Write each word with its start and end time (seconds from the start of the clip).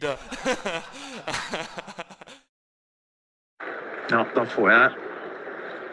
the. 0.00 0.16
Ja, 4.10 4.24
da 4.34 4.42
får 4.44 4.70
jeg 4.70 4.90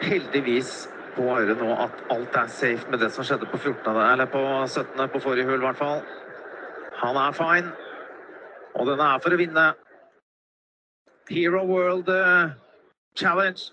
heldigvis 0.02 0.88
på 1.14 1.22
øret 1.22 1.60
nå 1.60 1.68
at 1.84 2.00
alt 2.10 2.36
er 2.36 2.48
safe 2.50 2.90
med 2.90 2.98
det 2.98 3.12
som 3.14 3.24
skjedde 3.26 3.46
på 3.46 3.58
14. 3.58 3.96
eller 4.12 4.26
på 4.26 4.40
17. 4.66 5.08
på 5.12 5.20
forrige 5.22 5.46
hull, 5.46 5.60
i 5.62 5.66
hvert 5.66 5.78
fall. 5.78 6.02
Han 7.02 7.16
er 7.16 7.32
fine. 7.32 7.70
Og 8.74 8.86
den 8.86 9.00
er 9.00 9.22
for 9.22 9.34
å 9.34 9.38
vinne. 9.38 9.66
Hero 11.30 11.62
World 11.66 12.08
uh, 12.08 12.50
Challenge. 13.18 13.70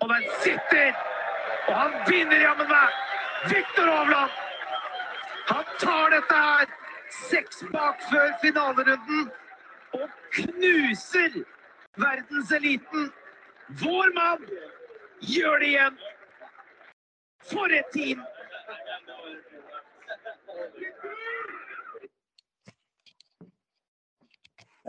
Og 0.00 0.08
den 0.08 0.28
sitter! 0.42 0.92
Og 1.68 1.74
han 1.76 1.96
vinner 2.08 2.42
jammen 2.42 2.68
meg! 2.74 3.00
Viktor 3.54 3.86
Hovland! 3.94 4.30
Han 5.50 5.74
tar 5.78 6.14
dette 6.16 6.44
her! 6.44 6.89
Seks 7.10 7.64
bak 7.72 8.02
før 8.10 8.32
finalerunden 8.42 9.30
og 9.98 10.08
knuser 10.36 11.40
verdenseliten. 11.98 13.10
Vår 13.82 14.12
mann 14.14 14.44
gjør 15.20 15.58
det 15.62 15.72
igjen. 15.72 15.98
For 17.50 17.72
et 17.74 17.90
team! 17.94 18.22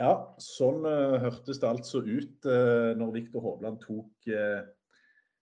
Ja, 0.01 0.13
sånn 0.41 0.85
uh, 0.87 1.17
hørtes 1.21 1.59
det 1.61 1.67
altså 1.67 2.01
ut 2.01 2.47
uh, 2.47 2.93
når 2.97 3.11
Viktor 3.17 3.43
Hovland 3.45 3.81
tok 3.83 4.29
uh, 4.31 4.61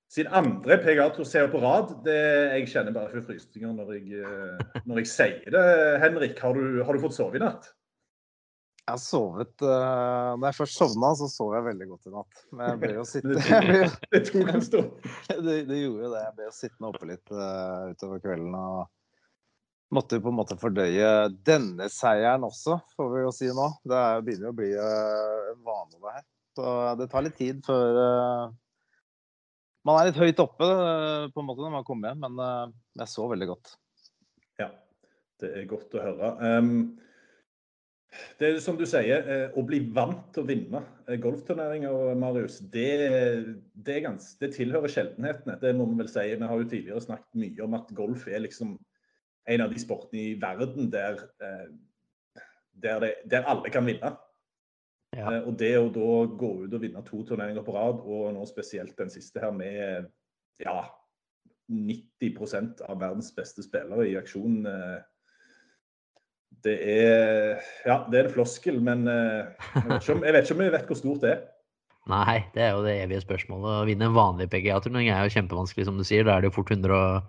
sin 0.09 0.29
andre 0.33 0.79
PGA-trosé 0.81 1.43
på 1.51 1.61
rad. 1.61 1.91
Det, 2.05 2.19
jeg 2.55 2.69
kjenner 2.71 2.95
bare 2.95 3.11
for 3.13 3.27
frysninger 3.29 3.75
når 3.77 3.91
jeg, 3.97 4.21
uh, 4.25 4.79
når 4.89 5.03
jeg 5.03 5.11
sier 5.11 5.53
det. 5.53 5.65
Henrik, 6.01 6.39
har 6.41 6.57
du, 6.57 6.81
har 6.85 6.95
du 6.95 7.03
fått 7.03 7.17
sove 7.17 7.37
i 7.37 7.43
natt? 7.43 7.69
Jeg 8.89 8.95
har 8.95 9.01
sovet 9.03 9.61
uh, 9.61 10.33
Når 10.39 10.47
jeg 10.47 10.57
først 10.57 10.79
sovna, 10.79 11.11
så 11.13 11.27
sov 11.29 11.51
jeg 11.53 11.65
veldig 11.67 11.87
godt 11.91 12.07
i 12.09 12.13
natt. 12.15 12.39
Men 12.49 12.71
jeg 12.71 12.79
ble 12.81 12.93
jo 12.95 13.03
sitte 13.13 13.59
Det 14.15 14.21
tok 14.31 14.53
en 14.55 14.63
stund. 14.65 15.11
det, 15.45 15.57
det 15.69 15.81
gjorde 15.83 16.09
det. 16.15 16.23
Jeg 16.23 16.37
ble 16.39 16.47
jo 16.47 16.55
sittende 16.57 16.89
oppe 16.89 17.09
litt 17.11 17.35
uh, 17.35 17.91
utover 17.93 18.23
kvelden 18.23 18.55
og 18.57 18.87
måtte 19.93 20.17
jo 20.17 20.23
på 20.25 20.33
en 20.33 20.37
måte 20.37 20.57
fordøye 20.61 21.11
denne 21.45 21.87
seieren 21.89 22.43
også, 22.45 22.75
får 22.97 23.07
vi 23.13 23.21
jo 23.23 23.29
si 23.33 23.47
nå. 23.53 23.69
Det 23.89 24.01
er, 24.01 24.25
begynner 24.25 24.49
jo 24.49 24.55
å 24.55 24.57
bli 24.57 24.71
uh, 24.73 25.53
en 25.53 25.61
vane, 25.69 26.01
det 26.01 26.17
her. 26.17 26.25
Så 26.57 26.73
det 26.97 27.09
tar 27.13 27.25
litt 27.25 27.37
tid 27.37 27.61
før 27.65 28.01
man 29.87 29.99
er 29.99 30.09
litt 30.09 30.19
høyt 30.19 30.41
oppe 30.43 30.67
på 31.33 31.41
en 31.41 31.47
måte 31.47 31.63
når 31.63 31.75
man 31.77 31.85
kommer 31.87 32.11
hjem, 32.11 32.25
men 32.25 32.73
jeg 32.99 33.11
så 33.11 33.27
veldig 33.31 33.47
godt. 33.51 33.71
Ja, 34.59 34.71
det 35.39 35.53
er 35.55 35.69
godt 35.69 35.95
å 35.95 36.03
høre. 36.03 36.33
Det 38.39 38.47
er 38.47 38.61
som 38.63 38.77
du 38.79 38.85
sier, 38.89 39.27
eh, 39.29 39.51
å 39.53 39.61
bli 39.65 39.79
vant 39.93 40.31
til 40.33 40.43
å 40.43 40.49
vinne 40.49 40.81
eh, 41.05 41.19
golfturneringer, 41.21 42.15
Marius, 42.17 42.57
det, 42.73 42.87
det, 43.73 43.99
gans, 44.05 44.31
det, 44.41 44.53
tilhører 44.55 44.89
sjeldenhetene. 44.91 45.59
Det 45.61 45.75
må 45.77 45.85
vi 45.91 45.99
vel 46.01 46.09
si. 46.09 46.25
Vi 46.33 46.49
har 46.49 46.63
jo 46.63 46.69
tidligere 46.71 47.03
snakket 47.05 47.41
mye 47.43 47.67
om 47.67 47.77
at 47.77 47.91
golf 47.97 48.25
er 48.27 48.41
liksom 48.47 48.73
en 49.49 49.65
av 49.65 49.73
de 49.73 49.81
sportene 49.81 50.23
i 50.23 50.39
verden 50.41 50.89
der, 50.93 51.21
eh, 51.45 51.67
der, 52.81 53.05
det, 53.05 53.13
der 53.29 53.45
alle 53.51 53.73
kan 53.73 53.85
vinne. 53.89 54.15
Ja. 55.17 55.39
Og 55.41 55.55
det 55.57 55.73
å 55.79 55.89
da 55.93 56.09
gå 56.37 56.49
ut 56.63 56.73
og 56.73 56.81
vinne 56.83 57.01
to 57.07 57.23
turneringer 57.25 57.65
på 57.65 57.73
rad, 57.75 58.01
og 58.05 58.33
nå 58.35 58.45
spesielt 58.49 58.97
den 58.99 59.09
siste 59.09 59.41
her 59.41 59.53
med 59.55 60.09
ja, 60.61 60.83
90% 61.69 62.83
av 62.85 62.99
verdens 63.01 63.31
beste 63.35 63.65
spillere 63.65 64.07
i 64.09 64.17
aksjon 64.19 64.61
det 66.65 66.75
er 66.91 67.61
Ja, 67.87 68.03
det 68.09 68.19
er 68.19 68.27
en 68.27 68.33
floskel, 68.33 68.79
men 68.83 69.05
jeg 69.07 69.85
vet, 69.85 70.09
om, 70.11 70.25
jeg 70.25 70.35
vet, 70.35 70.43
ikke 70.43 70.57
om, 70.57 70.63
jeg 70.65 70.75
vet 70.75 70.91
hvor 70.91 70.99
stort 70.99 71.23
det 71.23 71.33
er. 71.35 71.43
Nei, 72.09 72.39
det 72.55 72.63
er 72.65 72.73
jo 72.73 72.81
det 72.85 72.95
evige 73.03 73.21
spørsmålet. 73.21 73.69
Å 73.69 73.85
vinne 73.87 74.07
en 74.09 74.15
vanlig 74.15 74.49
PGA-turnering 74.49 75.11
er 75.13 75.27
jo 75.27 75.35
kjempevanskelig, 75.35 75.85
som 75.85 75.99
du 75.99 76.05
sier. 76.07 76.25
Da 76.25 76.35
er 76.35 76.43
det 76.43 76.49
jo 76.49 76.55
fort 76.57 76.71
100 76.73 77.21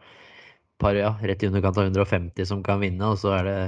par, 0.81 0.97
ja, 0.97 1.13
rett 1.21 1.45
i 1.45 1.51
underkant 1.51 1.77
av 1.77 1.91
150 1.91 2.49
som 2.49 2.63
kan 2.65 2.81
vinne. 2.81 3.13
Og 3.13 3.21
så 3.21 3.35
er 3.37 3.49
det 3.49 3.59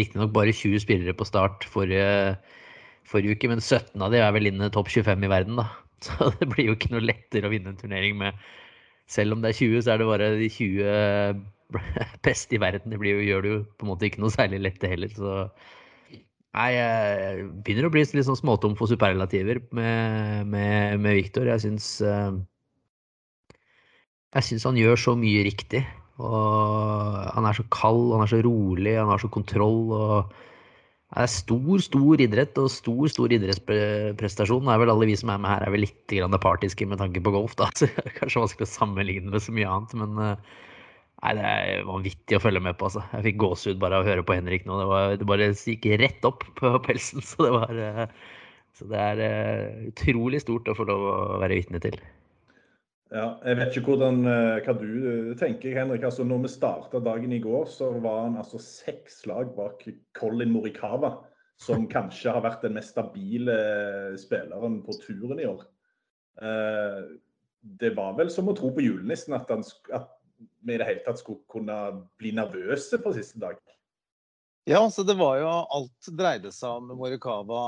riktignok 0.00 0.32
bare 0.34 0.54
20 0.56 0.80
spillere 0.86 1.16
på 1.16 1.28
start 1.28 1.66
forrige, 1.68 2.38
forrige 3.08 3.36
uke, 3.36 3.50
men 3.50 3.62
17 3.62 4.02
av 4.02 4.12
de 4.12 4.20
er 4.22 4.34
vel 4.34 4.50
inne 4.50 4.70
topp 4.74 4.90
25 4.92 5.26
i 5.26 5.30
verden, 5.32 5.58
da. 5.60 5.68
Så 6.06 6.32
det 6.40 6.48
blir 6.50 6.70
jo 6.70 6.76
ikke 6.76 6.90
noe 6.94 7.04
lettere 7.04 7.46
å 7.46 7.52
vinne 7.52 7.72
en 7.72 7.78
turnering 7.78 8.16
med 8.18 8.38
Selv 9.10 9.36
om 9.36 9.42
det 9.42 9.52
er 9.52 9.58
20, 9.58 9.82
så 9.84 9.92
er 9.92 10.00
det 10.00 10.08
bare 10.08 10.30
de 10.38 10.48
20 10.50 11.42
best 12.26 12.52
i 12.54 12.60
verden. 12.62 12.92
Det 12.92 12.98
jo, 13.10 13.22
gjør 13.26 13.44
det 13.44 13.50
jo 13.52 13.60
på 13.76 13.86
en 13.86 13.90
måte 13.92 14.08
ikke 14.08 14.22
noe 14.22 14.32
særlig 14.32 14.60
lett, 14.62 14.78
det 14.80 14.92
heller. 14.92 15.12
Så 15.12 15.34
nei, 16.56 16.68
jeg 16.76 17.48
begynner 17.64 17.88
å 17.88 17.92
bli 17.92 18.04
litt 18.06 18.28
sånn 18.28 18.38
småtom 18.38 18.76
for 18.78 18.90
superrelativer 18.90 19.60
med, 19.74 20.48
med, 20.52 21.02
med 21.02 21.18
Viktor. 21.18 21.50
Jeg 21.50 21.64
syns 21.66 21.88
eh, 22.06 22.30
Jeg 24.38 24.48
syns 24.48 24.68
han 24.70 24.80
gjør 24.80 25.02
så 25.02 25.16
mye 25.18 25.44
riktig. 25.48 25.82
Og 26.22 27.20
han 27.34 27.48
er 27.48 27.58
så 27.58 27.66
kald, 27.74 28.14
han 28.14 28.24
er 28.24 28.32
så 28.32 28.40
rolig, 28.46 28.96
han 28.96 29.10
har 29.12 29.20
så 29.20 29.30
kontroll. 29.32 29.92
og 29.98 30.32
det 31.12 31.26
er 31.26 31.28
stor, 31.28 31.80
stor 31.84 32.20
idrett 32.24 32.56
og 32.56 32.70
stor, 32.72 33.04
stor 33.12 33.32
idrettsprestasjon. 33.36 34.64
Det 34.64 34.72
er 34.72 34.80
vel 34.80 34.92
alle 34.94 35.08
vi 35.10 35.16
som 35.20 35.32
er 35.34 35.40
med 35.42 35.52
her, 35.52 35.66
er 35.66 35.74
vel 35.74 35.84
litt 35.84 36.14
partiske 36.40 36.86
med 36.88 37.02
tanke 37.02 37.20
på 37.20 37.34
golf, 37.34 37.56
da. 37.60 37.68
Så 37.76 37.90
det 37.90 38.06
er 38.06 38.14
kanskje 38.16 38.44
vanskelig 38.46 38.68
å 38.68 38.72
sammenligne 38.72 39.34
med 39.34 39.44
så 39.44 39.52
mye 39.52 39.68
annet. 39.68 39.92
Men 40.00 40.16
uh, 40.16 40.54
Nei, 41.22 41.34
Det 41.38 41.42
er 41.46 41.84
vanvittig 41.86 42.38
å 42.38 42.42
følge 42.42 42.62
med 42.64 42.78
på. 42.78 42.88
altså. 42.88 43.04
Jeg 43.12 43.26
fikk 43.28 43.42
gåsehud 43.44 43.82
bare 43.82 44.00
av 44.00 44.06
å 44.06 44.10
høre 44.10 44.24
på 44.26 44.34
Henrik 44.34 44.64
nå. 44.66 44.78
Det, 44.80 44.88
var, 44.90 45.12
det 45.20 45.28
bare 45.28 45.52
gikk 45.52 45.86
rett 46.00 46.24
opp 46.26 46.48
på 46.58 46.72
pelsen. 46.82 47.22
Så 47.28 47.44
det, 47.44 47.52
var, 47.54 47.76
eh, 47.76 48.32
så 48.72 48.88
det 48.90 49.04
er 49.12 49.22
eh, 49.28 49.86
utrolig 49.92 50.40
stort 50.42 50.72
å 50.72 50.74
få 50.74 50.88
lov 50.88 51.06
å 51.12 51.14
være 51.44 51.60
vitne 51.60 51.82
til. 51.84 52.00
Ja, 53.12 53.26
jeg 53.44 53.58
vet 53.58 53.74
ikke 53.76 53.92
hvordan, 53.92 54.22
eh, 54.24 54.62
hva 54.64 54.72
du 54.78 55.34
tenker, 55.36 55.74
Henrik. 55.76 56.04
Altså, 56.08 56.24
når 56.24 56.46
vi 56.46 56.52
starta 56.54 57.00
dagen 57.04 57.34
i 57.36 57.42
går, 57.44 57.66
så 57.68 57.90
var 58.00 58.22
han 58.24 58.38
altså 58.40 58.60
seks 58.62 59.26
lag 59.28 59.50
bak 59.56 59.84
Colin 60.16 60.52
Morikawa. 60.54 61.18
Som 61.60 61.84
kanskje 61.92 62.32
har 62.32 62.44
vært 62.44 62.64
den 62.64 62.78
mest 62.78 62.94
stabile 62.94 63.58
spilleren 64.20 64.80
på 64.86 64.96
turen 65.02 65.42
i 65.42 65.46
år. 65.50 65.60
Det 67.82 67.92
var 67.94 68.16
vel 68.16 68.32
som 68.32 68.48
å 68.48 68.56
tro 68.56 68.72
på 68.74 68.82
julenissen 68.82 69.36
at, 69.36 69.52
han, 69.52 69.60
at 69.94 70.08
vi 70.64 70.74
i 70.74 70.80
det 70.80 70.88
hele 70.88 71.04
tatt 71.04 71.20
skulle 71.20 71.44
kunne 71.52 71.76
bli 72.18 72.32
nervøse 72.34 72.98
på 73.04 73.12
siste 73.14 73.42
dag? 73.44 73.60
Ja, 74.64 74.90
så 74.90 75.02
det 75.02 75.16
var 75.18 75.40
jo 75.40 75.48
Alt 75.74 76.08
dreide 76.14 76.52
seg 76.54 76.70
om 76.78 76.92
Morikawa 76.94 77.62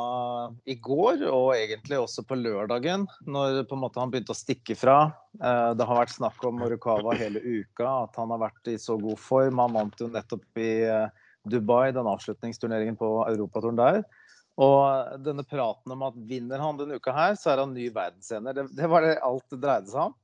i 0.70 0.76
går, 0.78 1.24
og 1.26 1.56
egentlig 1.56 1.98
også 1.98 2.22
på 2.22 2.38
lørdagen, 2.38 3.08
når 3.26 3.64
på 3.66 3.74
en 3.74 3.82
måte 3.82 3.98
han 3.98 4.12
begynte 4.12 4.30
å 4.30 4.38
stikke 4.38 4.76
fra. 4.78 4.98
Eh, 5.40 5.72
det 5.74 5.88
har 5.88 5.98
vært 5.98 6.14
snakk 6.14 6.38
om 6.46 6.60
Morikawa 6.62 7.16
hele 7.18 7.42
uka, 7.42 7.88
at 8.04 8.14
han 8.20 8.30
har 8.30 8.44
vært 8.44 8.70
i 8.70 8.76
så 8.78 8.94
god 9.00 9.18
form. 9.18 9.58
Han 9.64 9.74
vant 9.74 10.04
jo 10.04 10.10
nettopp 10.12 10.62
i 10.62 10.70
eh, 10.86 11.26
Dubai, 11.50 11.90
den 11.96 12.12
avslutningsturneringen 12.12 13.00
på 13.00 13.10
europaturen 13.26 13.82
der. 13.82 14.04
Og 14.54 15.18
denne 15.26 15.42
praten 15.50 15.90
om 15.90 16.06
at 16.06 16.22
vinner 16.30 16.62
han 16.62 16.78
denne 16.78 17.02
uka 17.02 17.10
her, 17.16 17.34
så 17.34 17.56
er 17.56 17.64
han 17.64 17.74
ny 17.74 17.90
verdensener. 17.90 18.54
Det, 18.54 18.68
det 18.78 18.94
var 18.94 19.02
det 19.02 19.18
alt 19.26 19.50
det 19.50 19.64
dreide 19.66 19.90
seg 19.90 20.12
om. 20.12 20.18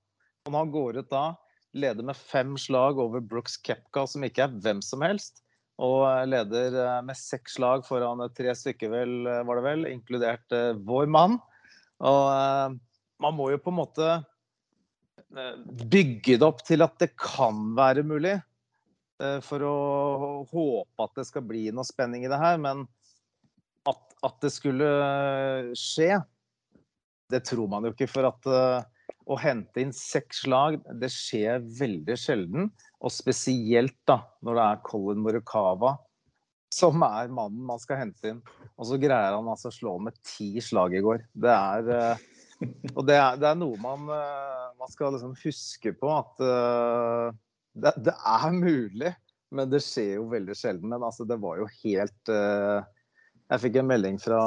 Og 0.47 0.55
når 0.55 0.69
han 0.69 0.75
går 0.79 1.03
ut 1.03 1.11
da, 1.11 1.27
leder 1.75 2.07
med 2.07 2.19
fem 2.31 2.55
slag 2.55 3.03
over 3.03 3.19
Brooks 3.19 3.59
Kepka, 3.59 4.07
som 4.07 4.23
ikke 4.23 4.47
er 4.47 4.61
hvem 4.63 4.79
som 4.87 5.03
helst, 5.03 5.43
og 5.81 6.05
leder 6.29 6.77
eh, 6.77 6.99
med 7.07 7.19
seks 7.19 7.59
lag 7.63 7.85
foran 7.87 8.23
tre 8.37 8.53
stykker, 8.57 8.93
vel, 8.93 9.15
eh, 9.27 9.43
var 9.49 9.61
det 9.61 9.65
vel, 9.67 9.87
inkludert 9.91 10.57
vår 10.87 11.09
mann. 11.11 11.39
Og 12.01 12.77
man 13.21 13.37
må 13.37 13.51
jo 13.53 13.61
på 13.61 13.73
en 13.73 13.77
måte 13.77 14.13
bygge 15.93 16.39
det 16.41 16.47
opp 16.47 16.63
til 16.65 16.81
at 16.81 16.95
det 17.03 17.11
kan 17.21 17.75
være 17.77 18.07
mulig. 18.09 18.39
For 19.45 19.61
å 19.61 19.75
håpe 20.49 21.05
at 21.05 21.19
det 21.19 21.27
skal 21.29 21.45
bli 21.45 21.67
noe 21.77 21.85
spenning 21.85 22.25
i 22.25 22.31
det 22.33 22.39
her. 22.41 22.57
Men 22.57 22.87
at, 23.85 24.01
at 24.25 24.39
det 24.41 24.49
skulle 24.55 24.89
skje, 25.77 26.23
det 27.29 27.43
tror 27.51 27.69
man 27.69 27.85
jo 27.85 27.93
ikke. 27.93 28.09
For 28.09 28.31
at 28.31 28.49
å 29.31 29.39
hente 29.39 29.83
inn 29.83 29.93
seks 29.95 30.43
slag, 30.45 30.81
det 30.99 31.11
skjer 31.15 31.63
veldig 31.79 32.17
sjelden. 32.19 32.71
Og 33.01 33.15
spesielt 33.15 33.97
da, 34.09 34.21
når 34.45 34.59
det 34.59 34.65
er 34.67 34.81
Colin 34.89 35.23
Morikawa 35.23 35.97
som 36.75 37.03
er 37.03 37.31
mannen 37.35 37.63
man 37.67 37.81
skal 37.83 37.99
hente 38.05 38.31
inn. 38.31 38.43
Og 38.79 38.87
så 38.89 38.99
greier 39.01 39.35
han 39.35 39.49
altså 39.51 39.71
å 39.71 39.75
slå 39.75 39.97
med 40.03 40.19
ti 40.27 40.53
slag 40.63 40.95
i 40.97 41.03
går. 41.05 41.25
Det 41.35 41.55
er 41.55 41.91
eh, 41.97 42.27
Og 42.95 43.03
det 43.09 43.17
er, 43.17 43.39
det 43.41 43.49
er 43.51 43.59
noe 43.59 43.79
man, 43.81 44.07
eh, 44.15 44.67
man, 44.79 44.93
skal 44.93 45.15
liksom 45.17 45.35
huske 45.43 45.95
på 45.97 46.11
at 46.13 46.43
uh, 46.45 47.31
det, 47.73 47.95
det, 48.05 48.13
er 48.13 48.53
mulig, 48.53 49.13
men 49.55 49.71
det 49.73 49.81
skjer 49.85 50.19
jo 50.19 50.27
veldig 50.31 50.57
sjelden. 50.59 50.91
Men 50.93 51.07
altså, 51.07 51.27
det 51.29 51.41
var 51.43 51.63
jo 51.63 51.69
helt 51.81 52.33
jeg 53.51 53.63
fikk 53.65 53.81
en 53.81 53.89
melding 53.91 54.19
fra, 54.23 54.41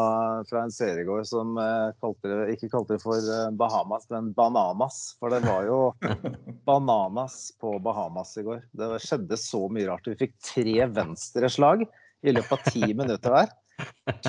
fra 0.48 0.62
en 0.64 0.72
seer 0.72 1.02
i 1.02 1.04
går 1.04 1.26
som 1.28 1.58
eh, 1.60 1.90
kalte 2.00 2.30
det, 2.30 2.54
ikke 2.56 2.70
kalte 2.72 2.96
det 2.96 3.04
for 3.04 3.20
eh, 3.20 3.50
Bahamas, 3.60 4.06
men 4.14 4.30
Bananas. 4.36 5.00
For 5.20 5.34
det 5.34 5.42
var 5.44 5.66
jo 5.68 5.80
bananas 6.70 7.50
på 7.60 7.76
Bahamas 7.84 8.32
i 8.40 8.46
går. 8.48 8.62
Det 8.72 8.88
skjedde 9.04 9.40
så 9.40 9.66
mye 9.68 9.90
rart. 9.90 10.08
Vi 10.08 10.16
fikk 10.22 10.38
tre 10.48 10.88
venstreslag 10.96 11.84
i 11.84 12.32
løpet 12.32 12.54
av 12.56 12.72
ti 12.72 12.94
minutter 12.96 13.36
hver. 13.36 13.52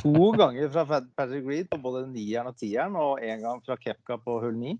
To 0.00 0.32
ganger 0.34 0.72
fra 0.72 0.98
Patrick 1.14 1.46
Reed 1.46 1.68
på 1.70 1.78
både 1.84 2.08
nieren 2.08 2.50
og 2.50 2.58
tieren, 2.58 2.96
og 2.98 3.22
én 3.22 3.44
gang 3.44 3.60
fra 3.62 3.76
Kepka 3.78 4.18
på 4.24 4.40
hull 4.42 4.56
ni. 4.58 4.74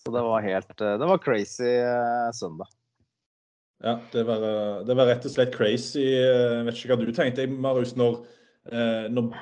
Så 0.00 0.12
det 0.14 0.22
var 0.24 0.44
helt 0.44 0.72
eh, 0.80 0.94
Det 1.02 1.10
var 1.10 1.20
crazy 1.20 1.74
søndag. 2.38 2.72
Ja, 3.84 3.98
det 4.14 4.24
var, 4.24 4.40
det 4.88 4.96
var, 4.96 5.10
rett 5.10 5.28
og 5.28 5.34
slett 5.34 5.52
crazy. 5.52 6.06
Jeg 6.14 6.64
vet 6.64 6.80
ikke 6.80 6.96
hva 6.96 7.04
du 7.04 7.12
tenkte, 7.12 7.44
Marius, 7.52 7.92
når 8.00 8.22
Eh, 8.24 8.43
når 8.64 9.34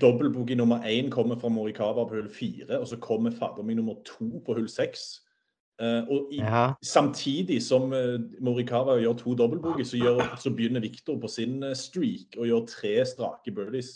dobbeltboogie 0.00 0.56
nummer 0.56 0.86
én 0.88 1.10
kommer 1.12 1.36
fra 1.36 1.50
Morikawa 1.52 2.06
på 2.08 2.14
hull 2.16 2.30
fire, 2.32 2.78
og 2.80 2.86
så 2.88 2.96
kommer 2.96 3.34
fader 3.34 3.66
meg 3.66 3.76
nummer 3.76 3.98
to 4.08 4.40
på 4.46 4.54
hull 4.56 4.70
seks. 4.72 5.18
Eh, 5.80 6.02
og 6.12 6.28
i, 6.28 6.42
ja. 6.44 6.74
samtidig 6.84 7.62
som 7.64 7.94
eh, 7.96 8.18
Morikawa 8.44 8.98
gjør 9.00 9.16
to 9.16 9.34
dobbeltboogie, 9.38 9.86
så, 9.88 10.26
så, 10.42 10.52
begynner 10.52 10.82
Victor 10.84 11.16
på 11.20 11.28
sin 11.28 11.62
eh, 11.64 11.76
streak 11.78 12.36
og 12.36 12.50
gjør 12.50 12.66
tre 12.68 12.92
strake 13.08 13.54
birdies 13.56 13.94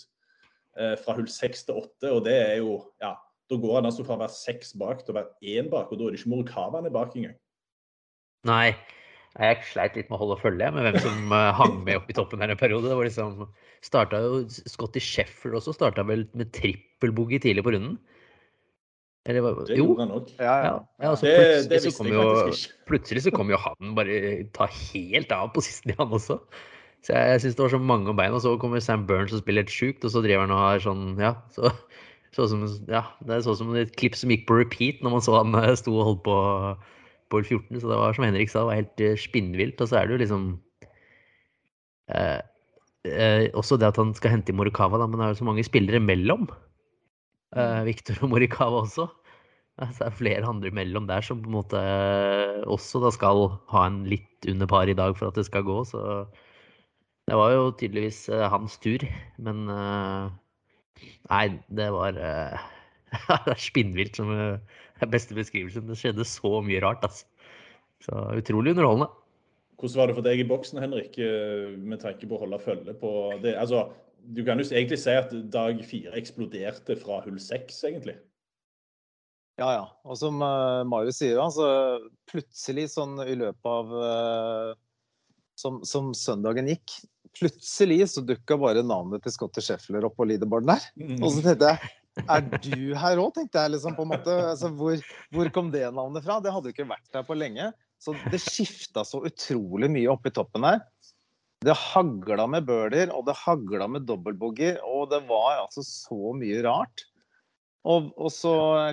eh, 0.81 0.95
fra 1.05 1.19
hull 1.19 1.29
seks 1.29 1.67
til 1.69 1.83
åtte. 1.83 2.09
Og 2.09 2.25
det 2.25 2.39
er 2.41 2.57
jo 2.63 2.79
Ja, 3.05 3.13
da 3.51 3.61
går 3.61 3.77
han 3.77 3.91
altså 3.91 4.07
fra 4.07 4.17
å 4.17 4.23
være 4.23 4.33
seks 4.33 4.73
bak 4.81 5.05
til 5.05 5.13
å 5.13 5.19
være 5.19 5.59
én 5.61 5.69
bak, 5.73 5.93
og 5.93 6.01
da 6.01 6.09
er 6.09 6.15
det 6.15 6.23
ikke 6.23 6.33
Morikawa 6.33 6.79
han 6.79 6.89
er 6.89 6.95
bak 6.95 7.19
engang. 7.21 7.37
Nei. 8.49 8.71
Jeg 9.35 9.63
sleit 9.67 9.97
litt 9.99 10.11
med 10.11 10.17
å 10.19 10.21
holde 10.21 10.39
følge 10.39 10.69
med 10.71 10.85
hvem 10.87 10.99
som 11.03 11.33
uh, 11.35 11.51
hang 11.59 11.81
med 11.87 11.99
opp 11.99 12.11
i 12.11 12.15
toppen 12.15 12.43
her 12.45 12.53
en 12.55 12.61
periode. 12.61 12.87
Det 12.87 12.99
var 12.99 13.09
liksom, 13.09 13.49
starta 13.83 14.21
jo 14.23 14.45
Scotty 14.47 15.03
Sheffield 15.03 15.59
også 15.59 15.75
starta 15.75 16.05
vel 16.07 16.23
med 16.39 16.53
trippelboogie 16.55 17.43
tidlig 17.43 17.65
på 17.67 17.75
runden. 17.75 17.97
Eller, 19.25 19.47
det 19.65 19.79
jo. 19.79 19.89
gjorde 19.89 20.05
han 20.05 20.13
òg. 20.13 20.31
Ja, 20.37 20.55
ja. 20.67 20.73
ja 21.01 21.11
altså, 21.15 21.27
det, 21.27 21.67
det 21.71 21.81
visste 21.81 22.05
jeg 22.05 22.15
faktisk 22.21 22.69
ikke. 22.69 22.81
Plutselig 22.93 23.25
så 23.25 23.33
kom 23.35 23.51
jo 23.51 23.59
han 23.59 23.95
bare 23.97 24.21
ta 24.55 24.69
helt 24.69 25.33
av 25.33 25.51
på 25.55 25.65
sisten, 25.65 25.95
han 25.99 26.13
også. 26.13 26.39
Så 27.05 27.13
jeg, 27.17 27.31
jeg 27.33 27.43
syns 27.45 27.57
det 27.57 27.65
var 27.65 27.73
så 27.73 27.81
mange 27.81 28.13
om 28.13 28.19
beina. 28.21 28.37
Og 28.37 28.45
så 28.45 28.55
kommer 28.61 28.85
Sam 28.85 29.07
Burns 29.09 29.33
og 29.33 29.41
spiller 29.41 29.65
helt 29.65 29.73
sjukt, 29.73 30.05
og 30.05 30.13
så 30.13 30.23
driver 30.25 30.45
han 30.45 30.55
og 30.55 30.61
har 30.63 30.85
sånn 30.85 31.07
Ja, 31.21 31.35
så, 31.57 31.73
så 32.37 32.47
som, 32.53 32.67
ja 32.91 33.07
det 33.25 33.39
er 33.39 33.47
sånn 33.49 33.59
som 33.63 33.73
et 33.81 33.97
klipp 33.97 34.19
som 34.19 34.33
gikk 34.33 34.45
på 34.49 34.61
repeat 34.61 35.01
når 35.05 35.17
man 35.17 35.25
så 35.25 35.39
han 35.41 35.57
eh, 35.61 35.73
sto 35.81 35.97
og 35.97 36.09
holdt 36.11 36.25
på 36.29 36.39
på 37.33 37.41
14, 37.43 37.81
så 37.81 37.91
det 37.91 37.99
var 37.99 38.17
som 38.17 38.27
Henrik 38.27 38.51
sa, 38.51 38.63
det 38.63 38.69
var 38.71 38.81
helt 38.81 39.03
eh, 39.05 39.17
spinnvilt. 39.21 39.81
Og 39.81 39.91
så 39.91 39.99
er 39.99 40.07
det 40.07 40.17
jo 40.17 40.23
liksom 40.23 40.47
eh, 42.13 42.41
eh, 43.09 43.45
Også 43.57 43.79
det 43.81 43.91
at 43.93 44.01
han 44.01 44.15
skal 44.17 44.37
hente 44.37 44.53
i 44.53 44.57
Morikawa, 44.57 45.01
da, 45.01 45.09
men 45.09 45.21
det 45.21 45.27
er 45.27 45.35
jo 45.35 45.43
så 45.43 45.51
mange 45.51 45.67
spillere 45.67 46.03
mellom. 46.03 46.49
Eh, 47.55 47.83
Viktor 47.89 48.17
Victor 48.17 48.27
og 48.27 48.35
Morikawa 48.35 48.83
også. 48.85 49.09
Så 49.75 49.99
det 49.99 50.07
er 50.07 50.19
flere 50.21 50.47
andre 50.47 50.71
mellom 50.71 51.09
der 51.11 51.25
som 51.27 51.41
på 51.43 51.51
en 51.51 51.57
måte 51.57 51.81
eh, 51.81 52.61
også 52.71 53.01
da 53.03 53.11
skal 53.15 53.49
ha 53.73 53.87
en 53.89 54.05
litt 54.07 54.47
under 54.47 54.71
par 54.71 54.87
i 54.87 54.95
dag 54.95 55.17
for 55.19 55.33
at 55.33 55.41
det 55.41 55.49
skal 55.49 55.67
gå. 55.67 55.81
Så 55.89 55.99
det 57.27 57.41
var 57.41 57.55
jo 57.55 57.73
tydeligvis 57.75 58.29
hans 58.53 58.77
tur. 58.85 59.03
Men 59.43 59.65
nei, 59.67 61.47
det 61.75 61.91
var 61.91 62.15
Det 63.47 63.55
er 63.55 63.63
spinnvilt 63.63 64.19
som 64.19 64.31
er 65.05 65.13
beste 65.13 65.37
beskrivelsen. 65.37 65.87
Det 65.89 65.99
skjedde 66.01 66.27
så 66.29 66.59
mye 66.65 66.83
rart. 66.85 67.05
Altså. 67.07 67.29
Så 68.05 68.25
utrolig 68.41 68.75
underholdende. 68.75 69.11
Hvordan 69.81 70.01
var 70.01 70.09
det 70.09 70.17
for 70.17 70.27
deg 70.27 70.41
i 70.41 70.49
boksen, 70.49 70.81
Henrik, 70.81 71.17
eh, 71.19 71.75
med 71.77 72.01
tanke 72.03 72.29
på 72.29 72.37
å 72.37 72.45
holde 72.45 72.61
følge 72.63 72.95
på 73.01 73.11
det? 73.43 73.57
Altså, 73.61 73.89
du 74.33 74.45
kan 74.47 74.61
jo 74.61 74.67
egentlig 74.71 75.01
si 75.03 75.13
at 75.13 75.33
dag 75.53 75.81
fire 75.85 76.15
eksploderte 76.17 76.97
fra 77.01 77.21
hull 77.25 77.41
seks, 77.43 77.83
egentlig. 77.89 78.17
Ja, 79.61 79.69
ja. 79.71 79.83
Og 80.09 80.19
som 80.19 80.41
uh, 80.43 80.83
Marius 80.89 81.21
sier, 81.21 81.39
altså, 81.43 81.67
plutselig 82.31 82.89
sånn 82.95 83.19
i 83.27 83.37
løpet 83.39 83.71
av 83.71 83.93
uh, 83.93 84.71
som, 85.61 85.83
som, 85.87 86.11
søndagen 86.19 86.71
gikk, 86.73 86.97
plutselig 87.39 88.01
så 88.15 88.25
dukka 88.27 88.59
bare 88.59 88.83
navnet 88.87 89.23
til 89.25 89.35
Scotty 89.35 89.63
Scheffler 89.63 90.07
opp 90.09 90.17
på 90.19 90.27
leaderboarden 90.31 90.75
der. 90.75 90.89
Mm. 90.99 91.21
Og 91.21 91.29
så 91.35 91.45
tenkte 91.45 91.75
jeg 91.75 91.93
er 92.23 92.45
du 92.63 92.95
her 92.99 93.21
òg, 93.21 93.33
tenkte 93.35 93.65
jeg 93.65 93.75
liksom 93.75 93.97
på 93.97 94.05
en 94.07 94.13
måte. 94.15 94.35
Altså, 94.53 94.71
hvor, 94.79 94.99
hvor, 95.35 95.51
kom 95.55 95.71
det 95.75 95.87
navnet 95.95 96.25
fra? 96.27 96.39
Det 96.43 96.53
hadde 96.55 96.71
jo 96.71 96.77
ikke 96.77 96.91
vært 96.91 97.09
der 97.15 97.27
på 97.27 97.37
lenge. 97.39 97.71
Så 98.03 98.15
det 98.31 98.43
skifta 98.43 99.05
så 99.07 99.23
utrolig 99.25 99.89
mye 99.93 100.13
oppi 100.13 100.33
toppen 100.35 100.67
her. 100.69 100.83
Det 101.65 101.75
hagla 101.81 102.45
med 102.51 102.67
birdier, 102.69 103.11
og 103.15 103.25
det 103.29 103.39
hagla 103.41 103.89
med 103.89 104.05
dobbeltboogie, 104.09 104.77
og 104.85 105.09
det 105.15 105.23
var 105.31 105.63
altså 105.63 105.85
så 105.87 106.35
mye 106.37 106.61
rart. 106.67 107.07
Og, 107.85 108.09
og, 108.17 108.31
så 108.33 108.53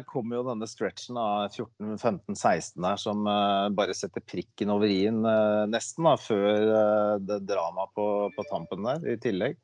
kom 0.09 0.33
jo 0.35 0.43
denne 0.43 0.67
stretchen 0.67 1.15
av 1.19 1.53
14-15-16 1.53 2.81
der 2.83 2.97
som 2.99 3.23
uh, 3.23 3.69
bare 3.71 3.95
setter 3.95 4.23
prikken 4.27 4.73
over 4.73 4.91
i-en 4.91 5.21
uh, 5.23 5.63
nesten, 5.71 6.03
da, 6.09 6.17
før 6.19 6.65
uh, 6.67 7.13
det 7.23 7.39
dramaet 7.47 7.93
på, 7.95 8.07
på, 8.35 8.45
tampen 8.49 8.83
der 8.83 9.05
i 9.13 9.15
tillegg. 9.23 9.55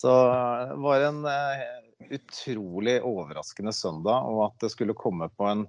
Så 0.00 0.12
det 0.72 0.80
var 0.84 1.04
en 1.04 1.20
utrolig 2.10 2.98
overraskende 3.04 3.72
søndag, 3.72 4.28
og 4.28 4.46
at 4.50 4.64
det 4.64 4.72
skulle 4.74 4.96
komme 4.98 5.28
på 5.32 5.48
en, 5.48 5.64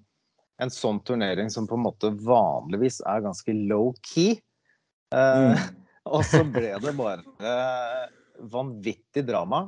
en 0.61 0.73
sånn 0.73 0.99
turnering 1.07 1.51
som 1.53 1.67
på 1.69 1.77
en 1.77 1.85
måte 1.87 2.11
vanligvis 2.25 3.01
er 3.07 3.25
ganske 3.25 3.55
low-key. 3.71 4.37
Eh, 5.15 5.47
mm. 5.47 5.81
og 6.15 6.23
så 6.27 6.43
ble 6.43 6.75
det 6.83 6.95
bare 6.97 7.23
eh, 7.39 8.07
vanvittig 8.53 9.25
drama. 9.27 9.67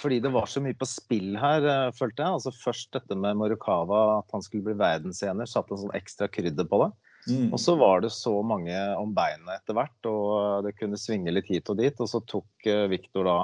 Fordi 0.00 0.16
det 0.24 0.30
var 0.32 0.46
så 0.48 0.62
mye 0.64 0.76
på 0.78 0.88
spill 0.88 1.34
her, 1.36 1.66
eh, 1.68 1.92
følte 1.96 2.24
jeg. 2.24 2.38
Altså 2.38 2.54
Først 2.56 2.92
dette 2.96 3.16
med 3.18 3.36
Morikawa, 3.36 4.20
at 4.22 4.32
han 4.32 4.44
skulle 4.44 4.70
bli 4.70 4.78
verdensener, 4.80 5.48
satte 5.48 5.76
en 5.76 5.82
sånn 5.84 5.96
ekstra 5.98 6.30
krydder 6.32 6.68
på 6.70 6.84
det. 6.84 6.90
Mm. 7.28 7.50
Og 7.52 7.60
så 7.60 7.74
var 7.76 8.00
det 8.00 8.12
så 8.14 8.32
mange 8.46 8.76
om 8.96 9.12
beinet 9.12 9.58
etter 9.58 9.76
hvert, 9.76 10.08
og 10.08 10.64
det 10.64 10.72
kunne 10.78 10.98
svinge 11.00 11.34
litt 11.34 11.50
hit 11.52 11.68
og 11.68 11.76
dit. 11.82 12.00
Og 12.00 12.08
så 12.08 12.22
tok 12.24 12.68
eh, 12.70 12.86
Viktor 12.92 13.28
da 13.28 13.38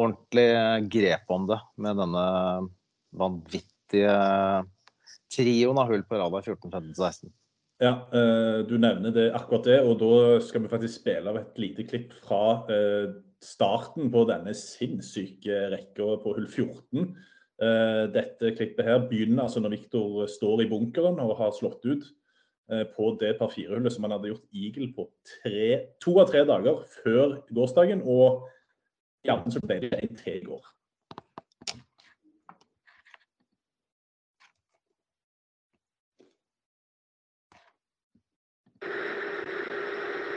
ordentlig 0.00 0.90
grep 0.92 1.30
om 1.32 1.46
det 1.48 1.60
med 1.80 2.00
denne 2.02 2.24
vanvittige 3.14 4.14
trioen 5.34 5.78
av 5.80 5.90
hull 5.90 6.04
på 6.06 6.18
radar 6.18 6.42
14, 6.42 6.70
15, 6.70 6.94
16. 6.94 7.32
Ja, 7.82 7.94
eh, 8.14 8.62
du 8.68 8.76
nevner 8.78 9.12
det 9.14 9.28
akkurat 9.34 9.66
det, 9.66 9.80
og 9.82 9.98
da 9.98 10.40
skal 10.44 10.62
vi 10.64 10.70
faktisk 10.70 11.00
spille 11.00 11.30
av 11.30 11.40
et 11.40 11.56
lite 11.58 11.86
klipp 11.88 12.12
fra 12.22 12.64
eh, 12.70 13.14
starten 13.42 14.12
på 14.14 14.24
denne 14.30 14.54
sinnssyke 14.56 15.68
rekka 15.74 16.14
på 16.22 16.34
hull 16.36 16.46
14. 16.46 17.08
Eh, 17.64 18.04
dette 18.14 18.54
klippet 18.54 18.86
her 18.86 19.02
begynner 19.10 19.46
altså 19.46 19.62
når 19.62 19.74
Viktor 19.76 20.28
står 20.30 20.64
i 20.64 20.68
bunkeren 20.70 21.18
og 21.22 21.38
har 21.40 21.54
slått 21.56 21.82
ut 21.86 22.06
på 22.64 23.10
det 23.20 23.34
par 23.36 23.50
fire-hullet 23.52 23.92
som 23.92 24.06
han 24.06 24.14
hadde 24.14 24.30
gjort 24.30 24.54
eagle 24.56 24.86
på 24.96 25.02
tre, 25.28 25.64
to 26.00 26.14
av 26.16 26.30
tre 26.30 26.46
dager 26.48 26.78
før 27.02 27.34
gårsdagen. 27.52 28.00
og 28.08 28.46
ja, 29.24 29.36
så 29.50 29.60
ble 29.64 29.80
det 29.80 30.00
en 30.02 30.16
til 30.16 30.40
i 30.40 30.44
går. 30.44 30.70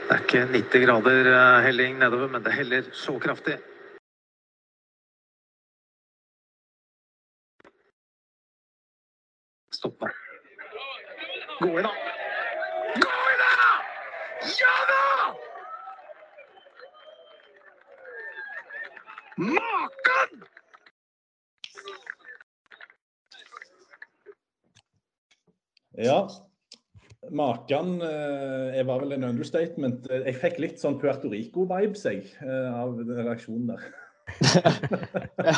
Det 0.08 0.16
er 0.16 0.22
ikke 0.24 0.46
90 0.52 0.84
grader 0.86 1.26
eh, 1.34 1.64
helling 1.66 1.98
nedover, 2.00 2.30
men 2.32 2.44
det 2.44 2.52
heller 2.56 2.88
så 2.96 3.18
kraftig. 3.20 3.58
Stopp. 9.72 10.08
Gå 11.60 11.74
i, 11.78 11.82
da. 11.82 12.07
Maken! 19.38 20.42
Ja. 25.98 26.28
Maken 27.30 28.00
Jeg 28.00 28.86
var 28.86 29.02
vel 29.02 29.12
en 29.14 29.26
understatement. 29.28 30.08
Jeg 30.10 30.34
fikk 30.42 30.58
litt 30.62 30.82
sånn 30.82 30.98
Puerto 30.98 31.30
Rico-vibes 31.30 32.02
jeg, 32.08 32.24
eh, 32.42 32.70
av 32.74 32.96
den 32.98 33.14
reaksjonen 33.14 33.74
der. 33.74 33.86
Ja, 35.48 35.54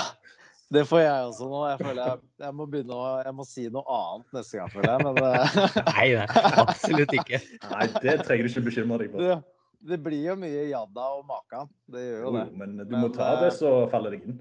det 0.71 0.85
får 0.87 1.01
jeg 1.03 1.31
også 1.31 1.49
nå. 1.51 1.63
Jeg 1.73 1.81
føler 1.81 2.03
jeg, 2.03 2.21
jeg 2.45 2.55
må 2.55 2.67
begynne 2.71 2.95
å 2.95 3.07
Jeg 3.25 3.35
må 3.35 3.47
si 3.49 3.65
noe 3.73 3.97
annet 3.97 4.37
neste 4.37 4.61
gang, 4.61 4.75
føler 4.75 4.93
jeg. 4.93 5.07
Men 5.09 5.23
eh, 5.25 5.57
Nei, 5.95 6.07
nei, 6.21 6.45
absolutt 6.67 7.17
ikke. 7.17 7.41
Nei, 7.73 7.89
det 8.05 8.19
trenger 8.29 8.45
du 8.45 8.53
ikke 8.53 8.67
bekymre 8.69 9.01
deg 9.07 9.17
for. 9.17 9.41
Det, 9.89 9.99
blir 10.05 10.23
jo 10.31 10.37
mye 10.41 10.69
Jadda 10.71 11.09
og 11.17 11.27
Makan. 11.29 11.71
Det 11.91 12.05
gjør 12.05 12.21
jo 12.21 12.29
Jo, 12.29 12.37
det. 12.37 12.47
men 12.61 12.79
du 12.81 12.85
Men, 12.91 13.01
må 13.05 13.11
ta 13.15 13.33
eh, 13.35 13.45
det, 13.47 13.51
så 13.59 13.75
faller 13.93 14.15
det 14.15 14.23
inn. 14.23 14.39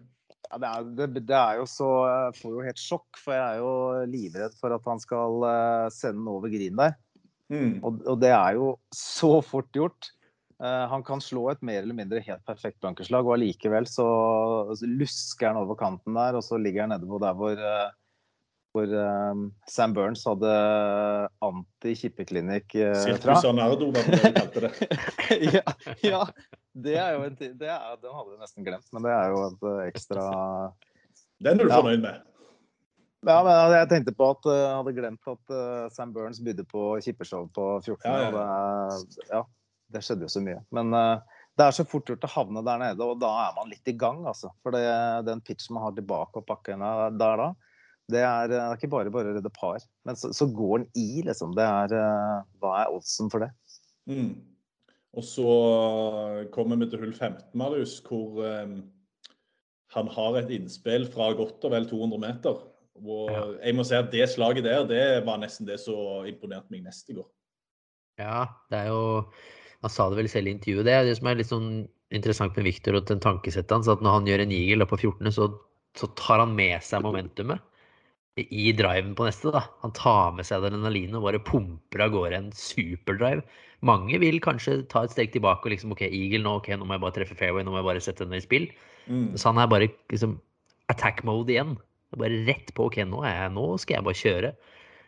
Ja, 0.49 0.57
det, 0.57 0.69
er, 0.69 0.87
det, 0.97 1.25
det 1.29 1.37
er 1.37 1.59
jo 1.59 1.65
så 1.69 1.89
Jeg 2.09 2.37
får 2.39 2.53
jo 2.55 2.65
helt 2.65 2.81
sjokk, 2.81 3.19
for 3.21 3.35
jeg 3.37 3.43
er 3.45 3.59
jo 3.61 3.73
livredd 4.09 4.55
for 4.59 4.73
at 4.75 4.87
han 4.89 5.01
skal 5.03 5.45
eh, 5.49 5.89
sende 5.93 6.21
den 6.21 6.31
over 6.31 6.53
green 6.53 6.79
der. 6.79 6.95
Mm. 7.49 7.81
Og, 7.81 8.01
og 8.05 8.21
det 8.21 8.31
er 8.35 8.57
jo 8.59 8.71
så 8.93 9.39
fort 9.45 9.69
gjort. 9.73 10.11
Uh, 10.59 10.89
han 10.91 11.05
kan 11.07 11.21
slå 11.23 11.45
et 11.53 11.61
mer 11.63 11.85
eller 11.85 11.95
mindre 11.95 12.19
helt 12.19 12.43
perfekt 12.43 12.81
blankerslag, 12.83 13.23
og 13.23 13.37
allikevel 13.37 13.85
så, 13.87 14.05
så 14.75 14.89
lusker 14.91 15.47
han 15.47 15.59
over 15.61 15.77
kanten 15.79 16.17
der, 16.19 16.35
og 16.35 16.43
så 16.43 16.59
ligger 16.59 16.83
han 16.83 16.91
nede 16.91 17.07
på 17.07 17.19
der 17.23 17.37
hvor, 17.39 17.55
eh, 17.55 17.93
hvor 18.79 18.93
um, 18.95 19.43
Sam 19.69 19.93
Burns 19.95 20.23
hadde 20.27 20.53
anti-kippeklinikk 21.45 22.75
eh, 22.79 22.93
fra. 22.95 23.03
Sirkus 23.03 23.45
Arnardo, 23.49 23.91
det 23.95 24.05
kalte 24.37 24.63
det. 24.65 24.71
ja, 25.57 25.63
ja, 26.05 26.23
det 26.73 26.95
er 26.95 27.17
jo 27.17 27.27
en 27.27 27.37
er, 27.43 27.53
Den 27.59 28.15
hadde 28.15 28.33
jeg 28.33 28.41
nesten 28.41 28.67
glemt, 28.67 28.87
men 28.95 29.05
det 29.05 29.13
er 29.13 29.33
jo 29.33 29.43
et 29.49 29.69
eh, 29.69 29.85
ekstra 29.91 30.25
Den 31.43 31.59
er 31.59 31.63
du 31.63 31.69
Ja. 31.69 31.79
fornøyd 31.81 32.03
med? 32.05 32.25
Ja, 33.27 33.41
men 33.43 33.73
jeg 33.75 33.89
tenkte 33.91 34.15
på 34.15 34.29
at 34.31 34.47
eh, 34.47 34.61
jeg 34.63 34.75
hadde 34.77 34.95
glemt 34.95 35.33
at 35.33 35.55
eh, 35.55 35.87
Sam 35.91 36.13
Burns 36.15 36.39
bydde 36.43 36.63
på 36.71 36.93
kippeshow 37.03 37.49
på 37.55 37.71
14. 37.83 38.07
Ja, 38.07 38.29
det, 38.31 39.25
ja, 39.33 39.43
det 39.91 40.03
skjedde 40.05 40.27
jo 40.27 40.31
så 40.31 40.43
mye. 40.45 40.61
Men 40.75 40.95
uh, 40.95 41.41
det 41.59 41.65
er 41.67 41.75
så 41.75 41.83
fort 41.83 42.07
gjort 42.07 42.23
å 42.23 42.31
havne 42.31 42.63
der 42.63 42.79
nede, 42.79 43.03
og 43.03 43.19
da 43.19 43.33
er 43.43 43.57
man 43.57 43.67
litt 43.73 43.91
i 43.91 43.97
gang, 43.99 44.21
altså. 44.29 44.53
For 44.63 44.71
det, 44.71 44.85
den 45.27 45.43
pitchen 45.43 45.75
man 45.75 45.89
har 45.89 45.97
tilbake 45.97 46.39
og 46.39 46.47
pakken 46.47 46.85
der 47.19 47.43
da, 47.43 47.49
det 48.09 48.21
er, 48.25 48.49
det 48.49 48.57
er 48.57 48.77
ikke 48.77 48.91
bare 48.91 49.11
bare 49.13 49.31
å 49.31 49.37
redde 49.37 49.51
par. 49.53 49.83
Men 50.07 50.17
så, 50.17 50.31
så 50.35 50.47
går 50.49 50.83
den 50.83 50.87
i, 50.97 51.23
liksom. 51.27 51.53
Det 51.57 51.65
er, 51.65 51.93
eh, 51.97 52.37
hva 52.61 52.75
er 52.81 52.95
oddsen 52.95 53.29
for 53.31 53.45
det? 53.45 53.51
Mm. 54.09 54.31
Og 55.17 55.25
så 55.25 55.51
kommer 56.53 56.79
vi 56.81 56.89
til 56.89 57.01
hull 57.01 57.13
15, 57.13 57.49
Marius, 57.57 57.97
hvor 58.05 58.41
um, 58.45 58.81
han 59.95 60.11
har 60.13 60.37
et 60.37 60.51
innspill 60.53 61.07
fra 61.09 61.31
godt 61.37 61.65
og 61.65 61.73
vel 61.73 61.87
200 61.89 62.21
meter. 62.21 62.59
Og 62.99 63.31
Ja. 63.31 63.45
jeg 63.63 63.77
må 63.77 63.85
si 63.87 63.95
at 63.97 64.11
det 64.11 64.27
slaget 64.29 64.67
der, 64.67 64.85
det 64.85 65.25
var 65.25 65.39
nesten 65.41 65.65
det 65.65 65.79
som 65.81 66.27
imponerte 66.29 66.69
meg 66.69 66.83
mest 66.85 67.09
i 67.09 67.17
går. 67.17 67.29
Ja, 68.19 68.45
det 68.69 68.83
er 68.83 68.91
jo 68.91 69.25
Han 69.79 69.89
sa 69.89 70.09
det 70.11 70.17
vel 70.17 70.27
selv 70.27 70.49
i 70.49 70.51
intervjuet. 70.51 70.83
Det 70.83 70.91
er 70.91 71.05
det 71.07 71.15
som 71.15 71.27
er 71.31 71.37
litt 71.39 71.47
sånn 71.47 71.87
interessant 72.11 72.57
med 72.57 72.65
Victor 72.67 72.97
og 72.99 73.05
den 73.07 73.21
tankesettet 73.23 73.71
hans, 73.71 73.87
at 73.87 74.01
når 74.03 74.11
han 74.17 74.25
gjør 74.27 74.41
en 74.43 74.51
eagle 74.51 74.85
på 74.89 74.97
14., 74.99 75.31
så, 75.31 75.45
så 75.95 76.09
tar 76.19 76.41
han 76.43 76.51
med 76.57 76.83
seg 76.83 77.05
momentumet 77.05 77.63
i 78.49 78.69
driven 78.75 79.15
på 79.17 79.27
neste. 79.27 79.51
da. 79.55 79.65
Han 79.83 79.93
tar 79.97 80.35
med 80.37 80.47
seg 80.47 80.63
adrenalinet 80.63 81.17
og 81.19 81.27
bare 81.27 81.41
pumper 81.43 82.05
av 82.05 82.13
gårde 82.15 82.37
en 82.37 82.51
superdrive. 82.55 83.43
Mange 83.85 84.19
vil 84.19 84.41
kanskje 84.43 84.81
ta 84.91 85.05
et 85.05 85.13
steg 85.13 85.31
tilbake 85.33 85.67
og 85.67 85.73
liksom 85.73 85.93
OK, 85.95 86.03
eagle 86.07 86.43
nå, 86.43 86.57
ok, 86.59 86.73
nå 86.75 86.87
må 86.87 86.97
jeg 86.97 87.03
bare 87.05 87.15
treffe 87.15 87.37
fairway, 87.39 87.63
nå 87.63 87.71
må 87.71 87.79
jeg 87.79 87.87
bare 87.87 88.03
sette 88.03 88.27
den 88.27 88.35
i 88.35 88.43
spill. 88.43 88.67
Mm. 89.07 89.37
Så 89.39 89.51
han 89.51 89.61
er 89.61 89.71
bare 89.71 89.87
liksom 90.11 90.35
attack 90.91 91.23
mode 91.27 91.53
igjen. 91.53 91.77
Bare 92.17 92.43
rett 92.47 92.73
på. 92.75 92.89
OK, 92.89 92.99
nå, 93.07 93.23
er 93.27 93.45
jeg, 93.45 93.55
nå 93.55 93.65
skal 93.81 93.99
jeg 93.99 94.07
bare 94.07 94.21
kjøre. 94.23 94.53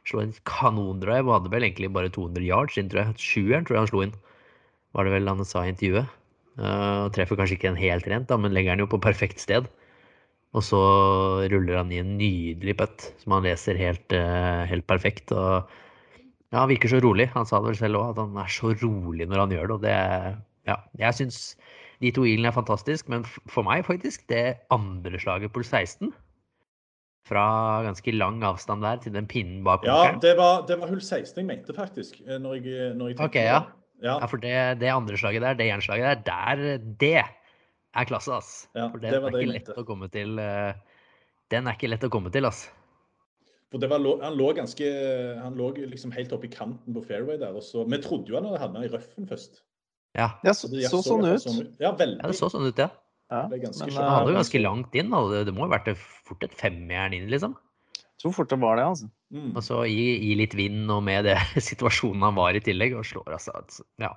Slå 0.10 0.24
en 0.24 0.34
kanondrive. 0.50 1.34
Hadde 1.34 1.52
vel 1.54 1.68
egentlig 1.68 1.92
bare 1.94 2.14
200 2.14 2.48
yards 2.48 2.80
inn, 2.80 2.90
tror 2.92 3.04
jeg. 3.04 3.20
Sjueren 3.22 3.68
tror 3.68 3.78
jeg 3.78 3.86
han 3.86 3.92
slo 3.92 4.06
inn. 4.06 4.16
Var 4.96 5.08
det 5.08 5.16
vel 5.16 5.32
han 5.32 5.46
sa 5.48 5.66
i 5.66 5.74
intervjuet. 5.74 6.18
Uh, 6.60 7.08
treffer 7.16 7.40
kanskje 7.40 7.56
ikke 7.56 7.70
den 7.70 7.80
helt 7.80 8.08
rent, 8.12 8.28
da, 8.28 8.36
men 8.38 8.52
legger 8.54 8.76
den 8.76 8.84
jo 8.84 8.90
på 8.92 9.00
perfekt 9.02 9.40
sted. 9.42 9.70
Og 10.51 10.63
så 10.67 10.79
ruller 11.51 11.77
han 11.79 11.91
i 11.96 12.01
en 12.01 12.17
nydelig 12.20 12.75
putt 12.81 13.05
som 13.22 13.38
han 13.38 13.46
leser 13.48 13.77
helt, 13.79 14.12
eh, 14.12 14.65
helt 14.67 14.84
perfekt. 14.89 15.31
Og 15.31 15.63
ja, 16.51 16.58
han 16.60 16.72
virker 16.74 16.91
så 16.91 17.00
rolig. 17.03 17.29
Han 17.31 17.48
sa 17.48 17.62
det 17.62 17.72
vel 17.72 17.79
selv 17.79 18.01
òg, 18.01 18.10
at 18.12 18.20
han 18.20 18.36
er 18.41 18.51
så 18.51 18.74
rolig 18.81 19.29
når 19.31 19.46
han 19.46 19.53
gjør 19.55 19.70
det. 19.72 19.77
Og 19.77 19.86
det 19.86 19.98
Ja, 20.67 20.75
jeg 21.00 21.15
syns 21.17 21.38
de 22.01 22.12
to 22.13 22.22
ilene 22.25 22.51
er 22.51 22.53
fantastisk, 22.53 23.08
men 23.10 23.24
for 23.24 23.65
meg 23.65 23.86
faktisk 23.88 24.27
det 24.29 24.60
andre 24.74 25.17
slaget 25.17 25.53
på 25.53 25.63
16 25.63 26.12
fra 27.25 27.46
ganske 27.86 28.13
lang 28.13 28.43
avstand 28.46 28.81
der 28.86 28.98
til 29.01 29.13
den 29.13 29.27
pinnen 29.29 29.63
bak 29.65 29.86
Ja, 29.86 30.13
det 30.22 30.36
var, 30.38 30.65
det 30.67 30.79
var 30.81 30.89
hull 30.89 31.01
16 31.01 31.38
jeg 31.38 31.46
mente, 31.48 31.74
faktisk. 31.74 32.20
eh, 32.27 32.38
Når 32.41 32.55
jeg, 32.60 32.96
når 32.98 33.12
jeg 33.12 33.17
tenkte 33.17 33.29
Ok, 33.29 33.36
ja. 33.41 33.60
ja. 34.01 34.15
Ja, 34.20 34.25
for 34.25 34.41
det, 34.41 34.55
det 34.81 34.89
andre 34.89 35.17
slaget 35.17 35.41
der, 35.46 35.53
det 35.53 35.67
jernslaget 35.70 36.25
der, 36.25 36.55
der 36.58 36.77
Det 37.00 37.24
er 37.96 38.06
klasse, 38.08 38.32
ass. 38.38 38.68
Ja, 38.76 38.88
for 38.90 39.00
det 39.00 39.12
den 39.12 39.22
var 39.24 39.32
er 39.32 39.38
det 39.38 39.42
ikke 39.48 39.54
lett 39.58 39.72
å 39.78 39.86
komme 39.88 40.10
til. 40.12 40.40
eh, 40.40 40.74
Den 41.52 41.68
er 41.68 41.76
ikke 41.76 41.90
lett 41.92 42.04
å 42.08 42.10
komme 42.10 42.32
til, 42.32 42.46
ass. 42.46 42.70
For 43.72 43.80
det 43.80 43.88
var, 43.90 44.00
han 44.22 44.36
lå 44.36 44.50
ganske 44.56 44.88
Han 45.42 45.56
lå 45.56 45.70
liksom 45.78 46.12
helt 46.12 46.32
oppe 46.36 46.48
i 46.48 46.52
kanten 46.52 46.94
på 46.94 47.04
fairway 47.08 47.38
der. 47.40 47.56
Og 47.56 47.64
så, 47.64 47.86
vi 47.88 47.98
trodde 48.04 48.28
jo 48.28 48.36
han 48.36 48.46
hadde 48.50 48.60
havna 48.60 48.84
i 48.86 48.92
røffen 48.92 49.28
først. 49.28 49.62
Ja, 50.16 50.34
det 50.44 50.56
så, 50.60 50.68
Det 50.68 50.90
så 50.92 51.00
så 51.02 51.14
sånn 51.16 51.26
ut. 51.28 51.40
sånn. 51.42 51.76
Ja, 51.80 51.94
veldig. 51.96 52.20
ja 52.20 52.28
det 52.28 52.36
så 52.36 52.50
sånn 52.52 52.68
ut, 52.68 52.78
ja. 52.78 52.90
Ja, 53.32 53.46
Det 53.48 53.62
men. 53.64 53.94
Han 53.96 54.10
hadde 54.12 54.32
jo 54.32 54.36
eh, 54.36 54.42
ganske 54.42 54.60
langt 54.62 54.96
inn. 55.00 55.14
Og 55.14 55.32
Det- 55.32 55.46
Det 55.46 55.54
må 55.56 55.64
jo 55.64 55.72
ha 55.72 55.78
vært 55.80 55.96
fort 55.98 56.44
et 56.44 56.52
femjern 56.52 57.14
inn, 57.14 57.30
liksom. 57.30 57.56
jeg 57.96 58.24
tror 58.24 58.34
fort 58.34 58.50
det 58.50 58.60
var 58.60 58.76
det, 58.76 58.84
altså. 58.86 59.10
Mm. 59.34 59.56
Og 59.56 59.64
så 59.64 59.88
gi, 59.88 60.20
gi 60.20 60.36
litt 60.36 60.54
vind, 60.54 60.92
og 60.92 61.02
med 61.04 61.24
det 61.26 61.38
situasjonen 61.70 62.22
han 62.22 62.36
var 62.36 62.52
i 62.54 62.60
tillegg, 62.60 62.94
og 62.98 63.06
slår 63.06 63.32
altså 63.32 63.52
altså, 63.56 63.84
Ja. 64.00 64.12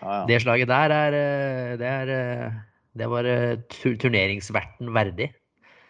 Ja, 0.00 0.20
ja. 0.20 0.26
Det 0.26 0.42
slaget 0.42 0.68
der 0.68 0.90
er 0.94 1.12
eh, 1.12 1.76
Det, 1.76 1.86
er, 1.86 2.62
det 2.96 3.08
var 3.10 3.26
eh, 3.28 3.58
turneringsverten 3.68 4.92
verdig. 4.96 5.32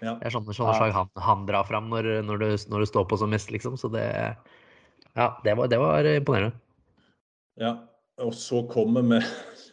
Ja. 0.03 0.15
Det 0.21 0.29
er 0.29 0.35
sånne, 0.35 0.55
sånne 0.55 0.77
slag 0.79 0.95
han, 0.95 1.09
han 1.19 1.45
drar 1.49 1.67
fram 1.67 1.89
når, 1.91 2.07
når, 2.27 2.43
du, 2.43 2.49
når 2.71 2.85
du, 2.85 2.87
står 2.91 3.07
på 3.11 3.19
som 3.19 3.33
mest, 3.35 3.51
liksom. 3.55 3.77
Så 3.81 3.91
det 3.95 4.07
Ja, 5.19 5.33
det 5.45 5.57
var, 5.59 5.67
det 5.67 5.79
var 5.83 6.07
imponerende. 6.07 6.55
Ja, 7.59 7.73
og 8.23 8.35
så 8.39 8.63
kommer 8.71 9.03
vi 9.03 9.19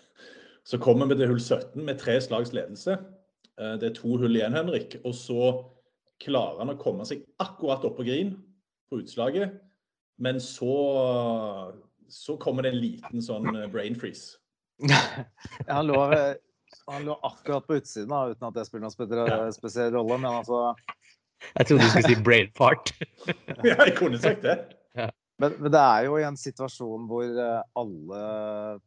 så 0.69 0.79
kommer 0.81 1.05
vi 1.05 1.19
til 1.19 1.29
hull 1.29 1.41
17 1.41 1.83
med 1.85 1.99
tre 2.01 2.17
slags 2.21 2.53
ledelse. 2.53 2.97
Eh, 3.59 3.75
Det 3.81 3.91
er 3.91 3.97
to 3.97 4.17
hull 4.17 4.35
igjen, 4.35 4.55
Henrik. 4.57 4.97
Og 5.05 5.13
så 5.17 5.51
klarer 6.23 6.63
han 6.63 6.73
å 6.73 6.79
komme 6.81 7.05
seg 7.05 7.21
akkurat 7.43 7.85
opp 7.85 7.97
på 7.99 8.07
green 8.07 8.33
på 8.89 9.03
utslaget. 9.03 9.59
Men 10.17 10.39
så, 10.39 10.73
så 12.07 12.37
kommer 12.41 12.63
det 12.63 12.71
en 12.73 12.81
liten 12.81 13.21
sånn 13.21 13.51
eh, 13.53 13.69
brain 13.69 13.97
freeze. 13.99 14.39
han, 15.69 15.85
lå, 15.87 15.99
ved- 16.11 16.41
han 16.87 17.05
lå 17.07 17.15
akkurat 17.23 17.67
på 17.67 17.77
utsiden, 17.79 18.09
da, 18.11 18.23
uten 18.31 18.47
at 18.49 18.55
det 18.57 18.65
spiller 18.67 18.85
noen 18.85 18.93
spesiell, 18.95 19.53
spesiell 19.55 19.93
rolle. 19.95 20.17
Men 20.21 20.31
altså 20.41 20.61
Jeg 21.59 21.67
trodde 21.69 21.83
du 21.83 21.89
skulle 21.91 22.09
si 22.13 22.17
brain 22.25 22.51
fart. 22.57 22.91
Ja, 23.67 23.77
jeg 23.85 23.95
kunne 23.97 24.19
sagt 24.21 24.43
det. 24.45 24.57
Men, 25.41 25.51
men 25.59 25.71
det 25.73 25.81
er 25.81 26.05
jo 26.07 26.15
i 26.19 26.23
en 26.23 26.37
situasjon 26.39 27.07
hvor 27.09 27.25
eh, 27.27 27.61
alle 27.75 28.19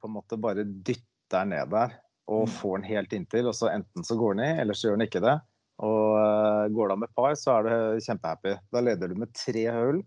på 0.00 0.08
en 0.08 0.14
måte 0.14 0.38
bare 0.40 0.64
dytter 0.64 1.44
ned 1.48 1.72
der 1.74 1.98
og 2.28 2.44
Mm. 2.44 2.50
får 2.58 2.72
den 2.76 2.86
helt 2.90 3.12
inntil, 3.16 3.46
og 3.48 3.54
så 3.56 3.70
enten 3.72 4.04
så 4.04 4.12
går 4.20 4.34
den 4.36 4.44
i, 4.44 4.60
eller 4.60 4.76
så 4.76 4.88
gjør 4.90 4.98
den 4.98 5.06
ikke 5.06 5.22
det. 5.24 5.36
Og 5.80 6.16
eh, 6.20 6.64
går 6.76 6.88
det 6.90 6.94
av 6.96 7.00
med 7.00 7.12
par, 7.16 7.32
så 7.40 7.54
er 7.54 7.64
du 7.64 8.02
kjempehappy. 8.04 8.52
Da 8.74 8.82
leder 8.84 9.08
du 9.08 9.14
med 9.16 9.32
tre 9.32 9.62
hull, 9.72 10.02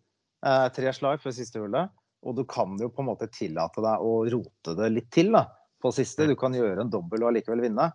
eh, 0.45 0.67
tre 0.75 0.93
slag 0.93 1.21
før 1.23 1.33
siste 1.33 1.57
hullet, 1.63 1.89
og 2.21 2.35
du 2.37 2.43
kan 2.45 2.75
jo 2.77 2.91
på 2.93 3.01
en 3.01 3.09
måte 3.09 3.25
tillate 3.33 3.81
deg 3.81 4.05
å 4.05 4.11
rote 4.29 4.75
det 4.77 4.91
litt 4.93 5.09
til 5.13 5.31
da, 5.33 5.47
på 5.81 5.93
siste. 5.95 6.29
Du 6.29 6.35
kan 6.39 6.55
gjøre 6.55 6.85
en 6.85 6.91
dobbel 6.93 7.25
og 7.25 7.31
allikevel 7.31 7.63
vinne. 7.65 7.89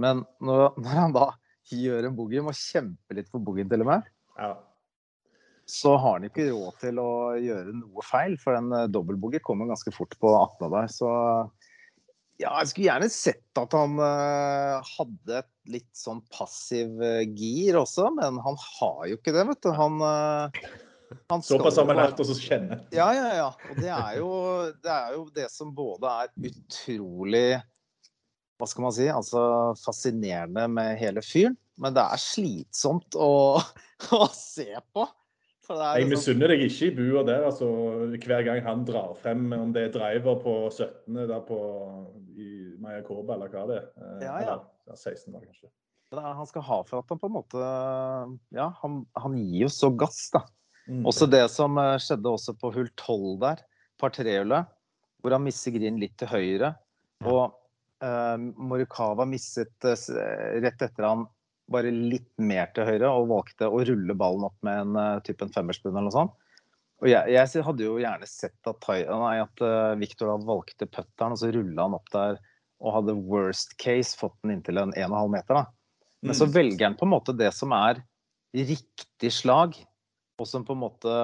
Men 0.00 0.24
når, 0.44 0.72
når 0.84 0.96
han 1.02 1.16
da 1.16 1.28
gjør 1.68 2.08
en 2.08 2.16
boogie, 2.16 2.44
må 2.44 2.54
kjempe 2.56 3.16
litt 3.16 3.28
for 3.32 3.44
boogien 3.44 3.68
til 3.70 3.84
og 3.84 3.90
med, 3.90 4.08
Ja. 4.38 4.54
så 5.68 5.96
har 6.00 6.16
han 6.16 6.28
ikke 6.30 6.48
råd 6.48 6.78
til 6.80 7.00
å 7.02 7.10
gjøre 7.36 7.74
noe 7.76 8.04
feil, 8.06 8.38
for 8.40 8.56
en 8.56 8.72
uh, 8.72 8.86
dobbeltboogie 8.88 9.44
kommer 9.44 9.68
ganske 9.68 9.92
fort 9.92 10.16
på 10.22 10.32
18 10.32 10.72
der. 10.72 10.88
Så 10.94 11.10
ja, 12.38 12.54
jeg 12.62 12.70
skulle 12.70 12.86
gjerne 12.86 13.10
sett 13.12 13.60
at 13.60 13.74
han 13.76 13.98
uh, 14.00 14.78
hadde 14.94 15.40
et 15.42 15.52
litt 15.68 15.90
sånn 15.98 16.22
passiv 16.32 16.94
uh, 17.02 17.24
gir 17.26 17.76
også, 17.80 18.08
men 18.16 18.38
han 18.44 18.58
har 18.62 19.00
jo 19.10 19.18
ikke 19.18 19.34
det, 19.36 19.44
vet 19.50 19.64
du. 19.66 19.72
Han, 19.76 19.98
uh, 20.00 20.68
Såpass 21.44 21.78
har 21.80 21.86
man 21.88 21.98
lært 22.00 22.20
oss 22.20 22.32
å 22.34 22.38
kjenne. 22.38 22.80
ja, 22.94 23.08
ja, 23.16 23.28
ja. 23.38 23.48
Og 23.70 23.80
det 23.80 23.92
er, 23.92 24.18
jo, 24.20 24.30
det 24.84 24.94
er 24.94 25.14
jo 25.16 25.24
det 25.34 25.48
som 25.52 25.72
både 25.74 26.14
er 26.24 26.32
utrolig 26.50 27.60
Hva 28.58 28.66
skal 28.68 28.84
man 28.88 28.96
si? 28.96 29.06
Altså 29.12 29.42
fascinerende 29.84 30.66
med 30.72 30.96
hele 31.00 31.22
fyren. 31.24 31.56
Men 31.78 31.94
det 31.94 32.02
er 32.02 32.20
slitsomt 32.20 33.14
å, 33.14 33.30
å 34.18 34.26
se 34.34 34.72
på. 34.92 35.06
Er 35.68 35.98
Jeg 36.00 36.06
liksom, 36.08 36.12
misunner 36.14 36.52
deg 36.54 36.62
ikke 36.64 36.86
i 36.86 36.94
bua 36.96 37.22
der, 37.28 37.42
altså. 37.50 37.66
Hver 38.16 38.44
gang 38.46 38.62
han 38.64 38.86
drar 38.88 39.12
frem, 39.20 39.50
om 39.52 39.74
det 39.74 39.82
er 39.88 39.92
driver 39.92 40.38
på 40.40 40.54
17. 40.72 41.18
der 41.28 41.42
på 41.44 41.58
i 42.40 42.48
Mayakoba, 42.80 43.36
eller 43.36 43.52
hva 43.52 43.66
det 43.68 43.76
er. 43.82 43.90
Eh, 44.00 44.22
Ja, 44.24 44.38
ja. 44.40 44.54
Eller, 44.54 44.64
ja, 44.88 44.96
16 44.96 45.34
var 45.34 45.44
kanskje. 45.44 45.68
han 46.24 46.48
skal 46.48 46.64
ha 46.64 46.78
for 46.88 47.02
at 47.02 47.12
han 47.12 47.20
på 47.20 47.28
en 47.28 47.34
måte 47.36 47.64
Ja, 48.56 48.70
han, 48.80 49.02
han 49.12 49.36
gir 49.36 49.66
jo 49.66 49.68
så 49.72 49.90
gass, 49.92 50.30
da. 50.32 50.46
Mm. 50.88 51.04
Også 51.08 51.28
det 51.30 51.44
som 51.52 51.76
eh, 51.80 51.96
skjedde 52.00 52.32
også 52.32 52.54
på 52.58 52.72
hull 52.74 52.88
12 52.96 53.38
der, 53.42 53.62
par 54.00 54.12
trehjulet, 54.14 54.68
hvor 55.22 55.34
han 55.34 55.44
misser 55.44 55.74
green 55.74 55.98
litt 56.00 56.16
til 56.20 56.30
høyre. 56.30 56.72
Og 57.26 57.52
eh, 58.04 58.36
Morikawa 58.38 59.26
misset 59.28 59.84
eh, 59.84 60.60
rett 60.64 60.84
etter 60.86 61.04
han 61.06 61.26
bare 61.68 61.92
litt 61.92 62.30
mer 62.40 62.70
til 62.72 62.86
høyre 62.88 63.10
og 63.12 63.28
valgte 63.28 63.68
å 63.68 63.82
rulle 63.84 64.14
ballen 64.16 64.46
opp 64.48 64.56
med 64.64 64.78
en 64.86 64.94
uh, 64.96 65.18
type 65.20 65.44
en 65.44 65.52
femmersbunn 65.52 65.92
eller 65.92 66.06
noe 66.06 66.14
sånt. 66.14 66.36
Og 67.02 67.10
jeg, 67.10 67.30
jeg 67.30 67.62
hadde 67.66 67.84
jo 67.84 67.98
gjerne 68.00 68.26
sett 68.26 68.70
at, 68.70 68.86
nei, 68.88 69.36
at 69.38 69.60
eh, 69.62 69.98
Victor 70.00 70.32
da 70.32 70.38
valgte 70.48 70.88
putteren, 70.88 71.36
og 71.36 71.38
så 71.38 71.52
rulla 71.54 71.84
han 71.84 71.94
opp 71.94 72.08
der 72.10 72.40
og 72.82 72.94
hadde 72.96 73.14
worst 73.30 73.76
case 73.78 74.18
fått 74.18 74.34
den 74.42 74.56
inntil 74.56 74.80
en 74.80 74.94
1,5 74.96 75.30
meter. 75.30 75.60
da. 75.60 75.66
Men 76.26 76.34
så 76.34 76.48
Mm. 76.48 76.54
velger 76.56 76.86
han 76.88 76.96
på 76.98 77.06
en 77.06 77.12
måte 77.12 77.36
det 77.36 77.52
som 77.54 77.74
er 77.76 78.00
riktig 78.56 79.30
slag, 79.34 79.76
og 80.38 80.48
som 80.48 80.64
på 80.66 80.74
en 80.76 80.82
måte 80.82 81.14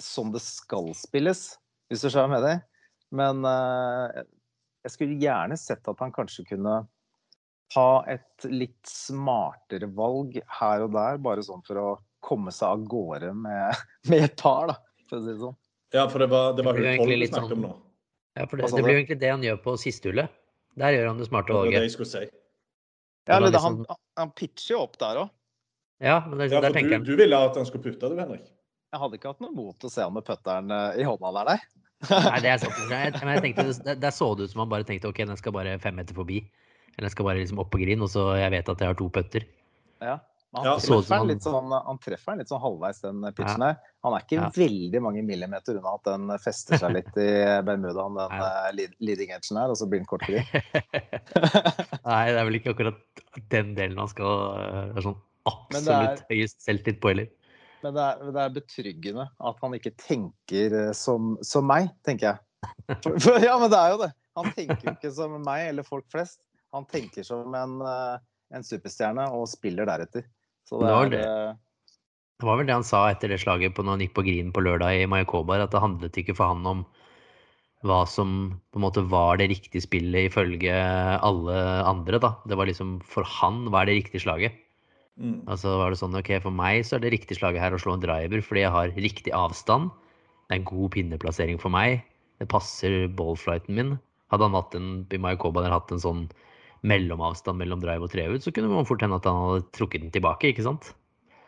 sånn 0.00 0.32
det 0.34 0.42
skal 0.42 0.90
spilles, 0.98 1.44
hvis 1.90 2.02
du 2.02 2.08
skjønner 2.10 2.28
hva 2.28 2.34
jeg 2.34 2.34
mener. 2.38 2.64
Men 3.14 3.44
eh, 3.46 4.24
jeg 4.86 4.94
skulle 4.94 5.18
gjerne 5.22 5.58
sett 5.60 5.86
at 5.90 6.00
han 6.02 6.12
kanskje 6.14 6.46
kunne 6.48 6.80
ta 7.74 7.86
et 8.10 8.46
litt 8.50 8.86
smartere 8.86 9.88
valg 9.96 10.36
her 10.60 10.84
og 10.84 10.92
der, 10.94 11.18
bare 11.22 11.42
sånn 11.46 11.62
for 11.66 11.80
å 11.80 11.88
komme 12.24 12.52
seg 12.54 12.68
av 12.76 12.84
gårde 12.90 13.32
med, 13.36 13.84
med 14.10 14.26
et 14.28 14.36
par, 14.40 14.70
da, 14.72 14.78
for 15.08 15.18
å 15.20 15.24
si 15.24 15.32
det 15.32 15.40
sånn. 15.42 15.56
Ja, 15.94 16.08
for 16.10 16.24
det 16.24 16.30
var, 16.32 16.54
det 16.58 16.64
var 16.66 16.74
Det 16.78 16.82
hull 16.88 17.02
tolv 17.04 17.14
vi 17.14 17.28
snakket 17.30 17.44
om 17.44 17.50
sånn- 17.50 17.66
nå. 17.68 17.74
Ja, 18.34 18.48
for 18.50 18.58
det, 18.58 18.66
det 18.74 18.82
blir 18.82 18.96
jo 18.96 18.98
egentlig 18.98 19.20
det 19.22 19.28
han 19.30 19.44
gjør 19.46 19.58
på 19.62 19.72
siste 19.78 20.10
hullet. 20.10 20.32
Der 20.80 20.90
gjør 20.96 21.04
han 21.12 21.20
det 21.20 21.26
smarte 21.28 21.52
Det 21.52 21.58
var 21.60 21.68
det 21.70 21.82
jeg 21.84 21.92
skulle 21.94 22.10
si. 22.10 22.22
Ja, 23.28 23.36
eller 23.36 23.52
det, 23.52 23.60
liksom- 23.60 23.84
han, 23.86 24.00
han 24.18 24.32
pitcher 24.34 24.72
jo 24.74 24.80
opp 24.88 24.96
der 24.98 25.20
òg. 25.22 25.28
Ja, 26.02 26.24
men 26.26 26.38
det, 26.38 26.50
Ja, 26.52 26.60
der 26.60 26.74
du, 26.74 26.98
du 27.04 27.16
ville 27.16 27.38
at 27.38 27.56
han 27.56 27.66
skulle 27.66 27.84
putte, 27.84 28.08
du, 28.10 28.18
Henrik? 28.18 28.48
Jeg 28.94 29.00
hadde 29.02 29.16
ikke 29.18 29.30
hatt 29.32 29.40
noe 29.42 29.54
mot 29.54 29.84
å 29.86 29.90
se 29.90 30.02
han 30.02 30.12
med 30.14 30.24
putteren 30.26 30.70
eh, 30.70 31.00
i 31.02 31.06
hånda 31.06 31.30
der, 31.38 31.48
nei. 31.54 31.58
Nei, 32.10 32.40
det 32.44 32.50
er 32.52 32.58
sant. 32.64 32.76
Jeg, 32.90 33.14
men 33.24 33.34
jeg 33.38 33.42
tenkte, 33.48 33.64
det- 33.86 33.96
Der 34.02 34.10
så 34.14 34.34
det 34.36 34.44
ut 34.48 34.50
som 34.52 34.64
han 34.64 34.70
bare 34.74 34.84
tenkte 34.86 35.08
ok, 35.10 35.24
den 35.26 35.36
skal 35.40 35.54
bare 35.56 35.78
fem 35.82 35.96
meter 35.98 36.14
forbi. 36.14 36.42
Eller 36.94 37.08
den 37.08 37.14
skal 37.14 37.26
bare 37.26 37.40
liksom 37.40 37.58
opp 37.62 37.70
på 37.74 37.80
green, 37.82 38.02
og 38.04 38.10
så 38.12 38.34
jeg 38.38 38.52
vet 38.54 38.68
at 38.70 38.78
jeg 38.84 38.90
har 38.92 38.98
to 39.00 39.08
putter. 39.10 39.46
Ja. 40.04 40.18
han, 40.54 40.64
Ja, 40.68 40.76
treffer 40.78 41.16
han- 41.18 41.26
litt 41.32 41.42
sånn, 41.42 41.72
han 41.74 41.98
treffer 41.98 42.30
den 42.34 42.38
litt 42.44 42.50
sånn 42.52 42.60
halvveis, 42.62 43.00
den 43.02 43.24
pitchen 43.34 43.64
her. 43.66 43.80
Han 44.06 44.14
er 44.14 44.22
ikke 44.22 44.38
Ja. 44.38 44.50
veldig 44.54 45.00
mange 45.02 45.24
millimeter 45.26 45.74
unna 45.80 45.94
at 45.96 46.04
den 46.06 46.30
fester 46.38 46.78
seg 46.78 46.92
litt 46.94 47.16
i 47.18 47.26
Bermudaen, 47.66 48.14
den 48.20 48.38
ja. 48.38 48.52
eh, 48.68 48.88
leading 49.02 49.32
edgen 49.34 49.58
her, 49.58 49.72
og 49.74 49.80
så 49.80 49.88
blir 49.90 49.98
den 50.04 50.06
kort 50.06 50.22
green. 50.28 50.46
Nei, 52.06 52.22
det 52.30 52.38
er 52.38 52.44
vel 52.46 52.60
ikke 52.60 52.74
akkurat 52.76 53.24
den 53.50 53.74
delen 53.74 53.98
han 53.98 54.10
skal 54.12 54.44
uh, 54.54 54.94
er 54.94 55.02
sånn 55.08 55.18
Men 55.44 55.84
det 55.84 55.92
er- 55.92 56.04
absolutt 56.08 56.30
høyest 56.32 56.62
selvtillit 56.64 57.00
på 57.02 57.12
heller. 57.12 57.28
Men 57.84 57.92
det 57.98 58.02
er, 58.08 58.30
det 58.32 58.40
er 58.40 58.52
betryggende 58.54 59.24
at 59.44 59.58
han 59.60 59.74
ikke 59.76 59.92
tenker 60.00 60.76
eh, 60.88 60.92
som, 60.96 61.34
som 61.44 61.66
meg, 61.68 61.90
tenker 62.06 62.30
jeg. 62.30 62.38
For, 63.04 63.18
for, 63.20 63.36
ja, 63.44 63.58
men 63.60 63.68
det 63.72 63.76
er 63.80 63.90
jo 63.92 63.98
det. 64.06 64.12
Han 64.40 64.48
tenker 64.56 64.86
jo 64.88 64.94
ikke 64.96 65.10
som 65.12 65.34
meg 65.44 65.66
eller 65.68 65.84
folk 65.86 66.06
flest. 66.10 66.40
Han 66.72 66.86
tenker 66.88 67.22
som 67.28 67.52
en, 67.54 67.74
eh, 67.84 68.16
en 68.56 68.64
superstjerne 68.64 69.28
og 69.36 69.44
spiller 69.52 69.84
deretter. 69.90 70.24
Så 70.64 70.80
det 70.80 70.88
Det 70.88 70.96
var 70.96 71.04
er 71.04 71.12
det. 71.12 71.20
eh, 71.28 71.60
Det 72.40 72.48
var 72.48 72.56
vel 72.58 72.66
det 72.72 72.74
han 72.78 72.88
sa 72.88 73.04
etter 73.12 73.28
det 73.30 73.42
slaget 73.44 73.76
på 73.76 73.84
når 73.84 73.98
han 73.98 74.00
gikk 74.06 74.14
på 74.16 74.24
green 74.26 74.48
på 74.56 74.64
lørdag 74.64 75.02
i 75.04 75.06
Mayakobar, 75.06 75.60
at 75.62 75.70
det 75.76 75.84
handlet 75.84 76.16
ikke 76.24 76.34
for 76.34 76.54
han 76.54 76.64
om 76.66 76.86
hva 77.84 78.00
som 78.08 78.32
på 78.72 78.80
en 78.80 78.84
måte 78.88 79.04
var 79.12 79.36
det 79.36 79.50
riktige 79.52 79.84
spillet 79.84 80.30
ifølge 80.32 80.72
alle 81.20 81.56
andre, 81.84 82.16
da. 82.18 82.32
Det 82.48 82.56
var 82.56 82.64
liksom 82.72 82.96
for 83.04 83.28
han 83.28 83.66
hva 83.68 83.82
er 83.84 83.92
det 83.92 83.98
riktige 84.00 84.24
slaget. 84.24 84.56
Mm. 85.20 85.44
Altså 85.46 85.76
var 85.78 85.92
det 85.92 86.00
sånn 86.00 86.16
ok, 86.18 86.32
for 86.42 86.54
meg 86.54 86.82
så 86.86 86.96
er 86.96 87.04
det 87.04 87.12
riktig 87.14 87.38
slaget 87.38 87.62
her 87.62 87.76
å 87.76 87.78
slå 87.78 87.94
en 87.94 88.02
driver 88.02 88.42
fordi 88.42 88.64
jeg 88.64 88.74
har 88.74 88.96
riktig 88.96 89.34
avstand. 89.36 89.92
Det 90.48 90.56
er 90.56 90.60
en 90.60 90.66
god 90.68 90.90
pinneplassering 90.96 91.60
for 91.62 91.72
meg. 91.74 92.02
Det 92.42 92.50
passer 92.50 93.06
ballflighten 93.14 93.78
min. 93.78 93.94
Hadde 94.32 94.48
han 94.48 94.58
hatt 94.58 94.74
en 94.74 94.90
i 95.14 95.20
Mayakoba 95.20 95.62
der 95.62 95.74
hatt 95.74 95.92
en 95.94 96.02
sånn 96.02 96.26
mellomavstand 96.84 97.60
mellom 97.60 97.80
drive 97.80 98.04
og 98.04 98.12
trehud, 98.12 98.42
så 98.44 98.52
kunne 98.52 98.68
man 98.68 98.86
fort 98.88 99.02
hende 99.04 99.16
at 99.16 99.26
han 99.28 99.40
hadde 99.40 99.68
trukket 99.76 100.04
den 100.04 100.12
tilbake, 100.12 100.50
ikke 100.52 100.66
sant? 100.66 100.90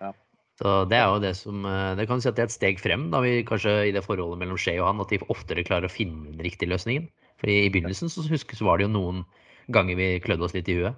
Ja. 0.00 0.14
Så 0.61 0.76
det 0.88 0.96
er 0.96 1.11
jo 1.12 1.20
det 1.20 1.35
som 1.37 1.66
eh, 1.68 1.92
Det 1.98 2.07
kan 2.09 2.22
si 2.22 2.31
at 2.31 2.38
det 2.38 2.46
er 2.46 2.48
et 2.48 2.55
steg 2.55 2.81
frem, 2.81 3.11
da 3.12 3.20
vi 3.24 3.42
kanskje 3.48 3.74
i 3.90 3.92
det 3.92 4.05
forholdet 4.07 4.40
mellom 4.40 4.61
Shea 4.61 4.81
og 4.81 4.88
han, 4.88 5.02
at 5.05 5.12
de 5.12 5.20
oftere 5.33 5.66
klarer 5.66 5.90
å 5.90 5.92
finne 5.92 6.31
den 6.31 6.44
riktige 6.46 6.72
løsningen. 6.72 7.11
For 7.42 7.52
i 7.52 7.68
begynnelsen 7.68 8.09
så 8.09 8.24
husker 8.31 8.57
så 8.57 8.64
var 8.64 8.81
det 8.81 8.87
jo 8.87 8.94
noen 8.94 9.26
ganger 9.74 9.98
vi 9.98 10.09
klødde 10.24 10.46
oss 10.46 10.57
litt 10.57 10.70
i 10.72 10.79
huet. 10.79 10.96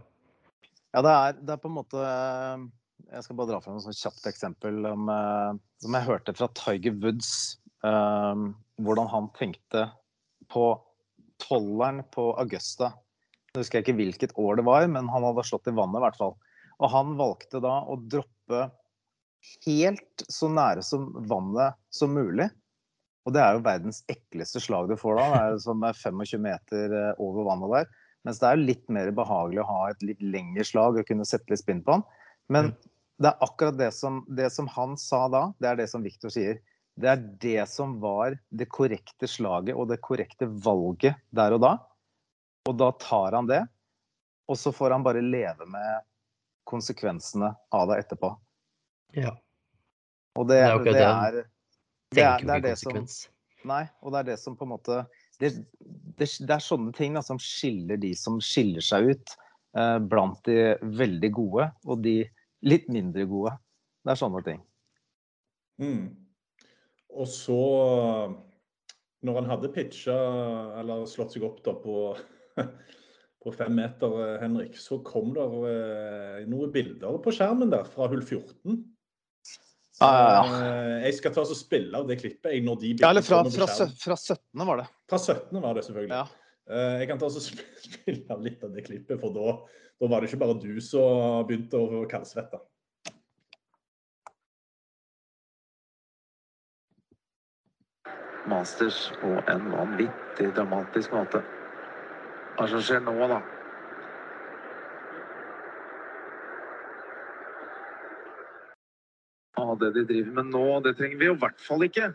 Ja, 0.96 1.02
det 1.04 1.12
er, 1.12 1.38
det 1.44 1.54
er 1.54 1.60
på 1.60 1.68
en 1.68 1.76
måte 1.76 2.00
eh, 2.00 2.66
Jeg 3.12 3.24
skal 3.26 3.38
bare 3.38 3.52
dra 3.52 3.60
frem 3.64 3.76
et 3.78 3.84
sånt 3.84 4.00
kjapt 4.00 4.28
eksempel 4.30 4.80
om, 4.88 5.08
eh, 5.12 5.50
som 5.84 5.96
jeg 5.98 6.08
hørte 6.08 6.34
fra 6.36 6.50
Tiger 6.56 6.96
Woods. 7.02 7.32
Um, 7.86 8.56
hvordan 8.82 9.06
han 9.06 9.28
tenkte 9.36 9.84
på 10.50 10.72
tolleren 11.38 12.00
på 12.10 12.32
Augusta. 12.42 12.90
Jeg 13.52 13.62
husker 13.62 13.84
ikke 13.84 13.94
hvilket 14.00 14.34
år 14.34 14.58
det 14.58 14.64
var, 14.66 14.86
men 14.90 15.06
han 15.12 15.26
hadde 15.28 15.44
slått 15.46 15.70
i 15.70 15.74
vannet 15.76 16.00
i 16.00 16.02
hvert 16.02 16.18
fall. 16.18 16.34
Og 16.82 16.90
han 16.90 17.14
valgte 17.20 17.60
da 17.62 17.76
å 17.86 17.94
droppe 18.10 18.64
helt 19.62 20.24
så 20.26 20.50
nære 20.50 20.82
som 20.82 21.06
vannet 21.30 21.78
som 21.94 22.10
mulig. 22.18 22.48
Og 23.28 23.34
det 23.36 23.44
er 23.44 23.54
jo 23.54 23.64
verdens 23.66 24.02
ekleste 24.10 24.62
slag 24.64 24.90
du 24.90 24.96
får 24.98 25.20
da. 25.20 25.28
Det 25.30 25.40
er 25.44 25.62
som 25.62 25.86
er 25.86 26.02
25 26.02 26.42
meter 26.42 26.98
over 27.22 27.46
vannet 27.46 27.74
der. 27.76 27.96
Mens 28.26 28.40
det 28.40 28.48
er 28.48 28.58
jo 28.58 28.68
litt 28.68 28.88
mer 28.92 29.10
behagelig 29.14 29.62
å 29.62 29.68
ha 29.68 29.82
et 29.90 30.02
litt 30.04 30.22
lengre 30.22 30.64
slag 30.66 30.98
og 30.98 31.06
kunne 31.08 31.26
sette 31.28 31.52
litt 31.52 31.62
spinn 31.62 31.84
på 31.86 31.96
han. 31.96 32.06
Men 32.52 32.72
det 33.18 33.30
er 33.30 33.44
akkurat 33.46 33.78
det 33.78 33.92
som, 33.94 34.22
det 34.28 34.50
som 34.54 34.68
han 34.74 34.96
sa 35.00 35.26
da, 35.32 35.44
det 35.62 35.70
er 35.70 35.80
det 35.80 35.88
som 35.90 36.04
Viktor 36.04 36.32
sier. 36.32 36.60
Det 36.98 37.10
er 37.12 37.22
det 37.42 37.64
som 37.70 37.96
var 38.02 38.36
det 38.50 38.66
korrekte 38.74 39.28
slaget 39.30 39.78
og 39.78 39.88
det 39.90 40.00
korrekte 40.02 40.48
valget 40.50 41.18
der 41.34 41.54
og 41.54 41.62
da. 41.62 41.72
Og 42.68 42.76
da 42.78 42.90
tar 43.00 43.36
han 43.38 43.48
det, 43.48 43.62
og 44.48 44.58
så 44.58 44.72
får 44.74 44.96
han 44.96 45.04
bare 45.06 45.22
leve 45.24 45.66
med 45.70 46.04
konsekvensene 46.68 47.52
av 47.72 47.88
det 47.90 48.02
etterpå. 48.02 48.32
Ja. 49.16 49.36
Og 50.36 50.48
det, 50.50 50.58
Det 50.58 50.66
er 50.66 50.74
jo 50.74 50.84
det 50.84 50.92
det. 50.92 51.04
er 51.06 51.38
det 52.14 52.24
er, 52.24 52.44
det 52.44 52.54
er 52.54 52.64
det 52.64 52.74
som. 52.80 52.98
Nei, 53.68 53.84
og 54.00 54.12
det 54.12 54.20
er 54.20 54.28
det 54.30 54.38
som 54.40 54.56
på 54.56 54.64
en 54.64 54.70
måte 54.76 55.02
Det, 55.40 55.50
det, 56.18 56.28
det 56.44 56.54
er 56.54 56.64
sånne 56.64 56.94
ting 56.96 57.16
da, 57.16 57.22
som 57.24 57.40
skiller 57.42 58.00
de 58.00 58.12
som 58.18 58.38
skiller 58.42 58.84
seg 58.84 59.12
ut 59.12 59.34
eh, 59.78 59.98
blant 60.02 60.40
de 60.48 60.74
veldig 60.82 61.30
gode 61.34 61.68
og 61.86 62.02
de 62.04 62.20
litt 62.66 62.88
mindre 62.90 63.26
gode. 63.30 63.54
Det 64.04 64.14
er 64.14 64.20
sånne 64.20 64.42
ting. 64.46 64.60
Mm. 65.78 66.04
Og 67.18 67.28
så, 67.30 67.58
når 69.24 69.40
han 69.40 69.50
hadde 69.52 69.72
pitcha, 69.74 70.16
eller 70.80 71.06
slått 71.08 71.36
seg 71.36 71.46
opp 71.46 71.62
da 71.66 71.74
på, 71.78 72.12
på 73.44 73.54
fem 73.54 73.78
meter, 73.78 74.18
eh, 74.24 74.36
Henrik, 74.42 74.78
så 74.80 75.00
kom 75.06 75.32
det 75.36 75.46
eh, 75.72 76.46
noen 76.50 76.74
bilder 76.74 77.20
på 77.24 77.34
skjermen 77.34 77.72
der 77.74 77.88
fra 77.88 78.10
hull 78.10 78.24
14. 78.24 78.82
Ja, 80.00 80.08
ja, 80.14 80.26
ja. 80.34 80.42
Eh, 80.62 81.06
Jeg 81.08 81.14
skal 81.18 81.32
ta 81.34 81.42
og 81.42 81.56
spille 81.58 81.98
av 81.98 82.06
det 82.06 82.18
klippet 82.20 82.52
jeg, 82.54 82.62
når 82.66 82.76
de 82.82 82.92
Ja, 83.00 83.10
eller 83.10 83.24
fra, 83.26 83.40
fra, 83.50 83.66
fra 83.66 84.16
17. 84.16 84.66
var 84.68 84.82
det. 84.84 84.86
Fra 85.10 85.18
17. 85.18 85.60
var 85.64 85.74
det 85.74 85.84
selvfølgelig. 85.88 86.14
Ja. 86.14 86.26
Eh, 86.70 86.98
Jeg 87.02 87.08
kan 87.10 87.18
ta 87.18 87.26
og 87.26 87.32
spille 87.42 88.24
av 88.30 88.42
litt 88.44 88.62
av 88.62 88.74
det 88.76 88.84
klippet, 88.86 89.18
for 89.20 89.34
da, 89.34 89.56
da 89.98 90.10
var 90.12 90.20
det 90.22 90.30
ikke 90.30 90.42
bare 90.44 90.58
du 90.62 90.78
som 90.84 91.46
begynte 91.48 91.80
å 91.82 92.04
kaldsvette. 92.10 92.60
Masters 98.48 99.10
på 99.20 99.28
en 99.52 99.66
vanvittig 99.72 100.52
dramatisk 100.56 101.12
måte. 101.12 101.42
Hva 102.56 102.66
som 102.70 102.82
skjer 102.82 103.02
nå, 103.04 103.14
da? 103.30 103.40
Ja, 109.78 109.84
det 109.86 109.94
de 109.94 110.06
driver 110.06 110.32
med 110.34 110.48
nå, 110.50 110.80
det 110.82 110.96
trenger 110.98 111.18
vi 111.18 111.26
i 111.30 111.34
hvert 111.38 111.60
fall 111.62 111.84
ikke. 111.86 112.08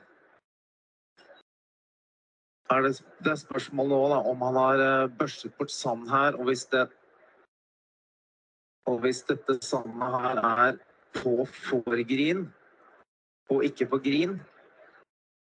Er 2.74 2.82
det, 2.84 2.92
det 3.24 3.32
er 3.32 3.40
spørsmål 3.40 3.88
nå 3.88 4.00
da, 4.12 4.18
om 4.32 4.42
han 4.44 4.58
har 4.60 4.84
eh, 4.84 5.12
børstet 5.20 5.54
bort 5.56 5.72
sand 5.72 6.10
her, 6.12 6.36
og 6.36 6.50
hvis 6.50 6.66
det 6.66 6.90
Og 8.86 9.00
hvis 9.00 9.22
dette 9.24 9.54
sandet 9.64 10.12
her 10.12 10.40
er 10.44 10.78
på 11.16 11.46
fårgrin 11.46 12.50
og 13.50 13.64
ikke 13.64 13.86
på 13.88 13.98
grin, 14.04 14.42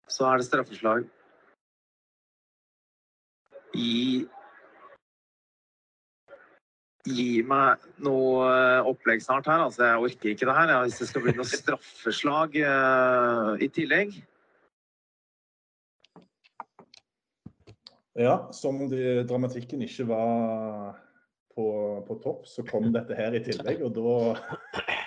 så 0.08 0.26
er 0.26 0.36
det 0.36 0.44
straffeslag 0.44 1.06
i 3.74 4.28
gi 7.04 7.42
meg 7.46 7.82
noe 8.04 8.44
eh, 8.48 8.88
opplegg 8.88 9.22
snart 9.24 9.48
her. 9.50 9.64
Altså, 9.66 9.84
jeg 9.84 10.04
orker 10.08 10.32
ikke 10.32 10.48
det 10.48 10.56
her. 10.56 10.72
Ja, 10.72 10.80
hvis 10.84 11.00
det 11.00 11.08
skal 11.10 11.24
bli 11.26 11.34
noe 11.36 11.48
straffeslag 11.48 12.56
uh, 12.64 13.50
i 13.60 13.68
tillegg. 13.72 14.16
Ja, 18.14 18.36
som 18.54 18.78
om 18.80 18.90
de, 18.90 19.24
dramatikken 19.26 19.82
ikke 19.82 20.06
var 20.06 20.94
på, 21.54 21.66
på, 22.06 22.18
topp, 22.22 22.44
så 22.46 22.62
kom 22.66 22.92
dette 22.94 23.16
her 23.18 23.34
i 23.34 23.42
tillegg. 23.44 23.82
Og 23.84 23.96
da, 23.96 24.18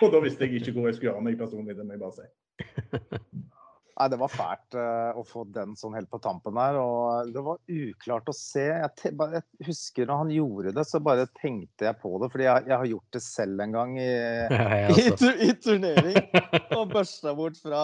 og 0.03 0.11
da 0.13 0.23
visste 0.23 0.45
jeg 0.45 0.61
ikke 0.61 0.75
hvor 0.75 0.89
jeg 0.89 0.99
skulle 0.99 1.13
gjøre 1.13 1.27
meg 1.29 1.39
personlig, 1.39 1.77
det 1.77 1.87
må 1.87 1.95
jeg 1.95 2.03
bare 2.03 2.17
si. 2.19 3.47
Nei, 3.97 4.09
det 4.13 4.17
var 4.21 4.29
fælt 4.29 4.75
uh, 4.77 5.17
å 5.17 5.23
få 5.25 5.41
den 5.49 5.71
sånn 5.77 5.95
helt 5.97 6.09
på 6.13 6.19
tampen 6.21 6.57
her. 6.61 6.77
Og 6.77 7.31
det 7.33 7.41
var 7.41 7.57
uklart 7.65 8.29
å 8.29 8.35
se. 8.35 8.67
Jeg, 8.69 9.13
jeg, 9.17 9.43
husker 9.65 10.05
når 10.05 10.21
han 10.21 10.33
gjorde 10.35 10.73
det, 10.77 10.85
så 10.85 11.01
bare 11.01 11.25
tenkte 11.39 11.87
jeg 11.87 11.97
på 12.03 12.11
det. 12.21 12.29
Fordi 12.33 12.45
jeg, 12.45 12.67
jeg 12.69 12.77
har 12.83 12.91
gjort 12.91 13.17
det 13.17 13.23
selv 13.25 13.65
en 13.65 13.73
gang 13.73 13.97
i, 13.97 14.11
ja, 14.53 14.93
i, 14.93 15.07
i, 15.47 15.49
turnering. 15.63 16.21
Og 16.77 16.93
børsta 16.93 17.33
bort 17.37 17.57
fra, 17.57 17.81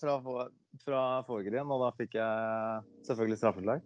fra, 0.00 0.16
fra 0.80 1.04
Forgren, 1.28 1.68
og 1.68 1.84
da 1.84 1.92
fikk 1.98 2.16
jeg 2.16 2.82
selvfølgelig 3.10 3.40
straffeslag. 3.42 3.84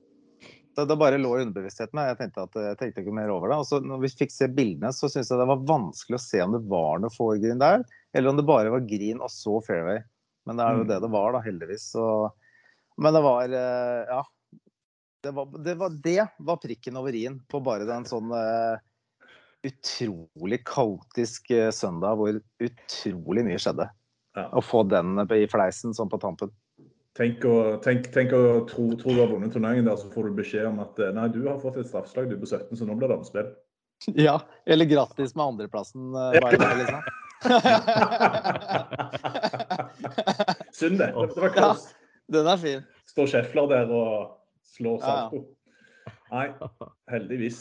Det, 0.75 0.87
det 0.91 1.01
bare 1.01 1.19
lå 1.19 1.35
i 1.35 1.43
underbevisstheten. 1.43 2.05
Jeg 2.07 2.23
tenkte, 2.23 2.47
at, 2.47 2.63
jeg 2.71 2.79
tenkte 2.79 3.03
ikke 3.03 3.19
mer 3.19 3.35
over 3.35 3.51
det. 3.51 3.59
Og 3.63 3.67
så 3.67 3.83
når 3.83 4.07
vi 4.07 4.15
fikk 4.15 4.31
se 4.35 4.47
bildene, 4.47 4.95
så 4.95 5.11
syntes 5.11 5.35
jeg 5.35 5.43
det 5.43 5.51
var 5.51 5.69
vanskelig 5.75 6.23
å 6.23 6.25
se 6.31 6.47
om 6.47 6.55
det 6.55 6.65
var 6.71 7.03
noe 7.03 7.15
Forgren 7.15 7.63
der, 7.63 7.83
eller 8.15 8.31
om 8.31 8.39
det 8.39 8.47
bare 8.47 8.71
var 8.75 8.87
Green 8.87 9.23
og 9.23 9.35
så 9.35 9.59
fairway. 9.67 10.05
Men 10.45 10.59
det 10.59 10.65
er 10.65 10.79
jo 10.79 10.85
mm. 10.85 10.89
det 10.91 11.01
det 11.05 11.11
var, 11.15 11.35
da, 11.35 11.43
heldigvis. 11.45 11.91
Så, 11.95 12.07
men 13.01 13.17
det 13.17 13.25
var 13.25 13.59
eh, 13.61 14.01
Ja. 14.13 14.23
Det 15.25 15.31
var, 15.33 15.47
det 15.65 15.73
var, 15.81 15.93
det 16.05 16.27
var 16.45 16.59
prikken 16.61 16.99
over 17.01 17.15
i-en 17.17 17.39
på 17.49 17.57
bare 17.65 17.87
den 17.89 18.05
sånn 18.05 18.29
uh, 18.29 18.77
utrolig 19.65 20.59
kaotisk 20.69 21.49
uh, 21.49 21.71
søndag 21.73 22.19
hvor 22.21 22.37
utrolig 22.61 23.47
mye 23.47 23.57
skjedde. 23.57 23.87
Ja. 24.37 24.45
Å 24.53 24.61
få 24.61 24.83
den 24.85 25.23
i 25.25 25.47
fleisen 25.49 25.97
sånn 25.97 26.13
på 26.13 26.21
tampen. 26.21 26.53
Tenk 27.17 27.47
å, 27.49 27.55
tenk, 27.81 28.11
tenk 28.13 28.37
å 28.37 28.67
tro, 28.69 28.91
tro, 29.01 29.17
du 29.17 29.23
har 29.23 29.33
vunnet 29.33 29.57
turneringen 29.57 29.89
der, 29.89 29.97
så 29.97 30.13
får 30.13 30.29
du 30.29 30.43
beskjed 30.43 30.69
om 30.69 30.85
at 30.85 31.01
nei, 31.17 31.31
du 31.33 31.41
har 31.49 31.57
fått 31.65 31.81
et 31.81 31.89
straffeslag 31.89 32.29
du 32.29 32.37
på 32.43 32.51
17, 32.51 32.77
så 32.77 32.85
nå 32.85 33.01
blir 33.01 33.09
det 33.09 33.17
omspill. 33.23 33.49
Ja, 34.13 34.43
eller 34.69 34.85
grattis 34.93 35.33
med 35.33 35.47
andreplassen. 35.47 36.13
Uh, 36.13 36.37
liksom. 36.53 37.01
Synd 40.79 40.99
det. 40.99 41.13
Det 41.13 41.43
var 41.43 41.53
kaos. 41.55 41.83
Ja, 41.93 41.99
den 42.39 42.47
er 42.49 42.57
fin. 42.61 42.83
Står 43.11 43.27
Schäfler 43.31 43.67
der 43.71 43.87
og 43.93 44.13
slår 44.75 44.99
Salto. 45.03 45.39
Nei, 46.33 46.47
heldigvis. 47.13 47.59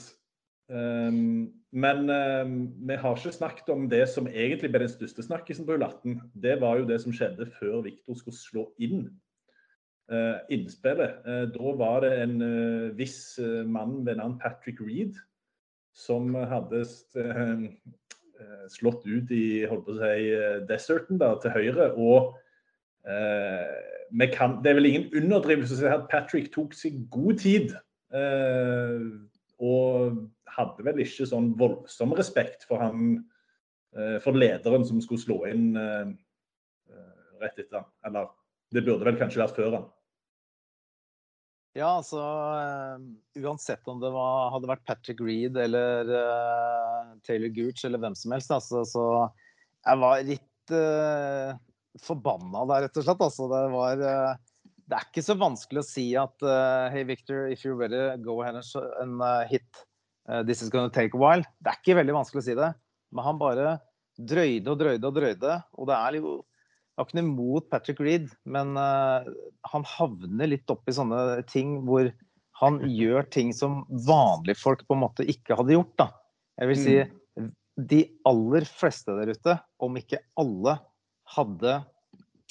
Um, 0.71 1.51
men 1.75 2.09
um, 2.09 2.53
vi 2.87 2.95
har 2.95 3.17
ikke 3.17 3.31
snakket 3.35 3.69
om 3.69 3.89
det 3.91 4.09
som 4.09 4.27
egentlig 4.27 4.71
ble 4.71 4.79
den 4.85 4.93
største 4.93 5.23
snakkisen 5.25 5.65
på 5.67 5.75
U18. 5.75 6.21
Det 6.33 6.61
var 6.61 6.77
jo 6.79 6.89
det 6.89 7.01
som 7.03 7.13
skjedde 7.13 7.45
før 7.59 7.81
Viktor 7.85 8.13
skulle 8.17 8.39
slå 8.39 8.63
inn 8.81 9.09
uh, 10.13 10.37
innspillet. 10.53 11.11
Uh, 11.27 11.45
da 11.53 11.75
var 11.77 11.97
det 12.05 12.13
en 12.23 12.35
uh, 12.41 12.97
viss 12.97 13.39
mann 13.67 14.05
ved 14.07 14.15
navn 14.21 14.39
Patrick 14.41 14.81
Reed 14.81 15.13
som 15.93 16.33
hadde 16.33 16.85
slått 18.71 19.05
ut 19.05 19.31
i 19.33 19.65
holdt 19.69 19.85
på 19.87 19.95
å 19.95 19.99
si, 19.99 20.31
deserten 20.69 21.19
da, 21.21 21.33
til 21.41 21.53
høyre. 21.55 21.91
og 21.93 22.33
Eh, 23.03 24.27
kan, 24.31 24.59
det 24.63 24.71
er 24.71 24.77
vel 24.77 24.87
ingen 24.87 25.09
underdrivelse 25.17 25.75
å 25.75 25.79
si 25.81 25.89
at 25.91 26.05
Patrick 26.11 26.51
tok 26.53 26.75
seg 26.77 27.01
god 27.11 27.41
tid. 27.43 27.73
Eh, 28.15 29.07
og 29.63 30.21
hadde 30.53 30.85
vel 30.85 31.01
ikke 31.03 31.27
sånn 31.27 31.51
voldsom 31.59 32.13
respekt 32.17 32.67
for 32.69 32.83
han 32.83 33.17
eh, 33.97 34.19
for 34.23 34.37
lederen 34.37 34.85
som 34.87 35.01
skulle 35.03 35.23
slå 35.23 35.41
inn 35.49 35.73
eh, 35.79 36.13
eh, 36.93 37.11
rett 37.43 37.59
etter 37.59 37.81
han. 37.81 37.89
Eller 38.07 38.31
det 38.73 38.85
burde 38.85 39.07
vel 39.09 39.19
kanskje 39.19 39.43
vært 39.43 39.59
før 39.59 39.77
han. 39.79 39.89
Ja, 41.73 41.87
altså 41.97 42.21
Uansett 43.41 43.87
om 43.89 44.01
det 44.01 44.11
var, 44.13 44.51
hadde 44.53 44.69
vært 44.69 44.85
Patrick 44.85 45.21
Reed 45.25 45.57
eller 45.57 46.09
uh, 46.13 47.13
Taylor 47.25 47.49
Gooch 47.55 47.81
eller 47.87 48.01
hvem 48.03 48.17
som 48.17 48.35
helst, 48.35 48.53
altså, 48.53 48.83
så 48.85 49.05
jeg 49.81 50.01
var 50.03 50.27
litt 50.27 50.73
uh, 50.73 51.55
forbanna 52.03 52.67
der, 52.69 52.85
rett 52.85 52.99
og 53.01 53.07
slett. 53.07 53.25
Altså, 53.25 53.49
det, 53.49 53.63
var, 53.73 54.05
uh, 54.05 54.69
det 54.85 54.99
er 54.99 55.09
ikke 55.09 55.25
så 55.25 55.37
vanskelig 55.41 55.81
å 55.81 55.87
si 55.87 56.05
at 56.19 56.45
Hey, 56.93 57.07
Victor, 57.09 57.49
if 57.49 57.65
you're 57.65 57.79
ready, 57.79 58.05
go 58.21 58.39
ahead 58.43 58.61
and 59.01 59.25
hit. 59.49 59.65
This 60.45 60.61
is 60.61 60.69
gonna 60.69 60.93
take 60.93 61.17
a 61.17 61.19
while. 61.19 61.43
Det 61.59 61.73
er 61.73 61.81
ikke 61.81 61.97
veldig 61.99 62.15
vanskelig 62.15 62.43
å 62.43 62.45
si 62.45 62.55
det. 62.55 62.69
Men 63.11 63.25
han 63.25 63.41
bare 63.41 63.77
drøyde 64.13 64.69
og 64.71 64.79
drøyde 64.79 65.09
og 65.09 65.17
drøyde. 65.17 65.57
Og 65.81 65.89
det 65.89 65.97
er 65.97 66.21
jo 66.21 66.37
Jeg 66.93 67.01
har 67.01 67.09
ikke 67.09 67.17
noe 67.17 67.25
imot 67.25 67.69
Patrick 67.73 68.01
Reed, 68.05 68.27
men 68.45 68.75
han 68.77 69.85
havner 69.95 70.49
litt 70.51 70.69
opp 70.69 70.85
i 70.85 70.93
sånne 70.93 71.41
ting 71.49 71.79
hvor 71.87 72.11
han 72.61 72.79
gjør 73.01 73.25
ting 73.33 73.49
som 73.55 73.81
vanlige 73.89 74.61
folk 74.61 74.85
på 74.85 74.97
en 74.97 75.03
måte 75.07 75.25
ikke 75.25 75.57
hadde 75.57 75.73
gjort. 75.73 75.95
da. 75.97 76.09
Jeg 76.61 76.69
vil 76.69 76.79
si 76.79 76.95
mm. 77.01 77.49
de 77.89 78.01
aller 78.29 78.67
fleste 78.69 79.15
der 79.17 79.33
ute, 79.33 79.57
om 79.81 79.97
ikke 79.97 80.21
alle, 80.39 80.77
hadde 81.33 81.79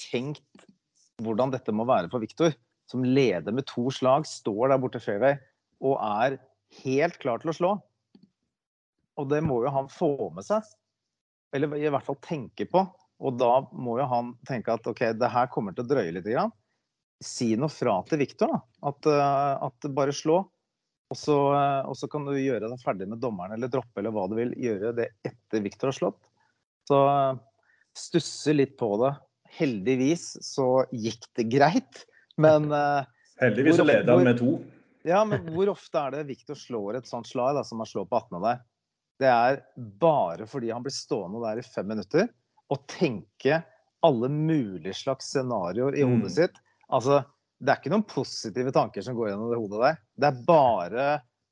tenkt 0.01 0.67
hvordan 1.23 1.53
dette 1.53 1.71
må 1.75 1.85
være 1.87 2.09
for 2.11 2.23
Viktor, 2.23 2.55
som 2.89 3.05
leder 3.05 3.53
med 3.55 3.67
to 3.69 3.87
slag, 3.93 4.25
står 4.27 4.73
der 4.73 4.81
borte 4.81 4.99
fairway 4.99 5.37
og 5.83 5.99
er 6.03 6.37
helt 6.83 7.19
klar 7.21 7.41
til 7.41 7.51
å 7.51 7.55
slå. 7.57 7.71
Og 9.19 9.29
det 9.29 9.43
må 9.45 9.61
jo 9.63 9.71
han 9.73 9.89
få 9.91 10.31
med 10.33 10.45
seg. 10.47 10.65
Eller 11.53 11.75
i 11.77 11.89
hvert 11.91 12.05
fall 12.07 12.17
tenke 12.23 12.65
på. 12.69 12.81
Og 13.21 13.37
da 13.39 13.51
må 13.71 13.97
jo 13.99 14.07
han 14.09 14.33
tenke 14.47 14.73
at 14.73 14.87
OK, 14.89 15.05
det 15.19 15.31
her 15.31 15.49
kommer 15.53 15.75
til 15.75 15.85
å 15.85 15.91
drøye 15.91 16.13
litt. 16.15 16.27
Grann. 16.27 16.53
Si 17.23 17.53
noe 17.59 17.71
fra 17.71 17.99
til 18.09 18.23
Viktor, 18.23 18.51
da. 18.51 18.59
At, 18.89 19.07
uh, 19.07 19.69
at 19.69 19.89
bare 19.95 20.15
slå. 20.15 20.41
Og 21.13 21.19
så, 21.19 21.37
uh, 21.53 21.83
og 21.87 21.95
så, 21.99 22.09
kan 22.11 22.25
du 22.27 22.33
gjøre 22.35 22.67
deg 22.71 22.83
ferdig 22.83 23.07
med 23.11 23.21
dommeren 23.23 23.55
eller 23.55 23.71
droppe 23.71 24.01
eller 24.01 24.15
hva 24.15 24.25
du 24.31 24.37
vil. 24.39 24.55
Gjøre 24.59 24.95
det 24.97 25.11
etter 25.27 25.63
Viktor 25.63 25.91
har 25.91 25.99
slått. 25.99 26.19
Så 26.89 26.99
stusse 27.93 28.27
stusser 28.27 28.57
litt 28.57 28.75
på 28.79 28.89
det. 29.03 29.13
Heldigvis 29.53 30.33
så 30.41 30.83
gikk 30.89 31.27
det 31.37 31.45
greit, 31.53 31.99
men 32.41 32.65
Heldigvis 33.37 33.77
så 33.77 33.85
leder 33.85 34.09
han 34.09 34.25
med 34.25 34.39
to. 34.39 34.55
Ja, 35.05 35.21
men 35.27 35.45
hvor 35.53 35.69
ofte 35.75 35.99
er 35.99 36.15
det 36.15 36.23
Viktor 36.31 36.57
slår 36.57 36.97
et 36.97 37.09
sånt 37.09 37.27
slag 37.29 37.53
da, 37.57 37.63
som 37.67 37.81
han 37.83 37.89
slår 37.89 38.07
på 38.09 38.17
18. 38.17 38.37
av 38.39 38.45
der? 38.47 38.63
Det 39.21 39.29
er 39.29 39.59
bare 40.01 40.47
fordi 40.49 40.71
han 40.73 40.83
blir 40.83 40.95
stående 40.95 41.43
der 41.43 41.61
i 41.61 41.65
fem 41.67 41.87
minutter 41.91 42.31
og 42.71 42.85
tenke 42.91 43.61
alle 44.03 44.29
mulige 44.31 44.95
slags 44.97 45.31
scenarioer 45.31 45.95
i 45.95 46.03
hodet 46.03 46.29
mm. 46.29 46.35
sitt. 46.35 46.57
Altså, 46.93 47.21
det 47.63 47.71
er 47.71 47.79
ikke 47.79 47.93
noen 47.93 48.07
positive 48.07 48.73
tanker 48.75 49.05
som 49.05 49.15
går 49.15 49.31
gjennom 49.31 49.51
det 49.51 49.59
hodet 49.61 49.83
der. 49.83 50.01
Det 50.19 50.29
er 50.29 50.41
bare 50.47 51.05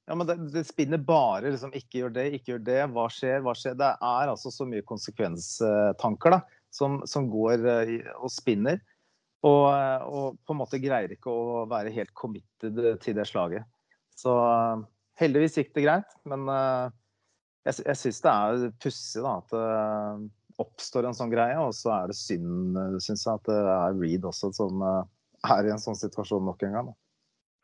ja, 0.09 0.15
men 0.17 0.27
det, 0.27 0.35
det 0.51 0.65
spinner 0.67 0.99
bare 1.05 1.53
liksom 1.53 1.71
Ikke 1.77 2.01
gjør 2.01 2.15
det, 2.17 2.25
ikke 2.35 2.55
gjør 2.55 2.63
det. 2.67 2.79
Hva 2.95 3.05
skjer, 3.13 3.43
hva 3.45 3.53
skjer? 3.55 3.77
Det 3.79 3.91
er 3.95 4.31
altså 4.31 4.51
så 4.51 4.67
mye 4.67 4.83
konsekvenstanker 4.87 6.35
da, 6.35 6.41
som, 6.73 6.99
som 7.07 7.29
går 7.31 7.63
uh, 7.63 7.93
og 8.19 8.33
spinner. 8.33 8.81
Og, 9.47 9.67
og, 9.71 10.41
på 10.45 10.53
en 10.53 10.59
måte 10.59 10.81
greier 10.81 11.15
ikke 11.15 11.31
å 11.31 11.63
være 11.69 11.93
helt 11.95 12.11
committed 12.17 12.81
til 13.01 13.15
det 13.17 13.25
slaget. 13.29 13.65
Så 14.13 14.33
heldigvis 15.17 15.55
gikk 15.57 15.71
det 15.77 15.85
greit. 15.87 16.11
Men 16.29 16.45
jeg, 17.65 17.79
jeg 17.87 17.97
syns 17.97 18.21
det 18.21 18.35
er 18.35 18.67
pussig 18.83 19.23
at 19.25 19.55
det 19.55 19.63
oppstår 20.61 21.09
en 21.09 21.17
sånn 21.17 21.33
greie. 21.33 21.57
Og 21.59 21.73
så 21.75 21.93
er 21.97 22.11
det 22.11 22.17
synd, 22.19 22.79
syns 23.03 23.27
jeg, 23.27 23.35
at 23.35 23.49
det 23.49 23.59
er 23.75 23.99
Reed 23.99 24.27
også 24.27 24.53
som 24.55 24.85
er 24.85 25.67
i 25.67 25.73
en 25.73 25.81
sånn 25.81 25.97
situasjon 25.97 26.45
nok 26.47 26.67
en 26.67 26.77
gang. 26.77 26.91
Da. 26.91 26.97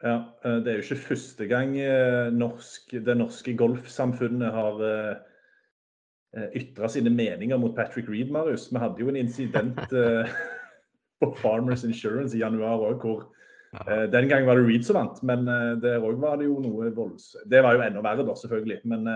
Ja, 0.03 0.17
eh, 0.43 0.57
Det 0.61 0.71
er 0.71 0.77
jo 0.77 0.85
ikke 0.85 1.07
første 1.15 1.47
gang 1.49 1.77
eh, 1.79 2.29
norsk, 2.33 2.91
det 3.05 3.17
norske 3.17 3.55
golfsamfunnet 3.57 4.53
har 4.53 4.83
eh, 4.85 5.15
ytra 6.59 6.89
sine 6.91 7.09
meninger 7.09 7.57
mot 7.57 7.75
Patrick 7.75 8.09
Reed, 8.09 8.29
Marius. 8.31 8.69
Vi 8.71 8.77
hadde 8.77 9.01
jo 9.01 9.09
en 9.09 9.17
incident 9.17 9.79
på 11.21 11.31
Farmers 11.41 11.83
Insurance 11.83 12.37
i 12.37 12.43
januar 12.43 12.83
òg, 12.91 13.01
hvor 13.01 13.25
den 14.13 14.29
gangen 14.29 14.45
var 14.47 14.57
det 14.57 14.67
Reed 14.67 14.85
som 14.85 14.95
vant, 14.95 15.17
men 15.27 15.43
der 15.81 16.03
òg 16.05 16.21
var 16.21 16.37
det 16.39 16.45
jo 16.47 16.59
noe 16.63 16.87
voldsomt. 16.95 17.43
Det 17.51 17.59
var 17.65 17.75
jo 17.75 17.81
enda 17.83 18.03
verre, 18.05 18.23
da, 18.25 18.35
selvfølgelig. 18.37 18.77
Men 18.87 19.09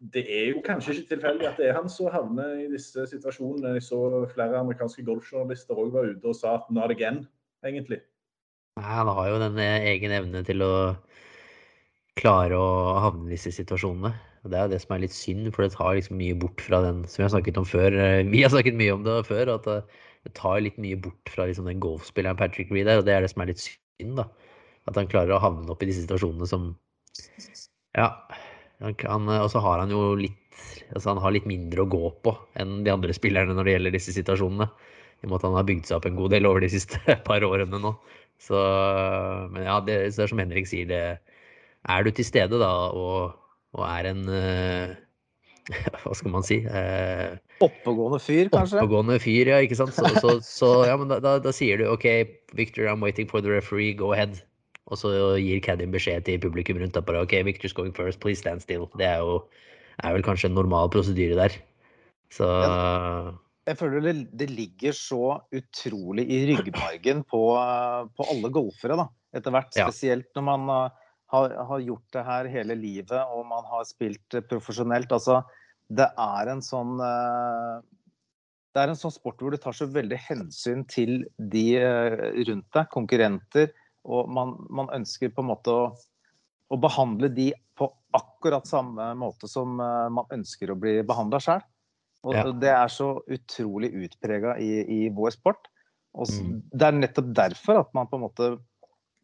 det 0.00 0.22
er 0.32 0.46
jo 0.54 0.62
kanskje 0.64 0.94
ikke 0.94 1.14
tilfeldig 1.14 1.48
at 1.50 1.58
det 1.60 1.66
er 1.68 1.76
han 1.76 1.90
som 1.92 2.08
havner 2.12 2.54
i 2.62 2.68
disse 2.72 3.04
situasjonene. 3.10 3.74
Jeg 3.76 3.84
så 3.84 3.98
flere 4.32 4.62
amerikanske 4.62 5.04
golfjournalister 5.04 5.76
òg 5.76 5.92
var 5.92 6.08
ute 6.08 6.30
og 6.30 6.38
sa 6.38 6.54
at 6.56 6.70
not 6.72 6.92
again, 6.94 7.26
egentlig. 7.66 8.00
Han 8.80 9.10
har 9.12 9.28
jo 9.28 9.40
den 9.42 9.60
eh, 9.60 9.90
egen 9.92 10.14
evne 10.16 10.40
til 10.46 10.64
å 10.64 10.72
klare 12.20 12.56
å 12.56 12.96
havne 13.04 13.28
i 13.28 13.34
disse 13.34 13.52
situasjonene. 13.52 14.14
Det 14.48 14.56
er 14.56 14.70
det 14.72 14.80
som 14.80 14.94
er 14.96 15.02
litt 15.04 15.12
synd, 15.12 15.50
for 15.52 15.66
det 15.66 15.74
tar 15.74 15.98
liksom 15.98 16.16
mye 16.16 16.36
bort 16.40 16.64
fra 16.64 16.80
den 16.86 17.02
som 17.04 17.20
vi 17.20 17.26
har 17.26 17.34
snakket 17.34 17.60
om 17.60 17.68
før. 17.68 17.92
Eh, 17.92 18.22
vi 18.32 18.40
har 18.40 18.54
snakket 18.54 18.80
mye 18.80 18.96
om 18.96 19.04
det 19.04 19.20
før, 19.28 19.52
at 19.58 19.68
det 19.68 20.32
tar 20.38 20.62
litt 20.64 20.80
mye 20.80 20.96
bort 20.96 21.32
fra 21.32 21.44
liksom 21.50 21.68
den 21.68 21.82
golfspilleren 21.82 22.40
Patrick 22.40 22.72
Reed 22.72 22.88
er, 22.88 23.02
og 23.02 23.08
det 23.08 23.18
er 23.18 23.26
det 23.26 23.34
som 23.34 23.44
er 23.44 23.52
litt 23.52 23.60
synd. 23.66 24.16
da. 24.16 24.30
At 24.88 24.96
han 24.96 25.12
klarer 25.12 25.36
å 25.36 25.44
havne 25.44 25.68
opp 25.68 25.84
i 25.84 25.90
disse 25.92 26.06
situasjonene 26.06 26.48
som 26.48 26.72
Ja. 27.98 28.14
Han, 28.80 28.94
kan- 29.00 29.28
og 29.28 29.50
så 29.52 29.62
har 29.64 29.82
han 29.84 29.92
jo 29.92 30.14
litt 30.18 30.36
altså 30.94 31.12
han 31.12 31.20
har 31.22 31.34
litt 31.34 31.48
mindre 31.48 31.84
å 31.84 31.90
gå 31.90 32.08
på 32.24 32.32
enn 32.60 32.80
de 32.86 32.92
andre 32.92 33.14
spillerne 33.16 33.54
når 33.56 33.66
det 33.66 33.74
gjelder 33.76 33.94
disse 33.96 34.14
situasjonene. 34.16 34.66
I 35.20 35.26
og 35.26 35.30
med 35.30 35.36
at 35.38 35.46
han 35.48 35.56
har 35.58 35.66
bygd 35.68 35.88
seg 35.88 35.98
opp 35.98 36.08
en 36.08 36.16
god 36.18 36.32
del 36.34 36.48
over 36.48 36.64
de 36.64 36.70
siste 36.72 37.00
par 37.28 37.44
årene 37.46 37.80
nå. 37.82 37.92
Så, 38.40 38.56
men 39.52 39.66
ja, 39.68 39.76
det, 39.84 39.98
det 40.16 40.24
er 40.24 40.30
som 40.32 40.40
Henrik 40.40 40.68
sier, 40.70 40.88
det 40.88 41.02
er 41.92 42.04
du 42.04 42.10
til 42.16 42.24
stede 42.26 42.60
da 42.60 42.70
og, 42.96 43.34
og 43.76 43.84
er 43.84 44.08
en 44.14 44.22
uh, 44.32 44.96
Hva 46.02 46.14
skal 46.16 46.32
man 46.32 46.44
si? 46.46 46.62
Uh, 46.64 47.36
Oppegående 47.62 48.20
fyr, 48.24 48.48
kanskje? 48.52 48.80
Oppegående 48.80 49.18
fyr, 49.22 49.52
ja, 49.52 49.60
ikke 49.64 49.76
sant. 49.78 49.92
Så, 49.94 50.08
så, 50.24 50.38
så 50.44 50.70
ja, 50.88 50.96
men 50.98 51.12
da, 51.12 51.20
da, 51.22 51.36
da 51.44 51.52
sier 51.54 51.78
du 51.80 51.90
OK, 51.92 52.08
Victor, 52.56 52.88
I'm 52.88 53.04
waiting 53.04 53.28
for 53.30 53.44
the 53.44 53.52
referee, 53.52 53.92
go 53.94 54.14
ahead. 54.16 54.40
Og 54.90 54.98
så 54.98 55.10
gir 55.38 55.62
Caddien 55.62 55.92
beskjed 55.94 56.26
til 56.26 56.40
publikum 56.42 56.80
rundt 56.82 56.98
bare 57.06 57.22
OK, 57.22 57.36
Victor's 57.46 57.74
going 57.76 57.94
first, 57.94 58.20
please 58.20 58.42
stand 58.42 58.62
still. 58.64 58.88
Det 58.98 59.06
er 59.06 59.22
jo 59.22 59.44
er 60.00 60.16
vel 60.16 60.24
kanskje 60.24 60.50
en 60.50 60.56
normal 60.58 60.90
prosedyre 60.92 61.36
der. 61.38 61.56
Så 62.32 62.46
Jeg 63.66 63.76
føler 63.78 64.02
det, 64.06 64.14
det 64.38 64.48
ligger 64.50 64.96
så 64.96 65.36
utrolig 65.54 66.24
i 66.30 66.40
ryggmargen 66.50 67.22
på, 67.28 67.42
på 68.16 68.28
alle 68.32 68.50
golfere, 68.54 68.96
da. 68.98 69.06
Etter 69.36 69.54
hvert. 69.54 69.76
Ja. 69.78 69.86
Spesielt 69.86 70.30
når 70.34 70.46
man 70.46 70.70
uh, 70.72 71.06
har, 71.30 71.54
har 71.68 71.84
gjort 71.84 72.16
det 72.16 72.26
her 72.26 72.48
hele 72.50 72.74
livet 72.78 73.20
og 73.30 73.44
man 73.46 73.66
har 73.70 73.84
spilt 73.86 74.34
uh, 74.34 74.42
profesjonelt. 74.42 75.12
Altså, 75.14 75.42
det 75.86 76.08
er 76.18 76.50
en 76.50 76.62
sånn 76.64 76.96
uh, 76.98 77.78
Det 78.74 78.82
er 78.82 78.90
en 78.90 78.98
sånn 78.98 79.14
sport 79.14 79.42
hvor 79.42 79.54
du 79.54 79.60
tar 79.60 79.76
så 79.76 79.86
veldig 79.90 80.18
hensyn 80.30 80.82
til 80.90 81.24
de 81.52 81.66
rundt 82.48 82.66
deg, 82.74 82.90
konkurrenter, 82.90 83.70
og 84.04 84.30
man, 84.32 84.54
man 84.70 84.88
ønsker 84.96 85.32
på 85.34 85.42
en 85.42 85.50
måte 85.50 85.72
å, 85.74 85.90
å 86.70 86.78
behandle 86.80 87.28
de 87.34 87.50
på 87.78 87.88
akkurat 88.16 88.66
samme 88.68 89.10
måte 89.18 89.48
som 89.50 89.76
uh, 89.80 90.08
man 90.12 90.28
ønsker 90.32 90.72
å 90.72 90.78
bli 90.78 91.00
behandla 91.06 91.40
sjøl. 91.42 91.62
Og 92.28 92.36
Ja. 92.36 92.44
det 92.52 92.72
er 92.72 92.90
så 92.92 93.14
utrolig 93.32 93.92
utprega 93.96 94.58
i, 94.60 94.82
i 94.84 95.00
vår 95.08 95.32
sport. 95.38 95.70
Og 96.12 96.26
så, 96.28 96.42
Mm. 96.42 96.62
det 96.72 96.86
er 96.86 96.96
nettopp 96.98 97.28
derfor 97.38 97.80
at 97.80 97.94
man 97.94 98.08
på 98.10 98.18
en 98.18 98.24
måte 98.26 98.48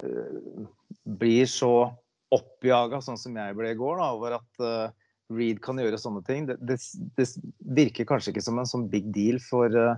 uh, 0.04 0.68
blir 1.04 1.46
så 1.50 1.90
oppjaga, 2.34 3.00
sånn 3.04 3.18
som 3.20 3.36
jeg 3.36 3.56
ble 3.58 3.72
i 3.72 3.78
går, 3.78 3.98
da, 4.00 4.12
over 4.16 4.38
at 4.38 4.62
uh, 4.62 4.94
Reed 5.34 5.58
kan 5.62 5.78
gjøre 5.78 5.98
sånne 5.98 6.22
ting. 6.26 6.46
Det, 6.46 6.56
det, 6.62 6.76
det 7.18 7.26
virker 7.58 8.06
kanskje 8.06 8.30
ikke 8.32 8.44
som 8.46 8.58
en 8.62 8.68
sånn 8.70 8.86
big 8.90 9.08
deal 9.14 9.40
for, 9.42 9.66
eh, 9.66 9.96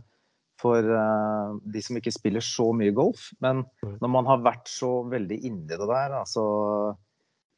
for 0.58 0.82
eh, 0.82 1.52
de 1.72 1.82
som 1.84 1.98
ikke 1.98 2.12
spiller 2.14 2.44
så 2.44 2.70
mye 2.76 2.94
golf. 2.96 3.30
Men 3.44 3.64
Mm. 3.84 3.98
når 4.02 4.10
man 4.10 4.26
har 4.26 4.42
vært 4.42 4.68
så 4.68 5.04
veldig 5.08 5.38
inni 5.46 5.68
det 5.70 5.78
der, 5.78 6.16
altså, 6.18 6.44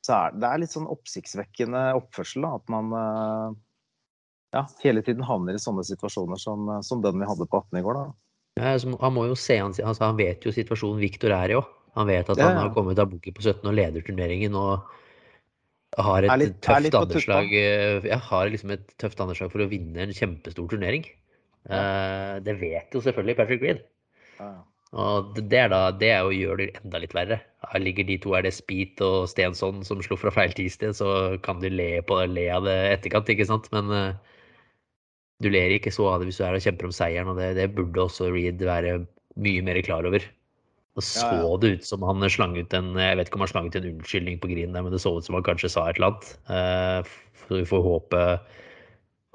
så, 0.04 0.12
er 0.16 0.36
det 0.36 0.48
er 0.48 0.62
litt 0.62 0.74
sånn 0.74 0.88
oppsiktsvekkende 0.90 1.90
oppførsel. 1.96 2.44
Da, 2.44 2.54
at 2.60 2.72
man 2.72 2.92
eh, 2.92 3.58
ja, 4.56 4.64
hele 4.84 5.02
tiden 5.06 5.24
havner 5.26 5.56
i 5.56 5.62
sånne 5.62 5.84
situasjoner 5.86 6.40
som, 6.40 6.68
som 6.82 7.02
den 7.04 7.20
vi 7.22 7.28
hadde 7.28 7.46
på 7.48 7.60
18 7.62 7.80
i 7.80 7.84
går. 7.86 8.00
Da. 8.00 8.06
ja, 8.60 8.78
han 9.04 9.14
må 9.16 9.26
jo 9.30 9.36
se 9.38 9.60
han, 9.60 9.72
altså, 9.72 10.08
han 10.08 10.18
vet 10.20 10.44
jo 10.44 10.54
situasjonen 10.54 11.00
Viktor 11.02 11.36
er 11.36 11.54
i 11.54 11.60
òg. 11.60 11.68
Han 11.98 12.06
vet 12.06 12.28
at 12.30 12.38
han 12.38 12.54
ja. 12.54 12.64
har 12.66 12.74
kommet 12.74 13.00
av 13.02 13.08
bookie 13.10 13.34
på 13.34 13.42
17 13.42 13.66
og 13.66 13.74
leder 13.74 14.04
turneringen 14.06 14.54
og 14.54 14.84
har 15.98 16.22
et 16.22 16.38
litt- 16.38 16.60
tøft 16.62 16.94
anslag 16.94 17.50
eh, 17.50 18.04
liksom 18.52 18.70
et 18.76 18.92
tøft 19.00 19.20
anderslag 19.20 19.50
for 19.50 19.64
å 19.64 19.70
vinne 19.70 20.04
en 20.04 20.14
kjempestor 20.14 20.68
turnering. 20.70 21.02
Eh, 21.68 22.40
det 22.44 22.56
vet 22.60 22.94
jo 22.94 23.02
selvfølgelig 23.04 23.36
Patrick 23.36 23.62
Reed. 23.62 23.82
Ja, 24.40 24.52
Og 24.92 25.34
det- 25.36 25.52
er 25.52 25.68
da 25.68 25.90
det 25.90 26.08
er 26.08 26.20
jo 26.24 26.30
gjør 26.30 26.56
det 26.56 26.80
enda 26.82 26.98
litt 26.98 27.12
verre. 27.14 27.40
Her 27.70 27.78
ligger 27.80 28.06
de 28.06 28.16
to, 28.18 28.34
er 28.34 28.42
det 28.42 28.54
Speed 28.54 29.00
og 29.00 29.28
Stensson 29.28 29.84
som 29.84 30.02
slo 30.02 30.16
fra 30.16 30.30
feil 30.30 30.52
tidssted, 30.52 30.96
så 30.96 31.40
kan 31.42 31.60
du 31.60 31.68
le, 31.68 32.00
på, 32.02 32.16
le 32.26 32.48
av 32.48 32.64
det 32.64 32.98
etterkant, 32.98 33.28
ikke 33.28 33.46
sant? 33.46 33.70
Men 33.72 33.90
uh, 33.90 34.14
du 35.40 35.48
ler 35.50 35.70
ikke 35.78 35.92
så 35.92 36.08
av 36.08 36.20
det 36.20 36.26
hvis 36.28 36.38
du 36.38 36.44
er 36.44 36.54
og 36.54 36.64
kjemper 36.64 36.86
om 36.86 36.92
seieren, 36.92 37.28
og 37.28 37.36
det, 37.36 37.54
det 37.56 37.74
burde 37.74 38.02
også 38.02 38.32
Reed 38.32 38.58
være 38.58 39.06
mye 39.36 39.62
mer 39.62 39.80
klar 39.82 40.04
over. 40.04 40.24
Og 40.96 41.02
så 41.02 41.28
Ja, 41.30 41.42
ja. 41.46 41.56
det 41.62 41.70
ut 41.78 41.84
som 41.86 42.02
han 42.02 42.28
slang 42.28 42.56
ut 42.58 42.74
en 42.74 42.96
Jeg 42.98 43.16
vet 43.16 43.28
ikke 43.28 43.38
om 43.38 43.40
han 43.46 43.48
slang 43.48 43.66
ut 43.70 43.76
en 43.76 43.84
unnskyldning 43.94 44.40
på 44.40 44.50
grinen 44.50 44.72
men 44.72 44.90
det 44.90 45.00
så 45.00 45.16
ut 45.16 45.24
som 45.24 45.34
han 45.34 45.44
kanskje 45.46 45.70
sa 45.70 45.88
et 45.88 46.00
eller 46.00 46.10
annet. 46.10 46.34
Uh, 46.50 47.02
vi 47.48 47.62
får 47.64 47.82
håpe 47.82 48.40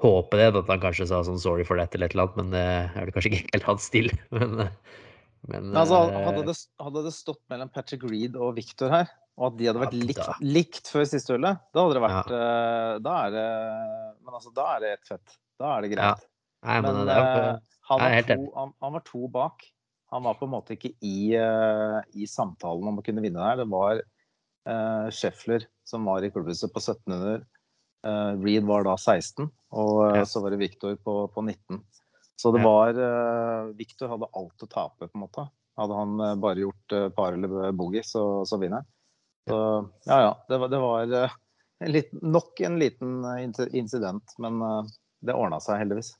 håpe 0.02 0.38
det, 0.38 0.50
at 0.52 0.70
han 0.70 0.82
kanskje 0.82 1.08
sa 1.08 1.22
sånn 1.24 1.40
'sorry 1.40 1.64
for 1.64 1.80
that' 1.80 1.94
eller 1.94 2.10
et 2.10 2.14
eller 2.14 2.28
annet, 2.28 2.36
men 2.36 2.50
det 2.52 2.64
er 2.66 3.06
det 3.06 3.14
kanskje 3.16 3.32
ikke 3.32 3.54
helt 3.54 3.68
hans 3.70 3.90
stil. 3.90 4.10
Men, 4.36 4.60
eh, 4.60 4.72
men 5.46 5.68
Men 5.70 5.78
altså, 5.78 5.98
eh, 6.10 6.24
hadde, 6.26 6.42
det, 6.48 6.56
hadde 6.82 7.02
det 7.06 7.12
stått 7.14 7.42
mellom 7.52 7.68
Patrick 7.70 8.02
Reed 8.02 8.34
og 8.34 8.56
Victor 8.56 8.90
her, 8.90 9.10
og 9.38 9.52
at 9.52 9.58
de 9.60 9.68
hadde 9.68 9.82
vært 9.84 9.94
Ja, 9.94 10.06
likt, 10.08 10.40
likt 10.42 10.90
før 10.90 11.04
siste 11.06 11.36
hullet, 11.36 11.60
da 11.70 11.84
hadde 11.84 11.94
det 11.94 12.02
vært 12.02 12.32
eh, 12.34 12.94
Da 13.04 13.12
er 13.20 13.34
det 13.36 13.44
Men 14.24 14.38
altså, 14.40 14.50
da 14.56 14.64
er 14.72 14.82
det 14.82 14.90
helt 14.96 15.12
fett. 15.12 15.36
Da 15.60 15.76
er 15.76 15.84
det 15.84 15.92
Ja, 15.92 15.94
greit. 15.94 16.26
Nei, 16.66 16.80
men, 16.82 16.98
Men 16.98 17.06
det 17.06 17.14
er, 17.14 17.48
eh, 17.52 17.78
han, 17.90 18.02
var 18.02 18.26
to, 18.26 18.38
han, 18.56 18.72
han 18.82 18.96
var 18.96 19.04
to 19.06 19.28
bak. 19.30 19.66
Han 20.14 20.26
var 20.26 20.38
på 20.38 20.48
en 20.48 20.54
måte 20.56 20.74
ikke 20.74 20.92
i, 21.04 21.18
eh, 21.38 21.98
i 22.18 22.26
samtalen 22.30 22.90
om 22.90 22.98
å 22.98 23.04
kunne 23.06 23.22
vinne 23.22 23.42
der. 23.42 23.60
Det 23.62 23.68
var 23.70 24.00
uh, 24.00 25.06
Scheffler 25.14 25.66
som 25.86 26.06
var 26.08 26.26
i 26.26 26.30
klubbhuset 26.34 26.72
på 26.74 26.82
1700. 26.82 27.44
Uh, 28.06 28.36
Reed 28.44 28.64
var 28.68 28.84
da 28.86 28.92
16, 28.96 29.48
og 29.74 30.02
eh, 30.06 30.18
Ja. 30.20 30.24
så 30.30 30.40
var 30.44 30.52
det 30.54 30.60
Victor 30.60 30.94
på, 31.02 31.14
på 31.34 31.42
19. 31.42 31.80
Så 32.38 32.52
det 32.54 32.60
Ja. 32.62 32.68
var 32.68 32.98
eh, 33.00 33.70
Victor 33.78 34.12
hadde 34.12 34.28
alt 34.36 34.62
å 34.62 34.68
tape, 34.70 35.08
på 35.08 35.16
en 35.18 35.24
måte. 35.24 35.46
Hadde 35.80 35.96
han 35.98 36.20
eh, 36.20 36.34
bare 36.40 36.62
gjort 36.62 36.92
eh, 36.94 37.08
par 37.16 37.32
eller 37.34 37.72
boogie, 37.72 38.04
så, 38.06 38.44
så 38.46 38.58
vinner 38.62 38.82
han. 38.84 38.86
Så 39.48 39.58
ja, 40.10 40.20
ja. 40.28 40.30
Det 40.48 40.58
var, 40.62 40.68
det 40.72 40.78
var 40.84 41.16
eh, 41.24 41.34
en 41.84 41.92
liten, 41.92 42.20
nok 42.36 42.60
en 42.68 42.78
liten 42.80 43.24
eh, 43.24 43.42
incident, 43.80 44.36
men 44.38 44.62
eh, 44.62 44.94
det 45.26 45.34
ordna 45.34 45.58
seg 45.64 45.80
heldigvis. 45.82 46.12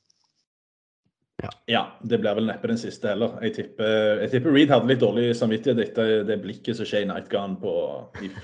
Ja, 1.69 1.83
det 2.01 2.17
blir 2.23 2.33
vel 2.39 2.47
neppe 2.49 2.71
den 2.71 2.79
siste 2.81 3.11
heller. 3.13 3.35
Jeg 3.45 3.53
tipper, 3.59 4.23
jeg 4.23 4.31
tipper 4.33 4.55
Reed 4.57 4.71
hadde 4.73 4.89
litt 4.89 5.03
dårlig 5.03 5.27
samvittighet 5.37 5.83
etter 5.91 6.13
det 6.25 6.39
blikket 6.41 6.79
som 6.79 6.89
Shay 6.89 7.05
Knight 7.05 7.29
ga 7.29 7.43
han 7.45 7.59
på, 7.61 7.73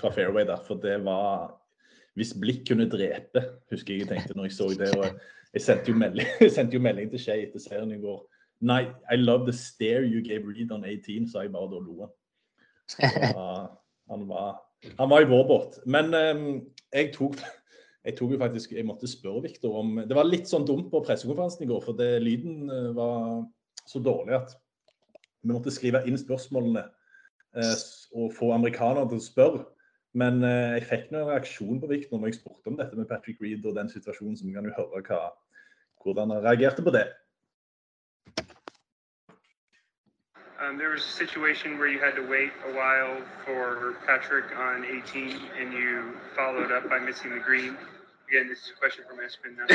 fra 0.03 0.11
fairway 0.13 0.45
der. 0.45 0.61
For 0.67 0.77
det 0.83 0.99
var 1.07 1.55
Hvis 2.19 2.35
blikk 2.37 2.67
kunne 2.69 2.89
drepe, 2.93 3.45
husker 3.73 3.95
jeg 3.95 4.05
jeg 4.05 4.11
tenkte 4.11 4.37
når 4.37 4.51
jeg 4.51 4.57
så 4.59 4.69
det. 4.79 4.91
og 4.99 5.07
Jeg 5.55 5.65
sendte 5.65 5.93
jo 5.93 5.97
melding, 5.97 6.29
sendte 6.57 6.77
jo 6.77 6.83
melding 6.85 7.13
til 7.13 7.23
Skei 7.23 7.47
etter 7.47 7.63
serien 7.63 7.95
i 7.95 8.01
går. 8.03 8.21
Nei, 8.63 8.83
I 9.11 9.17
love 9.19 9.47
the 9.49 9.55
stare 9.57 10.05
you 10.07 10.21
gave 10.23 10.47
Reed 10.47 10.71
on 10.71 10.85
18, 10.85 11.31
sa 11.33 11.47
jeg 11.47 11.55
bare 11.55 11.71
da 11.73 11.81
lo 11.81 12.05
han. 12.05 12.13
Han 14.11 14.27
var, 14.29 14.57
han 14.99 15.09
var 15.09 15.23
i 15.23 15.27
vår 15.31 15.45
båt. 15.49 15.77
Men 15.89 16.11
um, 16.13 16.49
jeg 16.93 17.13
tok 17.15 17.39
jeg 18.03 18.17
tok 18.19 18.33
jo 18.35 18.39
faktisk, 18.41 18.73
jeg 18.75 18.87
måtte 18.87 19.07
spørre 19.07 19.45
Victor 19.45 19.77
om 19.79 20.01
Det 20.09 20.17
var 20.19 20.27
litt 20.27 20.51
sånn 20.51 20.67
dumt 20.67 20.89
på 20.91 21.05
pressekonferansen 21.07 21.63
i 21.63 21.69
går, 21.71 21.85
for 21.85 21.99
det, 21.99 22.17
lyden 22.25 22.67
eh, 22.67 22.89
var 22.97 23.45
så 23.87 24.03
dårlig 24.03 24.35
at 24.41 24.57
vi 25.43 25.53
måtte 25.55 25.75
skrive 25.75 26.03
inn 26.11 26.19
spørsmålene 26.19 26.83
eh, 26.83 27.85
og 28.19 28.35
få 28.35 28.51
amerikanere 28.57 29.07
til 29.13 29.23
å 29.23 29.27
spørre. 29.27 29.63
Men 30.13 30.43
eh, 30.45 30.77
jeg 30.77 30.89
fikk 30.91 31.13
noen 31.13 31.31
reaksjon 31.31 31.81
på 31.81 31.89
Victor 31.89 32.21
når 32.21 32.33
jeg 32.33 32.41
spurte 32.43 32.69
om 32.69 32.77
dette 32.77 32.99
med 32.99 33.09
Patrick 33.09 33.41
Reed 33.41 33.65
og 33.65 33.79
den 33.79 33.89
situasjonen, 33.89 34.37
så 34.37 34.45
vi 34.45 34.53
kan 34.53 34.69
jo 34.69 34.75
høre 34.77 35.01
hva, 35.09 35.21
hvordan 36.05 36.35
han 36.35 36.45
reagerte 36.45 36.85
på 36.85 36.93
det. 36.93 37.07
Um, 40.63 40.79
there 40.79 40.91
was 40.91 41.03
a 41.03 41.17
situation 41.23 41.77
where 41.79 41.89
you 41.89 41.99
had 41.99 42.15
to 42.15 42.23
wait 42.23 42.53
a 42.69 42.71
while 42.71 43.19
for 43.45 43.97
Patrick 44.07 44.47
on 44.55 44.85
18, 44.85 45.35
and 45.59 45.73
you 45.73 46.15
followed 46.37 46.71
up 46.71 46.89
by 46.89 47.01
missing 47.01 47.31
the 47.33 47.41
green. 47.41 47.75
Again, 48.29 48.47
this 48.49 48.61
is 48.63 48.71
a 48.71 48.79
question 48.79 49.03
from 49.09 49.19
Espen. 49.19 49.57
Now. 49.59 49.67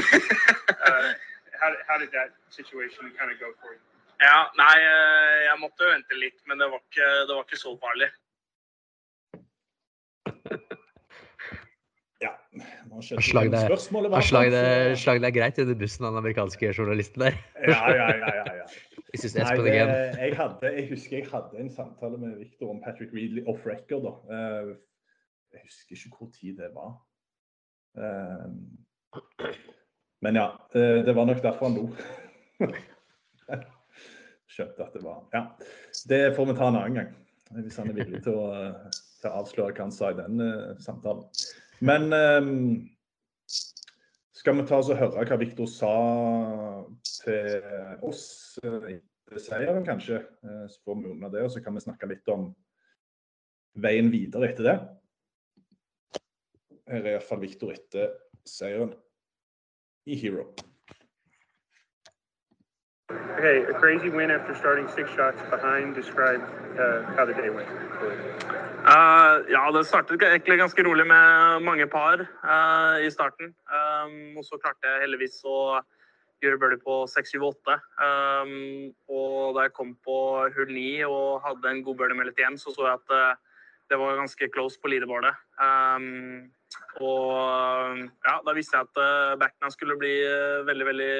uh, 0.87 1.11
how, 1.59 1.73
how 1.89 1.97
did 1.97 2.11
that 2.13 2.29
situation 2.49 3.11
kind 3.19 3.31
of 3.33 3.39
go 3.39 3.51
for 3.59 3.73
you? 3.73 3.81
Ja, 4.21 4.49
nei, 4.57 4.77
eh, 4.81 5.43
jeg 5.45 5.59
måtte 5.61 5.91
vente 5.91 6.15
litt, 6.17 6.39
men 6.49 6.57
det 6.57 6.71
var 6.71 6.79
ikke, 6.81 7.09
det 7.27 7.35
var 7.35 7.43
ikke 7.43 7.59
så 7.59 7.73
farlig. 7.83 8.07
Ja. 12.23 12.31
Nå 12.97 13.03
skjønte 13.05 13.21
jeg 13.21 13.29
Slag 13.31 13.51
deg- 13.53 13.67
spørsmålet 13.69 14.11
var 14.11 14.21
Han 14.23 14.27
slag 14.27 14.47
sånn, 14.49 14.55
deg, 14.57 14.97
så- 14.97 15.01
slag 15.03 15.21
deg 15.21 15.33
greit 15.37 15.59
under 15.63 15.75
bussen, 15.83 16.05
den 16.07 16.17
amerikanske 16.23 16.73
journalisten 16.73 17.23
der. 17.27 17.37
Ja, 17.67 17.79
ja, 17.93 18.07
ja. 18.17 18.31
ja, 18.41 18.55
ja. 18.63 18.67
Jeg 19.17 19.31
det, 19.33 19.43
again. 19.47 19.89
jeg, 20.19 20.33
hadde, 20.35 20.69
jeg 20.75 20.89
husker 20.89 21.17
jeg 21.17 21.27
hadde 21.31 21.57
en 21.61 21.69
samtale 21.71 22.17
med 22.19 22.35
Victor 22.41 22.69
om 22.73 22.81
Patrick 22.83 23.13
Reedley 23.15 23.43
off 23.47 23.63
record. 23.65 24.03
da. 24.03 24.13
Eh, 24.35 24.75
Jeg 25.55 25.61
husker 25.63 25.95
ikke 25.95 26.17
hvor 26.19 26.29
tid 26.35 26.57
det 26.59 26.67
var. 26.75 26.91
Eh, 27.97 28.49
Men 30.21 30.35
ja, 30.35 30.47
det, 30.73 31.05
det 31.07 31.15
var 31.15 31.25
nok 31.25 31.41
derfor 31.41 31.69
han 31.69 31.77
lo. 31.77 31.85
Skjønte 34.47 34.85
at 34.85 34.93
det 34.95 35.03
var 35.05 35.23
Ja. 35.33 35.41
Det 36.09 36.21
får 36.35 36.45
vi 36.51 36.57
ta 36.57 36.67
en 36.67 36.75
annen 36.81 36.95
gang. 36.99 37.15
Hvis 37.63 37.77
han 37.79 37.89
er 37.89 37.93
villig 38.01 38.23
til 38.25 38.33
å, 38.35 38.47
eh, 38.53 38.89
til 39.21 39.29
å 39.31 39.37
avsløre 39.41 39.71
hva 39.73 39.85
han 39.85 39.91
sa 39.95 40.09
i 40.11 40.17
den 40.19 40.41
eh, 40.43 40.75
samtalen. 40.83 41.23
Men 41.79 42.13
eh, 42.13 42.51
skal 44.37 44.57
vi 44.57 44.67
ta 44.67 44.79
oss 44.81 44.89
og 44.89 44.97
høre 44.97 45.25
hva 45.29 45.37
Victor 45.41 45.69
sa 45.69 45.93
til 47.05 47.67
oss 48.05 48.23
eh, 48.63 48.95
etter 48.97 49.43
seieren, 49.43 49.85
kanskje? 49.85 50.21
Eh, 50.43 50.63
Så 50.71 50.81
får 50.85 51.01
vi 51.01 51.11
unna 51.11 51.29
det, 51.33 51.43
og 51.45 51.51
så 51.51 51.61
kan 51.63 51.75
vi 51.77 51.83
snakke 51.85 52.09
litt 52.09 52.27
om 52.33 52.49
veien 53.77 54.09
videre 54.11 54.49
etter 54.49 54.71
det. 54.71 54.77
her 56.87 57.03
er 57.03 57.17
iallfall 57.17 57.41
Victor 57.41 57.73
etter 57.73 58.13
seieren 58.47 58.93
i 60.07 60.15
Hero. 60.15 60.47
Okay, 63.37 63.63
a 63.69 63.73
crazy 63.79 64.09
win 64.09 64.31
after 64.31 64.55
starting 64.55 64.87
six 64.95 65.09
shots 65.11 65.41
behind. 65.51 65.95
Describe 65.95 66.41
uh, 66.79 67.03
how 67.15 67.25
the 67.25 67.33
day 67.33 67.49
went. 67.49 67.69
Eh, 68.87 69.37
ja, 69.51 69.65
det 69.75 69.83
startet 69.83 70.21
egentlig 70.23 70.61
ganske 70.61 70.83
rolig 70.85 71.03
med 71.09 71.63
mange 71.65 71.87
par 71.91 72.21
uh, 72.23 72.95
i 73.03 73.09
starten. 73.11 73.49
Um, 73.67 74.37
og 74.39 74.45
så 74.47 74.59
klarte 74.61 74.87
jeg 74.87 75.01
heldigvis 75.03 75.41
å 75.43 75.81
gjøre 76.39 76.59
birdie 76.61 76.79
på 76.85 77.01
6, 77.11 77.33
7, 77.35 77.43
8. 77.49 77.75
Um, 77.99 78.53
og 79.11 79.57
da 79.57 79.65
jeg 79.65 79.73
kom 79.75 79.91
på 80.07 80.15
hull 80.55 80.71
9 80.71 80.85
og 81.09 81.43
hadde 81.43 81.73
en 81.73 81.83
god 81.83 81.99
birdie 81.99 82.19
med 82.19 82.29
litt 82.29 82.39
igjen, 82.39 82.55
så 82.61 82.71
så 82.71 82.87
jeg 82.87 83.01
at 83.01 83.11
uh, 83.11 83.59
det 83.91 83.99
var 83.99 84.21
ganske 84.21 84.49
close 84.55 84.79
på 84.79 84.93
leaderboardet. 84.93 85.35
Um, 85.59 86.47
og 87.03 88.05
ja, 88.23 88.37
da 88.45 88.55
visste 88.55 88.79
jeg 88.79 88.87
at 88.87 89.03
uh, 89.03 89.35
backman 89.41 89.75
skulle 89.75 89.99
bli 89.99 90.15
veldig, 90.69 90.89
veldig 90.93 91.13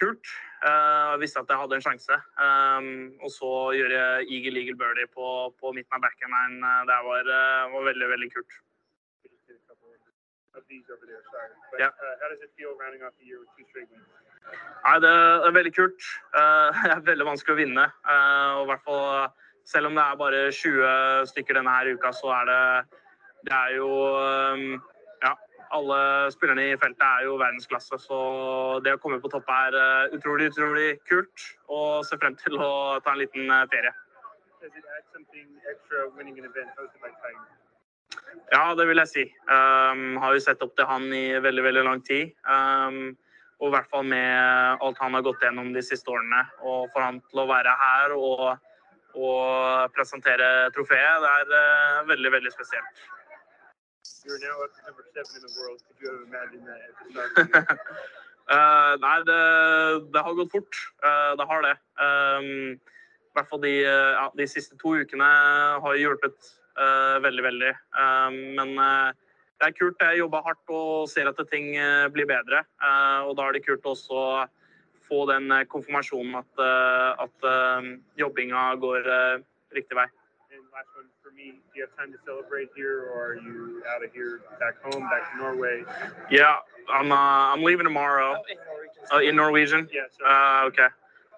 kult. 0.00 0.32
Eh, 0.64 1.04
jeg 1.12 1.20
visste 1.22 1.42
at 1.42 1.52
jeg 1.52 1.62
hadde 1.62 1.78
en 1.78 1.86
sjanse. 1.86 2.18
Um, 2.40 2.90
og 3.24 3.30
så 3.34 3.52
gjøre 3.78 4.00
eagle 4.26 4.62
eagle 4.62 4.78
birdie 4.80 5.08
på, 5.14 5.28
på 5.60 5.72
midten 5.76 5.98
av 5.98 6.04
backhanderen, 6.06 6.58
uh, 6.64 6.82
det 6.90 6.98
var, 7.06 7.32
eh, 7.36 7.70
var 7.74 7.88
veldig, 7.90 8.10
veldig 8.14 8.30
kult. 8.34 8.58
Ja. 11.78 11.88
Nei, 14.84 14.96
det 15.04 15.12
er 15.46 15.54
veldig 15.54 15.72
kult. 15.76 16.08
Eh, 16.40 16.80
det 16.84 16.94
er 16.96 17.04
veldig 17.10 17.28
vanskelig 17.28 17.56
å 17.56 17.60
vinne. 17.60 17.86
Eh, 18.14 18.60
og 18.60 18.70
hvert 18.70 18.86
fall, 18.86 19.28
selv 19.68 19.90
om 19.90 19.98
det 19.98 20.04
er 20.04 20.20
bare 20.20 20.46
20 20.56 21.30
stykker 21.32 21.60
denne 21.60 21.76
her 21.76 21.92
uka, 21.94 22.12
så 22.16 22.32
er 22.40 22.50
det 22.50 22.62
Det 23.48 23.52
er 23.56 23.70
jo 23.72 23.88
um, 23.88 24.82
alle 25.76 25.98
spillerne 26.34 26.66
i 26.72 26.78
feltet 26.80 27.04
er 27.06 27.26
jo 27.28 27.38
verdensklasse, 27.38 27.98
så 28.02 28.18
det 28.84 28.96
å 28.96 29.00
komme 29.02 29.20
på 29.22 29.30
topp 29.32 29.48
er 29.54 29.76
eh, 29.78 30.16
utrolig, 30.16 30.50
utrolig 30.50 30.88
kult. 31.08 31.46
Og 31.70 32.04
ser 32.06 32.20
frem 32.22 32.36
til 32.40 32.58
å 32.58 32.70
ta 33.04 33.14
en 33.14 33.20
liten 33.22 33.46
eh, 33.46 33.66
ferie. 33.72 33.94
Ja, 38.50 38.64
det 38.74 38.86
vil 38.90 38.98
jeg 39.00 39.10
si. 39.10 39.24
Um, 39.46 40.18
har 40.22 40.34
jo 40.34 40.42
sett 40.42 40.62
opp 40.64 40.74
til 40.78 40.88
han 40.90 41.06
i 41.14 41.38
veldig, 41.42 41.62
veldig 41.68 41.84
lang 41.86 42.02
tid. 42.06 42.34
Um, 42.44 43.14
og 43.60 43.70
i 43.70 43.74
hvert 43.76 43.90
fall 43.92 44.06
med 44.08 44.82
alt 44.82 45.00
han 45.04 45.14
har 45.14 45.24
gått 45.24 45.44
gjennom 45.44 45.70
de 45.76 45.84
siste 45.84 46.10
årene. 46.10 46.42
Og 46.64 46.90
for 46.90 47.06
han 47.06 47.22
til 47.30 47.44
å 47.44 47.48
være 47.50 47.76
her 47.84 48.16
og, 48.16 48.44
og 49.14 49.94
presentere 49.94 50.70
trofeet, 50.74 51.22
det 51.22 51.32
er 51.38 51.54
uh, 51.54 52.04
veldig, 52.10 52.34
veldig 52.38 52.54
spesielt. 52.56 53.06
You're 54.26 54.38
now 54.38 54.56
up 54.60 54.72
to 54.76 54.80
number 54.84 55.04
seven 55.16 55.32
in 55.36 55.42
the 55.48 55.54
world. 55.56 55.80
Could 55.88 55.98
you 56.02 56.08
have 56.12 56.28
imagined 56.28 56.68
that 56.68 56.80
at 56.84 56.94
the 57.00 57.04
start 57.12 57.30
of 57.36 57.52
the 57.52 57.58
year? 57.58 57.78
Eh, 58.50 58.94
nei, 58.98 59.18
det, 59.22 59.42
det 60.10 60.22
har 60.26 60.34
gått 60.34 60.50
fort. 60.50 60.78
Uh, 61.04 61.36
det 61.38 61.44
har 61.46 61.60
det. 61.62 61.74
Um, 62.02 62.48
I 63.30 63.36
hvert 63.38 63.46
fall 63.46 63.60
de, 63.62 63.74
ja, 63.86 64.24
de 64.34 64.46
siste 64.50 64.74
to 64.80 64.96
ukene 64.98 65.28
har 65.84 65.98
hjulpet 66.00 66.48
uh, 66.74 67.20
veldig, 67.22 67.44
veldig. 67.46 67.70
Um, 67.94 68.40
men 68.58 68.74
det 68.74 69.68
er 69.68 69.76
kult. 69.78 70.02
Jeg 70.02 70.18
jobber 70.18 70.42
hardt 70.48 70.74
og 70.74 71.06
ser 71.12 71.30
at 71.30 71.38
ting 71.52 71.76
blir 72.10 72.26
bedre. 72.26 72.64
Og 73.28 73.36
da 73.38 73.46
er 73.46 73.54
det 73.54 73.62
kult 73.68 73.86
også 73.86 74.18
å 74.18 74.26
få 75.06 75.22
den 75.30 75.46
konfirmasjonen 75.70 76.40
at, 76.42 76.64
at 77.28 77.50
jobbinga 78.18 78.64
går 78.82 79.12
riktig 79.78 80.00
vei. 80.00 80.08
And 81.30 81.38
last 81.38 81.48
one 81.48 81.52
for 81.52 81.52
me, 81.52 81.52
do 81.52 81.78
you 81.78 81.86
have 81.86 81.96
time 81.96 82.12
to 82.12 82.18
celebrate 82.24 82.68
here, 82.76 83.10
or 83.12 83.32
are 83.32 83.34
you 83.34 83.82
out 83.94 84.04
of 84.04 84.12
here 84.12 84.40
back 84.58 84.82
home, 84.82 85.02
back 85.02 85.32
to 85.32 85.38
Norway? 85.38 85.84
Yeah, 86.30 86.56
I'm, 86.88 87.12
uh, 87.12 87.16
I'm 87.16 87.62
leaving 87.62 87.84
tomorrow. 87.84 88.36
Uh, 89.12 89.18
in 89.18 89.36
Norwegian? 89.36 89.88
Yeah, 89.92 90.02
so 90.10 90.24
Uh, 90.24 90.66
ok. 90.66 90.78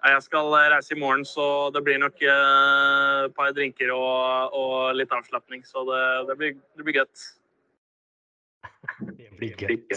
Jeg 0.05 0.23
skal 0.23 0.45
eh, 0.45 0.69
reise 0.75 0.95
i 0.95 0.99
morgen, 0.99 1.25
så 1.25 1.71
det 1.71 1.83
blir 1.83 1.97
nok 1.97 2.21
eh, 2.21 3.23
et 3.25 3.35
par 3.35 3.51
drinker 3.55 3.87
og, 3.95 4.51
og 4.51 4.95
litt 4.95 5.11
avslapning. 5.15 5.65
Så 5.65 5.79
det, 5.87 6.27
det, 6.27 6.37
blir, 6.37 6.53
det 6.75 6.83
blir 6.83 6.93
godt. 6.93 7.39
Det 8.99 9.29
blir 9.37 9.55
gøy. 9.55 9.79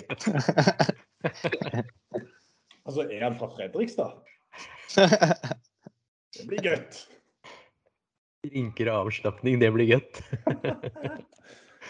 Altså, 2.86 3.02
er 3.10 3.24
han 3.24 3.38
fra 3.38 3.48
Fredrikstad? 3.50 4.14
Det 6.38 6.46
blir 6.46 6.62
godt. 6.62 7.15
Drinker 8.50 8.86
og 8.92 8.96
avslapning, 9.06 9.54
det 9.62 9.70
blir 9.74 9.88
godt. 9.96 10.14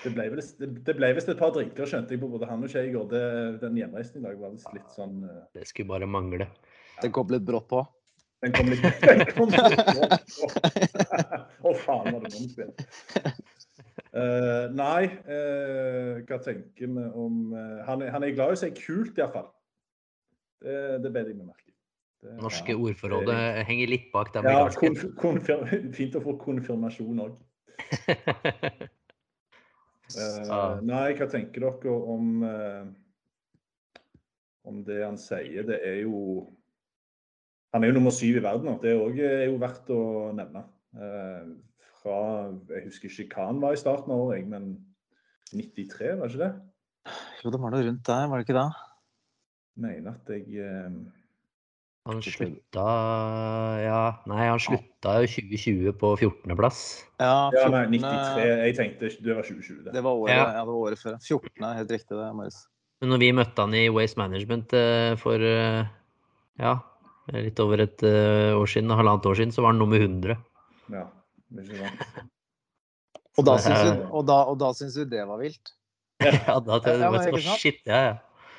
Det 0.03 0.11
ble 0.13 0.25
vist, 0.37 0.59
det 0.61 0.67
det 0.87 0.95
ble 0.99 1.09
visst 1.17 1.29
et 1.33 1.39
par 1.41 1.51
drinker, 1.55 1.87
skjønte 1.89 2.13
jeg 2.15 2.21
på 2.21 2.29
både 2.31 2.47
han 2.47 2.63
og 2.63 2.69
Skei 2.71 2.83
i 2.91 2.93
går. 2.95 3.07
Det- 3.11 3.61
Den 3.63 3.77
hjemreisen 3.81 4.21
i 4.21 4.25
dag 4.27 4.37
var 4.39 4.51
visst 4.53 4.69
litt 4.77 4.91
sånn 4.95 5.15
uh... 5.25 5.31
Det 5.57 5.65
skulle 5.67 5.89
bare 5.89 6.07
mangle. 6.07 6.47
Den 7.01 7.13
kom 7.17 7.29
litt 7.33 7.47
brått 7.49 7.67
på. 7.73 7.81
Den 8.45 8.53
kom 8.53 8.69
litt 8.69 8.83
den 8.85 9.25
kom 9.33 9.49
litt 9.51 9.63
Å, 11.67 11.73
faen, 11.81 12.13
var 12.13 12.21
det 12.21 12.31
bomspill. 12.37 12.71
Uh, 14.17 14.65
nei, 14.77 15.05
uh, 15.29 16.21
hva 16.29 16.39
tenker 16.45 16.87
vi 16.93 17.05
om 17.25 17.35
uh, 17.57 17.81
han, 17.89 18.03
er, 18.05 18.09
han 18.15 18.23
er 18.29 18.37
glad 18.37 18.49
i 18.53 18.55
å 18.57 18.61
si 18.61 18.71
kult, 18.77 19.17
iallfall. 19.19 19.49
Uh, 20.65 20.97
det 21.03 21.11
bet 21.13 21.27
jeg 21.33 21.37
meg 21.41 21.49
merke 21.51 21.69
i. 21.73 21.76
Det- 22.27 22.37
Norske 22.43 22.75
ja, 22.75 22.79
ordforrådet 22.83 23.39
henger 23.69 23.91
litt 23.93 24.09
bak 24.13 24.33
det 24.35 24.43
Ja, 24.43 24.65
amerikanske. 24.67 24.83
konf 24.83 25.03
konfir 25.23 25.59
fint 25.99 26.17
å 26.19 26.23
få 26.25 26.35
konfirmasjon 26.43 27.21
òg. 27.23 27.37
uh, 30.17 30.81
nei, 30.91 31.09
hva 31.15 31.29
tenker 31.31 31.63
dere 31.67 31.93
om 31.95 32.43
uh, 32.43 32.87
om 34.67 34.83
det 34.87 34.99
han 35.05 35.19
sier? 35.21 35.63
Det 35.69 35.79
er 35.87 36.01
jo 36.03 36.49
Han 37.75 37.85
er 37.85 37.91
jo 37.93 37.99
nummer 37.99 38.15
syv 38.15 38.39
i 38.41 38.43
verden 38.43 38.71
og 38.73 38.83
Det 38.83 38.91
er 38.95 39.01
også, 39.03 39.27
er 39.29 39.47
jo 39.51 39.59
verdt 39.61 39.91
å 39.93 40.03
nevne. 40.35 40.63
Uh, 40.97 41.55
fra 42.01 42.19
Jeg 42.73 42.87
husker 42.89 43.13
ikke 43.23 43.37
hva 43.39 43.51
han 43.53 43.61
var 43.63 43.77
i 43.77 43.81
starten 43.81 44.15
av 44.15 44.23
året, 44.27 44.47
men 44.49 44.73
93, 45.53 46.17
var 46.19 46.27
det 46.27 46.35
ikke 46.35 46.47
det? 46.47 46.55
Jo, 47.45 47.51
det 47.55 47.61
var 47.63 47.71
noe 47.71 47.85
rundt 47.87 48.07
der, 48.09 48.27
var 48.27 48.41
det 48.41 48.47
ikke 48.49 48.59
det? 48.59 48.69
Mener 49.85 50.17
at 50.17 50.31
jeg 50.33 50.57
eh, 50.65 50.95
Han 52.07 52.21
slutta 52.23 52.85
Ja, 53.83 54.01
nei, 54.31 54.45
han 54.47 54.61
slutta 54.63 55.17
jo 55.25 55.27
2020 55.33 55.93
på 55.99 56.13
14.-plass. 56.21 56.81
Ja, 57.19 57.51
Ja, 57.55 57.67
nei, 57.73 57.85
93. 57.99 58.45
Jeg 58.47 58.77
tenkte 58.79 59.11
det 59.11 59.35
var 59.35 59.43
2020. 59.43 59.81
Det. 59.89 59.93
Det 59.97 60.03
var 60.07 60.13
året, 60.21 60.35
Ja. 60.37 60.45
ja. 60.55 60.61
det 60.63 60.67
var 60.71 60.81
året 60.87 60.99
før. 61.03 61.17
14. 61.19 61.65
er 61.67 61.75
helt 61.81 61.91
riktig 61.97 62.15
det, 62.21 62.29
Marius. 62.39 62.61
Men 63.03 63.11
når 63.13 63.19
vi 63.25 63.33
møtte 63.37 63.61
han 63.67 63.75
i 63.77 63.89
Waste 63.93 64.17
Management 64.21 64.73
eh, 64.79 65.17
for 65.21 65.43
eh, 65.43 65.83
ja, 66.63 66.77
litt 67.35 67.59
over 67.61 67.83
et 67.85 68.03
eh, 68.07 68.55
år 68.57 68.71
siden, 68.71 68.95
halvannet 68.97 69.27
år 69.27 69.35
siden, 69.43 69.53
så 69.53 69.63
var 69.67 69.75
han 69.75 69.83
nummer 69.83 69.99
100. 70.01 70.37
Ja, 70.95 71.03
ikke 71.59 71.81
sant? 71.83 72.07
Og 73.37 73.45
da 73.45 73.57
Det 73.59 73.65
syns 73.67 73.83
er- 73.83 73.97
du, 73.99 74.07
og 74.17 74.23
da, 74.31 74.39
og 74.49 74.57
da 74.63 74.71
syns 74.73 74.95
vi 74.97 75.05
det 75.11 75.27
var 75.29 75.43
vilt? 75.43 75.75
Ja, 76.25 76.57
da 76.65 76.79
men 76.81 77.03
jeg 77.03 77.11
ikke 77.13 77.43
sånn, 77.43 77.43
sant? 77.51 77.61
shit, 77.61 77.83
ja, 77.85 77.99
ja. 78.07 78.15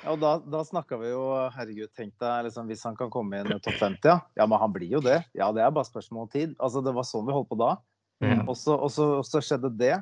Ja, 0.08 0.13
og 0.15 0.22
da, 0.24 0.38
da 0.39 0.62
snakka 0.63 0.96
vi 1.02 1.10
jo 1.12 1.24
Herregud, 1.52 1.89
tenk 1.98 2.13
deg 2.22 2.46
liksom, 2.48 2.70
hvis 2.72 2.86
han 2.88 2.96
kan 2.96 3.10
komme 3.12 3.41
inn 3.41 3.50
i 3.52 3.58
topp 3.60 3.76
50, 3.76 4.08
ja. 4.08 4.20
Ja, 4.39 4.46
men 4.48 4.62
han 4.62 4.72
blir 4.72 4.93
jo 4.96 5.02
det. 5.04 5.17
Ja, 5.36 5.50
det 5.52 5.65
er 5.65 5.74
bare 5.76 5.89
spørsmål 5.89 6.24
om 6.24 6.30
tid. 6.32 6.54
Altså, 6.63 6.80
det 6.86 6.93
var 6.96 7.08
sånn 7.08 7.26
vi 7.28 7.36
holdt 7.36 7.50
på 7.52 7.58
da. 7.60 7.74
Mm. 8.24 8.46
Og 8.48 8.56
så, 8.56 8.78
og 8.78 8.88
så, 8.93 9.10
og 9.20 9.28
så 9.28 9.41
skjedde 9.43 9.74
det. 9.76 9.98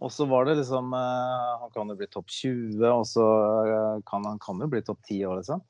Og 0.00 0.08
så 0.08 0.24
var 0.24 0.48
det 0.48 0.56
liksom 0.56 0.94
eh, 0.96 1.50
Han 1.60 1.72
kan 1.74 1.92
jo 1.92 1.98
bli 2.00 2.08
topp 2.08 2.32
20, 2.32 2.80
og 2.88 3.04
så 3.10 3.28
eh, 3.68 4.00
kan 4.08 4.24
han 4.24 4.40
kan 4.40 4.64
jo 4.64 4.70
bli 4.72 4.80
topp 4.86 5.02
10 5.04 5.20
år, 5.28 5.42
liksom. 5.42 5.62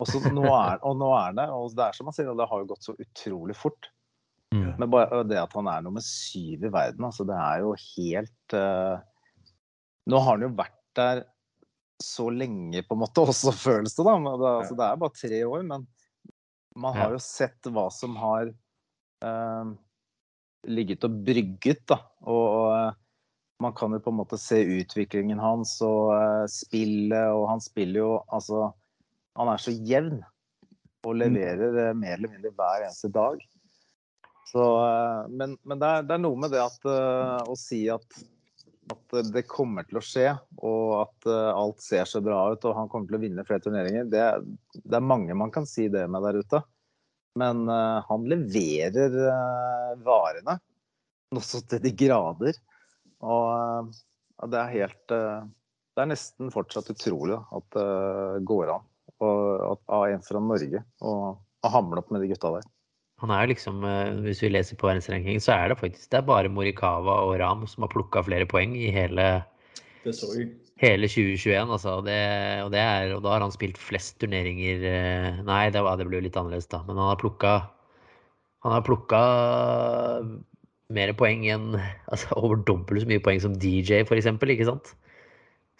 Og, 0.00 0.10
så, 0.10 0.24
nå 0.34 0.48
er, 0.48 0.80
og 0.88 0.96
nå 0.98 1.10
er 1.14 1.34
det 1.36 1.44
Og 1.54 1.74
det 1.76 1.86
er 1.86 1.96
som 1.96 2.08
han 2.08 2.16
sier, 2.16 2.34
det 2.34 2.50
har 2.50 2.62
jo 2.62 2.70
gått 2.72 2.86
så 2.88 2.96
utrolig 2.98 3.54
fort. 3.54 3.92
Mm. 4.50 4.72
Men 4.80 4.90
bare 4.90 5.22
det 5.30 5.38
at 5.38 5.54
han 5.54 5.70
er 5.70 5.86
nummer 5.86 6.02
syv 6.02 6.66
i 6.66 6.72
verden, 6.74 7.06
altså 7.06 7.22
det 7.28 7.38
er 7.38 7.62
jo 7.62 7.76
helt 7.78 8.56
eh, 8.58 8.96
Nå 10.10 10.18
har 10.18 10.34
han 10.34 10.48
jo 10.48 10.56
vært 10.58 10.80
der 10.98 11.28
så 12.02 12.30
lenge, 12.32 12.82
på 12.82 12.96
en 12.96 13.02
måte, 13.04 13.24
også 13.32 13.52
føles 13.56 13.96
det, 13.96 14.06
da. 14.06 14.16
Men 14.18 14.40
det, 14.40 14.54
altså, 14.62 14.78
det 14.78 14.86
er 14.86 15.04
bare 15.04 15.20
tre 15.20 15.44
år, 15.46 15.68
men 15.74 15.86
man 16.80 16.96
har 16.96 17.14
jo 17.16 17.22
sett 17.22 17.70
hva 17.74 17.88
som 17.92 18.16
har 18.20 18.50
eh, 19.26 19.70
ligget 20.70 21.06
og 21.08 21.22
brygget, 21.26 21.84
da. 21.90 22.00
Og, 22.24 22.42
og 22.46 22.66
eh, 22.78 22.98
man 23.60 23.76
kan 23.76 23.92
jo 23.92 24.00
på 24.00 24.12
en 24.12 24.20
måte 24.22 24.38
se 24.40 24.62
utviklingen 24.80 25.40
hans 25.42 25.76
og 25.84 26.14
eh, 26.16 26.44
spillet, 26.52 27.32
og 27.34 27.48
han 27.50 27.64
spiller 27.64 28.00
jo 28.00 28.12
altså 28.32 28.70
Han 29.38 29.48
er 29.52 29.60
så 29.62 29.72
jevn 29.72 30.18
og 31.06 31.16
leverer 31.16 31.78
eh, 31.86 31.96
mer 31.96 32.16
eller 32.16 32.32
mindre 32.32 32.52
hver 32.56 32.84
eneste 32.84 33.10
dag. 33.12 33.40
Så, 34.50 34.64
eh, 34.84 35.28
men 35.30 35.56
men 35.62 35.80
det, 35.80 35.88
er, 35.88 36.06
det 36.08 36.16
er 36.16 36.22
noe 36.24 36.40
med 36.40 36.52
det 36.54 36.62
at 36.64 36.88
eh, 36.88 37.38
å 37.48 37.56
si 37.58 37.84
at, 37.92 38.20
at 38.90 39.16
det 39.32 39.46
kommer 39.48 39.86
til 39.88 40.00
å 40.00 40.04
skje, 40.04 40.26
og 40.66 40.96
at 41.00 41.28
eh, 41.30 41.52
alt 41.52 41.80
ser 41.84 42.08
så 42.08 42.22
bra 42.24 42.42
ut 42.52 42.66
og 42.66 42.76
han 42.76 42.90
kommer 42.90 43.10
til 43.10 43.18
å 43.18 43.22
vinne 43.22 43.44
flere 43.48 43.64
turneringer, 43.64 44.08
det, 44.10 44.26
det 44.82 44.98
er 44.98 45.06
mange 45.06 45.36
man 45.38 45.52
kan 45.54 45.68
si 45.68 45.88
det 45.92 46.06
med 46.10 46.24
der 46.26 46.40
ute. 46.42 46.62
Men 47.38 47.62
uh, 47.70 48.02
han 48.08 48.26
leverer 48.26 49.14
uh, 49.14 49.92
varene 50.02 50.56
også 51.30 51.62
til 51.70 51.82
de 51.84 51.92
grader. 51.94 52.58
Og 53.22 53.46
uh, 53.54 54.00
det 54.50 54.58
er 54.58 54.74
helt 54.74 55.14
eh, 55.14 55.48
det 55.94 56.02
er 56.02 56.08
nesten 56.08 56.50
fortsatt 56.50 56.88
utrolig 56.94 57.36
at 57.36 57.74
det 57.76 58.44
går 58.48 58.70
an 58.72 58.86
og 59.20 59.40
at, 59.66 59.82
av 59.92 60.04
en 60.08 60.22
fra 60.24 60.40
Norge 60.40 60.80
og 61.04 61.66
hamle 61.74 62.00
opp 62.00 62.12
med 62.14 62.22
de 62.24 62.30
gutta 62.30 62.54
der. 62.54 62.68
Han 63.20 63.32
er 63.34 63.44
jo 63.44 63.52
liksom, 63.52 63.84
eh, 63.84 64.12
Hvis 64.24 64.42
vi 64.44 64.52
leser 64.52 64.78
på 64.80 64.88
verdensrankingen, 64.88 65.42
så 65.44 65.52
er 65.56 65.70
det 65.70 65.80
faktisk 65.80 66.10
det 66.10 66.20
er 66.20 66.28
bare 66.28 66.52
Morikawa 66.52 67.20
og 67.26 67.36
Ram 67.40 67.66
som 67.68 67.84
har 67.84 67.92
plukka 67.92 68.24
flere 68.24 68.48
poeng 68.48 68.76
i 68.78 68.90
hele, 68.94 69.26
hele 70.80 71.08
2021. 71.10 71.74
Altså. 71.76 71.98
Det, 72.06 72.20
og, 72.64 72.70
det 72.72 72.80
er, 72.80 73.14
og 73.16 73.24
da 73.24 73.34
har 73.34 73.44
han 73.44 73.52
spilt 73.52 73.80
flest 73.80 74.16
turneringer 74.22 74.86
eh, 74.88 75.42
Nei, 75.44 75.66
det, 75.74 75.84
var, 75.84 76.00
det 76.00 76.08
ble 76.08 76.20
jo 76.20 76.28
litt 76.28 76.38
annerledes, 76.40 76.70
da. 76.72 76.80
Men 76.88 76.96
han 77.00 77.12
har 77.12 77.20
plukka 77.20 77.58
Han 78.64 78.74
har 78.76 78.84
plukka 78.84 79.20
mer 80.90 81.12
poeng 81.16 81.44
enn 81.48 81.76
altså 82.12 82.40
Over 82.40 82.64
dobbelt 82.68 83.04
så 83.04 83.12
mye 83.12 83.22
poeng 83.22 83.44
som 83.44 83.60
DJ, 83.60 84.02
for 84.08 84.16
eksempel, 84.16 84.52
ikke 84.56 84.68
sant? 84.72 84.94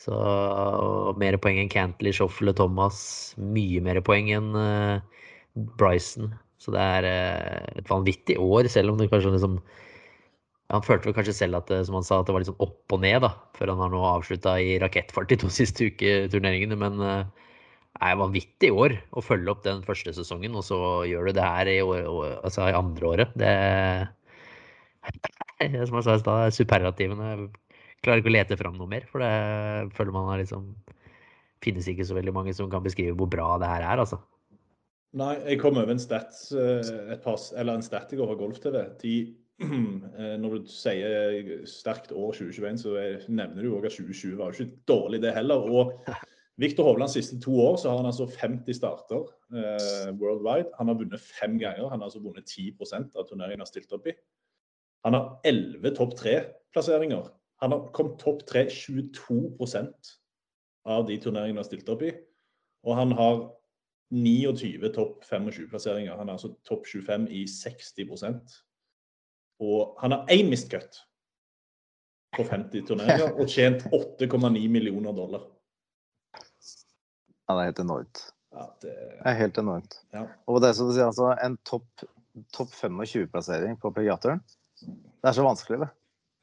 Så 0.01 0.17
mer 1.21 1.37
poeng 1.41 1.59
enn 1.61 1.73
Cantley, 1.73 2.13
Shoffle, 2.17 2.55
Thomas. 2.57 3.01
Mye 3.37 3.83
mer 3.85 4.01
poeng 4.05 4.31
enn 4.33 4.55
eh, 4.57 5.27
Bryson. 5.81 6.31
Så 6.61 6.75
det 6.75 6.81
er 6.81 7.07
eh, 7.09 7.79
et 7.81 7.89
vanvittig 7.91 8.37
år, 8.41 8.69
selv 8.73 8.93
om 8.93 9.01
det 9.01 9.09
kanskje 9.13 9.33
liksom 9.35 9.61
Han 10.71 10.85
følte 10.87 11.09
vel 11.09 11.17
kanskje 11.17 11.35
selv 11.35 11.59
at 11.59 11.71
det, 11.73 11.81
som 11.89 11.97
han 11.99 12.05
sa, 12.07 12.21
at 12.21 12.29
det 12.29 12.35
var 12.35 12.45
litt 12.45 12.51
sånn 12.53 12.63
opp 12.63 12.95
og 12.95 13.01
ned, 13.03 13.19
da, 13.25 13.33
før 13.59 13.73
han 13.73 13.81
har 13.83 13.91
nå 13.91 14.03
avslutta 14.07 14.55
i 14.63 14.77
rakettfart 14.79 15.33
de 15.33 15.41
to 15.43 15.51
siste 15.61 15.89
uketurneringene. 15.91 16.79
Men 16.79 17.01
det 17.01 17.11
er 17.11 18.13
et 18.13 18.21
vanvittig 18.21 18.71
år 18.71 18.95
å 19.19 19.25
følge 19.25 19.51
opp 19.51 19.65
den 19.67 19.83
første 19.87 20.15
sesongen, 20.15 20.55
og 20.55 20.63
så 20.69 20.79
gjør 21.11 21.27
du 21.27 21.41
det 21.41 21.49
her 21.49 21.73
i, 21.73 21.81
år, 21.83 22.07
altså 22.45 22.69
i 22.71 22.79
andre 22.79 23.11
året. 23.11 23.35
Det 23.41 23.51
er, 23.51 24.07
Som 25.89 25.99
jeg 25.99 26.07
sa 26.07 26.15
i 26.15 26.23
stad, 26.23 26.55
superlativene 26.55 27.33
klarer 28.05 28.23
ikke 28.23 28.31
å 28.31 28.37
lete 28.37 28.57
fram 28.61 28.79
noe 28.79 28.89
mer, 28.89 29.05
for 29.11 29.25
det 29.25 29.93
føler 29.97 30.15
man 30.15 30.31
har 30.31 30.41
liksom 30.41 30.71
finnes 31.65 31.89
ikke 31.91 32.07
så 32.09 32.17
veldig 32.17 32.33
mange 32.37 32.55
som 32.57 32.71
kan 32.73 32.85
beskrive 32.85 33.17
hvor 33.17 33.29
bra 33.31 33.53
det 33.61 33.69
her 33.69 33.85
er, 33.85 34.01
altså. 34.01 34.21
Nei, 35.19 35.35
jeg 35.43 35.59
kom 35.59 35.79
over 35.81 35.91
en 35.91 36.03
stat, 36.03 36.37
par, 37.25 37.39
eller 37.59 37.79
en 37.79 37.83
stat 37.83 38.13
i 38.15 38.19
går 38.19 38.29
fra 38.31 38.37
Golf-TV. 38.39 38.77
Når 40.43 40.55
du 40.55 40.69
sier 40.71 41.65
sterkt 41.69 42.13
år 42.15 42.37
2021, 42.37 42.79
så 42.85 42.95
nevner 43.29 43.67
du 43.67 43.73
òg 43.75 43.89
at 43.89 43.97
2020 43.97 44.37
var 44.39 44.55
jo 44.55 44.65
ikke 44.65 44.85
dårlig, 44.89 45.23
det 45.25 45.35
heller. 45.35 45.67
Og 45.67 45.97
Viktor 46.63 46.87
Hovland 46.87 47.11
siste 47.11 47.41
to 47.43 47.57
år 47.61 47.77
så 47.81 47.91
har 47.91 48.01
han 48.01 48.11
altså 48.11 48.29
50 48.31 48.77
starter 48.77 49.27
eh, 49.51 50.09
worldwide. 50.21 50.71
Han 50.79 50.93
har 50.93 50.99
vunnet 51.03 51.21
fem 51.27 51.59
ganger. 51.59 51.89
Han 51.89 52.01
har 52.01 52.09
altså 52.11 52.23
vunnet 52.23 52.47
10 52.47 52.77
av 53.17 53.27
turneringen 53.29 53.59
han 53.59 53.67
har 53.67 53.71
stilt 53.71 53.93
opp 53.97 54.07
i. 54.07 54.15
Han 55.05 55.17
har 55.17 55.41
11 55.49 55.95
topp 55.97 56.17
tre-plasseringer. 56.21 57.31
Han 57.65 57.75
har 57.75 57.87
kommet 57.97 58.21
topp 58.21 58.45
tre 58.49 58.67
22% 58.69 60.13
av 60.89 61.07
de 61.09 61.17
turneringene 61.21 61.59
han 61.59 61.65
har 61.65 61.69
stilt 61.69 61.89
opp 61.93 62.05
i. 62.05 62.13
Og 62.85 62.97
han 62.97 63.13
har 63.17 63.41
29 64.11 64.91
topp 64.95 65.25
25-plasseringer. 65.25 66.17
Han 66.19 66.29
er 66.29 66.39
altså 66.39 66.53
topp 66.67 66.89
25 66.91 67.29
i 67.31 67.45
60% 67.47 68.59
Og 69.63 69.97
han 70.01 70.17
har 70.17 70.35
én 70.35 70.51
mistcut 70.51 71.03
på 72.37 72.45
50 72.47 72.87
turneringer 72.89 73.35
og 73.41 73.51
tjent 73.51 73.87
8,9 73.91 74.67
millioner 74.69 75.15
dollar. 75.15 75.47
Ja, 77.47 77.55
det 77.55 77.61
er 77.61 77.69
helt 77.73 77.83
enormt. 77.83 78.23
Ja, 78.55 78.67
det... 78.83 78.95
det 78.95 79.27
er 79.31 79.39
helt 79.39 79.59
enormt. 79.59 80.01
Ja. 80.15 80.25
Og 80.51 80.61
det 80.63 80.75
som 80.79 80.91
du 80.91 80.95
sier, 80.95 81.11
altså, 81.11 81.33
en 81.43 81.59
topp 81.67 82.07
top 82.55 82.69
25-plassering 82.69 83.77
på 83.81 83.91
PGA-turen, 83.93 84.43
det 85.21 85.29
er 85.29 85.37
så 85.37 85.45
vanskelig, 85.45 85.81
det. 85.83 85.91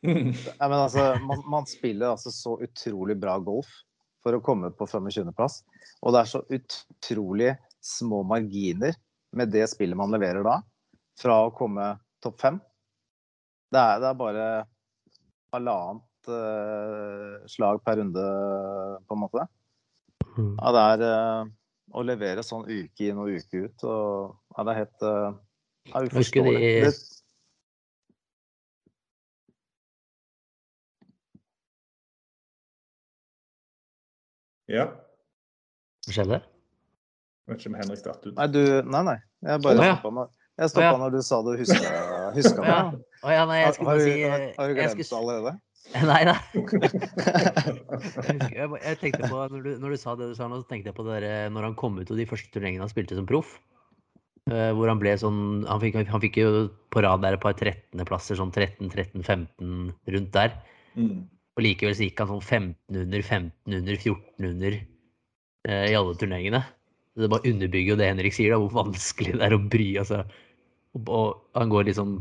Ja, 0.59 0.68
men 0.68 0.78
altså, 0.78 1.05
man, 1.24 1.41
man, 1.49 1.65
spiller 1.65 2.11
altså 2.13 2.32
så 2.32 2.57
utrolig 2.63 3.18
bra 3.20 3.38
golf 3.41 3.70
for 4.28 4.36
å 4.36 4.43
komme 4.43 4.73
på 4.75 4.88
25.-plass. 4.89 5.61
Og 6.03 6.13
det 6.13 6.21
er 6.21 6.32
så 6.32 6.43
utrolig 6.57 7.53
små 7.84 8.23
marginer 8.28 8.97
med 9.38 9.53
det 9.53 9.63
spillet 9.71 9.97
man 9.97 10.11
leverer 10.11 10.43
da, 10.43 10.59
fra 11.19 11.39
å 11.45 11.53
komme 11.55 11.93
topp 12.23 12.41
fem. 12.41 12.59
Det 13.71 13.80
er, 13.80 14.01
det 14.03 14.09
er 14.09 14.19
bare 14.19 14.47
halvannet 15.55 16.32
uh, 16.32 17.47
slag 17.49 17.80
per 17.86 18.01
runde, 18.01 18.25
på 19.07 19.15
en 19.15 19.23
måte. 19.23 19.47
Mm. 20.36 20.53
Ja, 20.59 20.73
det 20.75 20.84
er 20.84 21.05
uh, 21.07 21.51
å 21.97 22.03
levere 22.05 22.43
sånn 22.45 22.67
uke 22.67 23.09
inn 23.09 23.19
og 23.23 23.32
uke 23.32 23.67
ut. 23.67 23.88
Og, 23.88 24.36
ja, 24.55 24.67
det 24.67 24.73
er 24.73 24.82
helt 24.84 25.07
uh, 25.07 25.39
ja, 25.91 26.03
uforståelig. 26.03 26.73
De... 26.88 26.91
Ja. 34.72 34.88
Hva 36.07 36.15
skjedde? 36.15 36.39
Jeg 37.47 37.53
vet 37.53 37.61
ikke 37.63 37.72
om 37.72 37.78
Henrik 37.80 38.01
datt 38.03 38.26
ut. 38.28 38.34
Nei, 38.36 38.47
du 38.51 38.61
Nei, 38.91 39.03
nei. 39.07 39.18
Jeg 39.47 39.61
bare 39.63 39.80
oh, 39.80 39.86
ja. 39.88 39.95
stoppa 39.99 40.11
når, 40.18 40.28
Å, 40.57 40.82
ja. 40.84 40.91
når 40.99 41.13
du 41.13 41.20
sa 41.24 41.38
du 41.45 41.51
huska, 41.59 41.91
huska 42.36 42.65
ja. 42.65 42.78
meg. 42.89 42.99
Oh, 43.24 43.32
ja, 43.32 43.43
nei, 43.47 43.59
jeg 43.61 43.76
skulle 43.78 43.89
Har, 43.93 44.01
du, 44.01 44.03
si 44.07 44.24
har, 44.26 44.45
har 44.57 44.68
du 44.72 44.78
glemt 44.80 44.97
det 44.99 45.05
skulle- 45.07 45.22
allerede? 45.24 45.53
Nei, 46.03 46.20
nei. 46.28 46.34
Jeg, 46.51 48.34
husker, 48.34 48.55
jeg, 48.57 48.68
jeg 48.84 48.97
tenkte 48.99 49.30
på, 49.32 49.38
når 49.53 49.61
du, 49.63 49.70
når 49.80 49.93
du 49.93 49.97
sa 50.01 50.15
det 50.20 50.26
du 50.34 50.36
sa 50.36 50.49
nå, 50.51 50.57
så 50.59 50.68
tenkte 50.68 50.89
jeg 50.91 50.97
på 50.97 51.05
det 51.07 51.22
der, 51.24 51.47
når 51.55 51.70
han 51.70 51.78
kom 51.80 51.95
ut 52.01 52.11
og 52.11 52.20
de 52.20 52.26
første 52.28 52.51
turneringene 52.51 52.84
han 52.84 52.91
spilte 52.91 53.15
som 53.15 53.28
proff. 53.30 53.53
eh, 54.51 54.74
hvor 54.76 54.91
han 54.91 54.99
ble 54.99 55.13
sånn 55.22 55.39
Han 55.70 55.80
fikk, 55.80 55.95
han 56.11 56.24
fikk 56.24 56.41
jo 56.41 56.49
på 56.91 57.03
rad 57.05 57.24
der 57.24 57.38
et 57.38 57.43
par 57.43 57.55
13.-plasser, 57.55 58.36
sånn 58.39 58.51
13, 58.51 58.89
13, 58.91 59.24
15 59.24 59.93
rundt 60.18 60.32
der. 60.36 60.57
Mm. 60.99 61.22
Og 61.58 61.66
likevel 61.66 61.95
så 61.97 62.05
gikk 62.05 62.22
han 62.22 62.30
sånn 62.30 62.43
15 62.45 63.01
under, 63.03 63.22
15 63.26 63.78
under, 63.80 63.95
14 63.97 64.49
under 64.51 64.76
eh, 64.78 65.86
i 65.89 65.95
alle 65.97 66.18
turneringene. 66.22 66.62
Så 67.14 67.24
Det 67.24 67.32
bare 67.34 67.49
underbygger 67.49 67.95
jo 67.95 67.99
det 67.99 68.10
Henrik 68.12 68.36
sier, 68.38 68.53
da, 68.53 68.60
hvor 68.62 68.76
vanskelig 68.86 69.39
det 69.39 69.47
er 69.47 69.55
å 69.55 69.64
bry 69.74 69.88
altså. 69.97 70.20
Og, 70.97 71.08
og 71.10 71.58
han 71.58 71.72
går 71.74 71.88
liksom 71.89 72.20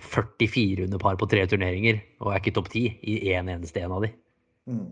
44 0.00 0.88
under 0.88 0.98
par 1.02 1.18
på 1.20 1.28
tre 1.30 1.44
turneringer 1.46 2.00
og 2.22 2.32
er 2.32 2.40
ikke 2.40 2.54
topp 2.56 2.72
10 2.72 2.98
i 3.02 3.14
én 3.30 3.44
en 3.44 3.54
eneste 3.54 3.84
en 3.84 3.94
av 3.94 4.02
de. 4.06 4.10
Mm. 4.70 4.88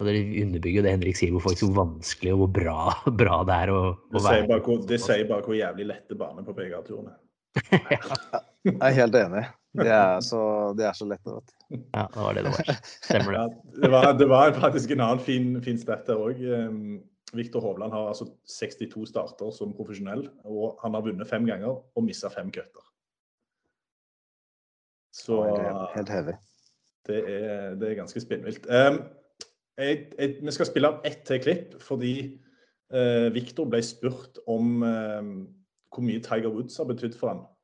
Og 0.00 0.08
det 0.08 0.20
underbygger 0.42 0.80
jo 0.80 0.84
det 0.84 0.92
Henrik 0.94 1.18
sier, 1.18 1.32
hvor 1.34 1.44
faktisk 1.44 1.68
hvor 1.68 1.86
vanskelig 1.86 2.34
og 2.34 2.42
hvor 2.42 2.52
bra, 2.60 2.76
bra 3.22 3.40
det 3.48 3.56
er 3.64 3.72
å, 3.72 3.80
å 3.96 4.24
være. 4.24 4.60
det 4.88 5.00
sier 5.00 5.24
bare 5.28 5.44
hvor 5.46 5.56
jævlig 5.56 5.88
lette 5.88 6.20
baner 6.20 6.44
på 6.44 6.56
PGA-turene. 6.56 7.16
Jeg 8.68 8.76
er 8.76 8.96
helt 8.96 9.16
enig. 9.16 9.44
Det 9.78 9.86
er 9.86 10.18
så, 10.26 10.40
det 10.74 10.86
er 10.88 10.96
så 10.98 11.06
lett. 11.06 11.22
Vet 11.26 11.46
du. 11.46 11.56
Ja, 11.94 12.08
det 12.10 12.18
var 12.24 12.34
det 12.34 12.42
det 12.46 12.52
var. 12.56 12.80
Stemmer 13.04 13.36
det. 13.36 13.40
Ja, 13.44 13.82
det, 13.82 13.90
var, 13.92 14.12
det 14.18 14.28
var 14.28 14.52
faktisk 14.58 14.90
en 14.90 15.04
annen 15.04 15.22
fin, 15.22 15.52
fin 15.62 15.78
stat 15.78 16.08
der 16.10 16.18
òg. 16.18 16.42
Viktor 17.32 17.62
Hovland 17.62 17.92
har 17.94 18.08
altså 18.10 18.26
62 18.50 19.06
starter 19.08 19.52
som 19.54 19.74
profesjonell, 19.76 20.24
og 20.44 20.80
han 20.82 20.94
har 20.94 21.04
vunnet 21.06 21.28
fem 21.30 21.46
ganger 21.46 21.78
og 21.78 22.04
mista 22.04 22.28
fem 22.32 22.50
cutter. 22.50 22.82
Så 25.14 25.38
Helt, 25.94 26.08
heavy. 26.08 26.34
det 27.06 27.18
er, 27.18 27.74
det 27.78 27.90
er 27.90 27.94
ganske 27.94 28.20
spinnvilt. 28.20 28.66
Um, 28.66 29.02
jeg, 29.78 30.06
jeg, 30.18 30.36
vi 30.42 30.54
skal 30.54 30.66
spille 30.66 30.90
av 30.90 31.06
ett 31.06 31.22
til 31.26 31.42
klipp, 31.42 31.78
fordi 31.82 32.14
uh, 32.94 33.30
Viktor 33.34 33.70
ble 33.70 33.82
spurt 33.86 34.42
om 34.50 34.82
um, 34.82 35.32
hvor 35.90 36.06
mye 36.06 36.22
Tiger 36.22 36.50
Woods 36.54 36.78
har 36.78 36.86
betydd 36.86 37.16
for 37.18 37.32
han 37.32 37.40
eh, 37.42 37.59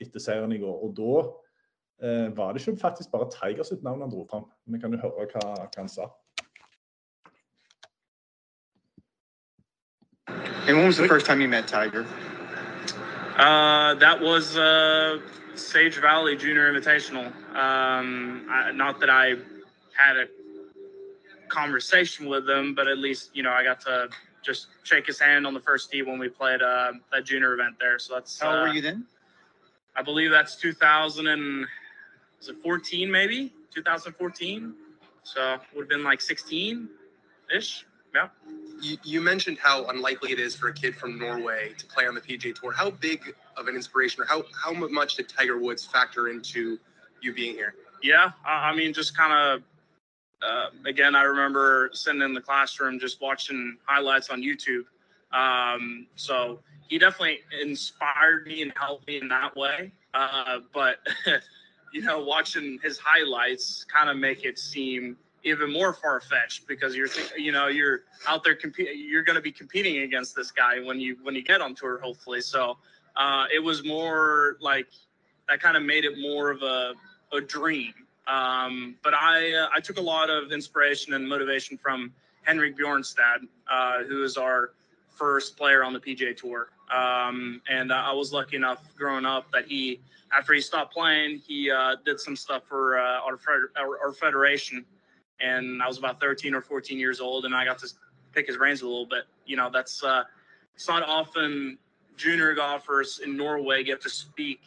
etter 0.00 0.20
seieren 0.20 0.52
i 0.52 0.58
går. 0.58 0.76
Og 0.86 0.96
da 0.96 1.12
eh, 2.06 2.36
var 2.36 2.52
det 2.52 2.66
ikke 2.66 2.80
faktisk 2.80 3.10
bare 3.12 3.30
Tiger 3.34 3.62
sitt 3.62 3.82
navn 3.82 4.00
han 4.00 4.10
dro 4.10 4.26
fram. 4.30 4.48
Vi 4.66 4.80
kan 4.80 4.92
jo 4.92 5.00
høre 5.02 5.28
hva, 5.34 5.54
hva 5.54 5.70
han 5.76 5.88
sa. 5.88 6.10
And 10.68 10.76
when 10.76 10.86
was 10.86 10.96
the 10.96 11.08
first 11.08 11.26
time 11.26 11.40
you 11.40 11.48
met 11.48 11.66
Tiger? 11.66 12.06
Uh, 13.36 13.94
that 13.94 14.20
was 14.20 14.56
uh, 14.56 15.18
Sage 15.54 15.96
Valley 16.00 16.36
Junior 16.36 16.72
Invitational. 16.72 17.26
Um, 17.56 18.46
I, 18.50 18.70
not 18.72 19.00
that 19.00 19.10
I 19.10 19.36
had 19.96 20.16
a 20.16 20.26
conversation 21.48 22.28
with 22.28 22.48
him, 22.48 22.74
but 22.74 22.86
at 22.86 22.98
least 22.98 23.30
you 23.34 23.42
know 23.42 23.50
I 23.50 23.64
got 23.64 23.80
to 23.80 24.08
just 24.42 24.68
shake 24.82 25.06
his 25.06 25.18
hand 25.18 25.46
on 25.46 25.54
the 25.54 25.60
first 25.60 25.90
tee 25.90 26.02
when 26.02 26.18
we 26.18 26.28
played 26.28 26.62
uh, 26.62 26.92
that 27.12 27.24
junior 27.24 27.54
event 27.54 27.76
there. 27.80 27.98
So 27.98 28.14
that's 28.14 28.38
How 28.38 28.50
old 28.50 28.58
uh, 28.58 28.62
were 28.62 28.74
you 28.74 28.82
then? 28.82 29.06
I 29.96 30.02
believe 30.02 30.30
that's 30.30 30.56
2000 30.56 31.26
and 31.26 31.66
was 32.38 32.48
it 32.48 32.56
14 32.62 33.10
maybe 33.10 33.52
2014. 33.74 34.74
So 35.22 35.58
would 35.74 35.82
have 35.82 35.88
been 35.88 36.04
like 36.04 36.20
16 36.20 36.88
ish. 37.54 37.84
Yeah. 38.14 38.28
You, 38.80 38.96
you 39.04 39.20
mentioned 39.20 39.58
how 39.58 39.84
unlikely 39.86 40.32
it 40.32 40.40
is 40.40 40.56
for 40.56 40.68
a 40.68 40.72
kid 40.72 40.96
from 40.96 41.18
Norway 41.18 41.72
to 41.78 41.86
play 41.86 42.06
on 42.06 42.14
the 42.14 42.20
PGA 42.20 42.54
Tour. 42.54 42.72
How 42.72 42.90
big 42.90 43.34
of 43.56 43.68
an 43.68 43.74
inspiration, 43.74 44.22
or 44.22 44.26
how 44.26 44.42
how 44.52 44.72
much 44.72 45.16
did 45.16 45.28
Tiger 45.28 45.58
Woods 45.58 45.84
factor 45.84 46.28
into 46.28 46.78
you 47.20 47.34
being 47.34 47.54
here? 47.54 47.74
Yeah, 48.02 48.32
I 48.44 48.70
I 48.70 48.74
mean, 48.74 48.92
just 48.92 49.16
kind 49.16 49.32
of. 49.32 49.62
Uh, 50.42 50.70
again, 50.86 51.14
I 51.14 51.24
remember 51.24 51.90
sitting 51.92 52.22
in 52.22 52.32
the 52.32 52.40
classroom 52.40 52.98
just 52.98 53.20
watching 53.20 53.76
highlights 53.84 54.30
on 54.30 54.40
YouTube. 54.40 54.84
Um, 55.32 56.06
so 56.16 56.60
he 56.90 56.98
definitely 56.98 57.38
inspired 57.62 58.46
me 58.46 58.62
and 58.62 58.72
helped 58.76 59.06
me 59.06 59.18
in 59.18 59.28
that 59.28 59.56
way. 59.56 59.92
Uh, 60.12 60.58
but 60.74 60.98
you 61.94 62.02
know, 62.02 62.22
watching 62.22 62.78
his 62.82 62.98
highlights 62.98 63.84
kind 63.84 64.10
of 64.10 64.16
make 64.16 64.44
it 64.44 64.58
seem 64.58 65.16
even 65.44 65.72
more 65.72 65.94
far 65.94 66.20
fetched 66.20 66.66
because 66.66 66.94
you're 66.94 67.08
you 67.38 67.52
know 67.52 67.68
you're 67.68 68.00
out 68.28 68.42
there 68.42 68.56
competing. 68.56 68.94
You're 68.98 69.22
going 69.22 69.36
to 69.36 69.42
be 69.42 69.52
competing 69.52 69.98
against 69.98 70.34
this 70.34 70.50
guy 70.50 70.80
when 70.80 71.00
you 71.00 71.16
when 71.22 71.34
you 71.36 71.42
get 71.42 71.60
on 71.60 71.76
tour, 71.76 72.00
hopefully. 72.02 72.40
So 72.40 72.76
uh, 73.16 73.46
it 73.54 73.60
was 73.60 73.84
more 73.86 74.56
like 74.60 74.88
that 75.48 75.60
kind 75.60 75.76
of 75.76 75.84
made 75.84 76.04
it 76.04 76.18
more 76.18 76.50
of 76.50 76.62
a 76.62 76.94
a 77.32 77.40
dream. 77.40 77.94
Um, 78.26 78.96
but 79.04 79.14
I 79.14 79.52
uh, 79.54 79.68
I 79.72 79.78
took 79.78 79.98
a 79.98 80.02
lot 80.02 80.28
of 80.28 80.50
inspiration 80.50 81.14
and 81.14 81.26
motivation 81.26 81.78
from 81.78 82.12
Henrik 82.42 82.76
Bjornstad, 82.76 83.46
uh, 83.70 84.02
who 84.08 84.24
is 84.24 84.36
our 84.36 84.72
first 85.08 85.56
player 85.56 85.84
on 85.84 85.92
the 85.92 86.00
PGA 86.00 86.36
Tour. 86.36 86.70
Um, 86.94 87.60
and 87.68 87.92
I 87.92 88.12
was 88.12 88.32
lucky 88.32 88.56
enough 88.56 88.82
growing 88.96 89.24
up 89.24 89.50
that 89.52 89.66
he, 89.66 90.00
after 90.32 90.52
he 90.52 90.60
stopped 90.60 90.92
playing, 90.92 91.38
he 91.38 91.70
uh, 91.70 91.96
did 92.04 92.20
some 92.20 92.36
stuff 92.36 92.64
for 92.68 92.98
uh, 92.98 93.20
our, 93.20 93.38
our, 93.76 94.06
our 94.06 94.12
federation. 94.12 94.84
And 95.40 95.82
I 95.82 95.86
was 95.86 95.98
about 95.98 96.20
13 96.20 96.54
or 96.54 96.60
14 96.60 96.98
years 96.98 97.20
old, 97.20 97.44
and 97.44 97.54
I 97.54 97.64
got 97.64 97.78
to 97.78 97.88
pick 98.32 98.46
his 98.46 98.56
brains 98.56 98.82
a 98.82 98.86
little 98.86 99.06
bit. 99.06 99.24
You 99.46 99.56
know, 99.56 99.70
that's 99.72 100.02
uh, 100.04 100.24
it's 100.74 100.88
not 100.88 101.02
often 101.02 101.78
junior 102.16 102.54
golfers 102.54 103.20
in 103.24 103.36
Norway 103.36 103.82
get 103.82 104.00
to 104.02 104.10
speak 104.10 104.60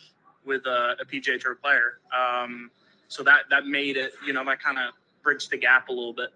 with 0.46 0.66
a, 0.66 0.96
a 1.00 1.06
PGA 1.06 1.40
Tour 1.40 1.56
player. 1.56 2.00
Um, 2.12 2.72
so 3.08 3.24
that 3.24 3.42
that 3.50 3.68
made 3.68 3.98
it, 3.98 4.14
you 4.26 4.34
know, 4.34 4.44
that 4.46 4.60
kind 4.60 4.78
of 4.78 4.94
bridged 5.22 5.52
the 5.52 5.58
gap 5.58 5.90
a 5.90 5.92
little 5.92 6.14
bit. 6.14 6.30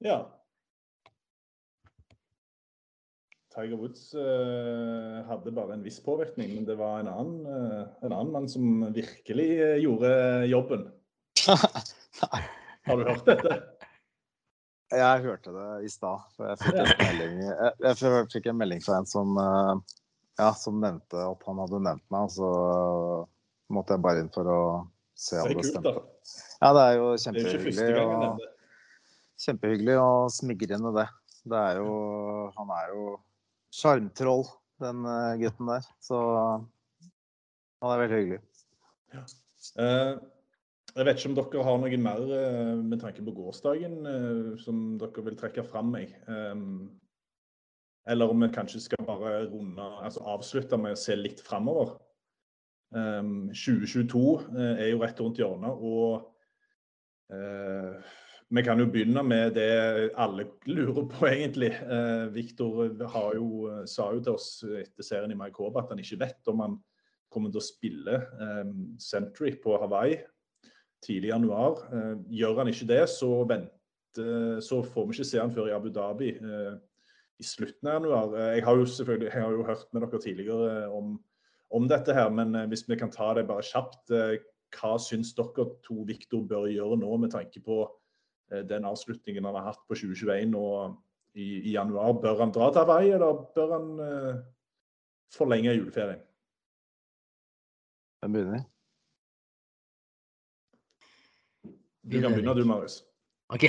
Ja. 0.00 0.26
Tiger 3.50 3.76
Woods 3.80 4.14
uh, 4.14 5.26
hadde 5.26 5.52
bare 5.54 5.74
en 5.74 5.82
viss 5.82 5.98
påvirkning, 6.04 6.52
men 6.54 6.66
det 6.68 6.76
var 6.78 7.00
en 7.00 7.10
annen, 7.10 7.40
uh, 7.50 7.82
en 8.06 8.12
annen 8.12 8.32
mann 8.34 8.48
som 8.48 8.84
virkelig 8.94 9.48
uh, 9.58 9.76
gjorde 9.82 10.12
jobben. 10.46 10.86
Har 12.86 12.96
du 12.96 13.04
hørt 13.08 13.26
dette? 13.26 13.60
Jeg 14.90 15.22
hørte 15.22 15.52
det 15.54 15.66
i 15.86 15.88
stad. 15.90 16.22
for 16.34 16.48
Jeg 16.50 16.58
fikk 16.58 16.78
en 16.82 16.88
melding, 16.98 17.34
jeg, 17.46 17.74
jeg 17.84 18.22
fikk 18.32 18.48
en 18.50 18.56
melding 18.58 18.80
fra 18.82 18.96
en 18.98 19.04
som, 19.06 19.36
ja, 20.34 20.48
som 20.58 20.80
nevnte 20.82 21.14
at 21.14 21.44
han 21.46 21.60
hadde 21.62 21.78
nevnt 21.86 22.02
meg. 22.10 22.24
og 22.24 22.32
Så 22.34 22.48
måtte 23.70 23.94
jeg 23.94 24.02
bare 24.02 24.24
inn 24.24 24.32
for 24.34 24.50
å 24.50 24.58
se 25.14 25.38
om 25.38 25.54
det 25.54 25.68
stemte. 25.68 25.92
da. 25.94 26.02
Ja, 26.58 26.72
det 26.74 26.82
er 26.88 26.98
jo 26.98 27.06
kjempehyggelig. 27.22 28.02
Og, 28.02 28.42
kjempehyggelig 29.46 29.96
og 30.02 30.34
smigrende, 30.34 30.92
det. 30.98 31.06
Det 31.54 31.62
er 31.70 31.78
jo 31.84 31.94
Han 32.58 32.74
er 32.74 32.90
jo 32.90 33.04
sjarmtroll, 33.74 34.44
den 34.82 35.06
eh, 35.06 35.38
gutten 35.44 35.70
der. 35.70 35.88
Så 36.02 36.20
han 37.80 37.94
er 37.94 38.02
veldig 38.04 38.20
hyggelig. 38.20 38.40
Eh, 39.14 40.14
jeg 40.90 41.06
vet 41.06 41.20
ikke 41.20 41.30
om 41.30 41.36
dere 41.38 41.66
har 41.66 41.82
noe 41.82 42.00
mer 42.02 42.32
eh, 42.36 42.72
med 42.82 43.02
tanke 43.02 43.24
på 43.26 43.34
gårsdagen 43.36 44.00
som 44.62 44.82
dere 45.00 45.26
vil 45.28 45.38
trekke 45.38 45.66
fram. 45.66 45.94
Um, 46.26 46.90
eller 48.10 48.30
om 48.32 48.40
vi 48.42 48.48
kanskje 48.54 48.80
skal 48.80 49.06
bare 49.06 49.46
runde, 49.50 49.82
altså 50.02 50.24
avslutte 50.32 50.78
med 50.80 50.96
å 50.96 51.00
se 51.00 51.16
litt 51.18 51.42
framover. 51.44 51.94
Um, 52.90 53.52
2022 53.54 54.22
eh, 54.50 54.80
er 54.86 54.88
jo 54.90 55.02
rett 55.04 55.20
rundt 55.22 55.38
hjørnet, 55.38 55.78
og 55.78 56.26
vi 58.50 58.62
kan 58.66 58.80
jo 58.82 58.88
begynne 58.90 59.22
med 59.22 59.54
det 59.54 60.10
alle 60.18 60.48
lurer 60.66 61.04
på, 61.06 61.26
egentlig. 61.28 61.70
Eh, 61.70 62.26
Viktor 62.34 62.88
jo, 63.36 63.48
sa 63.86 64.08
jo 64.14 64.22
til 64.24 64.34
oss 64.34 64.48
etter 64.64 65.06
serien 65.06 65.30
i 65.30 65.38
Maikoba 65.38 65.84
at 65.84 65.92
han 65.94 66.02
ikke 66.02 66.18
vet 66.24 66.50
om 66.50 66.64
han 66.64 66.76
kommer 67.30 67.52
til 67.52 67.62
å 67.62 67.64
spille 67.64 68.18
eh, 68.18 68.74
Century 68.98 69.54
på 69.62 69.78
Hawaii 69.78 70.18
tidlig 71.04 71.30
i 71.30 71.32
januar. 71.32 71.84
Eh, 71.94 72.14
gjør 72.40 72.62
han 72.62 72.72
ikke 72.72 72.90
det, 72.90 73.02
så, 73.12 73.30
venter, 73.48 74.60
så 74.66 74.82
får 74.82 75.06
vi 75.08 75.18
ikke 75.18 75.30
se 75.30 75.40
han 75.40 75.54
før 75.54 75.70
i 75.70 75.76
Abu 75.76 75.90
Dhabi 75.94 76.34
eh, 76.34 76.74
i 77.40 77.46
slutten 77.46 77.88
av 77.88 78.00
januar. 78.00 78.34
Eh, 78.36 78.52
jeg 78.58 78.66
har 78.66 78.80
jo 78.80 78.88
selvfølgelig 78.98 79.30
jeg 79.30 79.46
har 79.46 79.56
jo 79.56 79.66
hørt 79.70 79.86
med 79.94 80.04
dere 80.06 80.22
tidligere 80.26 80.72
eh, 80.74 80.96
om, 80.98 81.14
om 81.78 81.86
dette 81.90 82.16
her, 82.16 82.34
men 82.34 82.54
eh, 82.58 82.68
hvis 82.72 82.84
vi 82.90 82.98
kan 83.00 83.14
ta 83.14 83.32
det 83.38 83.46
bare 83.48 83.66
kjapt. 83.66 84.10
eh, 84.10 84.40
hva 84.70 84.94
syns 85.02 85.32
dere 85.34 85.64
to 85.82 86.04
Viktor 86.06 86.44
bør 86.46 86.68
gjøre 86.70 86.98
nå 87.00 87.16
med 87.18 87.32
tanke 87.34 87.62
på 87.64 87.80
eh, 87.82 87.96
den 88.50 88.84
avslutningen 88.88 89.44
han 89.44 89.54
har 89.58 89.64
hatt 89.70 89.82
på 89.88 89.94
2021 89.94 90.50
nå 90.50 90.64
i, 91.34 91.70
i 91.70 91.72
januar? 91.74 92.12
Bør 92.22 92.38
han 92.42 92.52
dra 92.54 92.66
til 92.72 92.82
Hawaii, 92.82 93.10
eller 93.16 93.32
bør 93.54 93.68
han 93.76 93.86
uh, 94.00 94.34
forlenge 95.34 95.76
juleferien? 95.76 96.22
Hvem 98.20 98.32
begynner? 98.36 98.62
Du 102.10 102.16
kan 102.20 102.30
begynne 102.34 102.54
du, 102.58 102.64
Marius. 102.66 102.96
OK. 103.50 103.64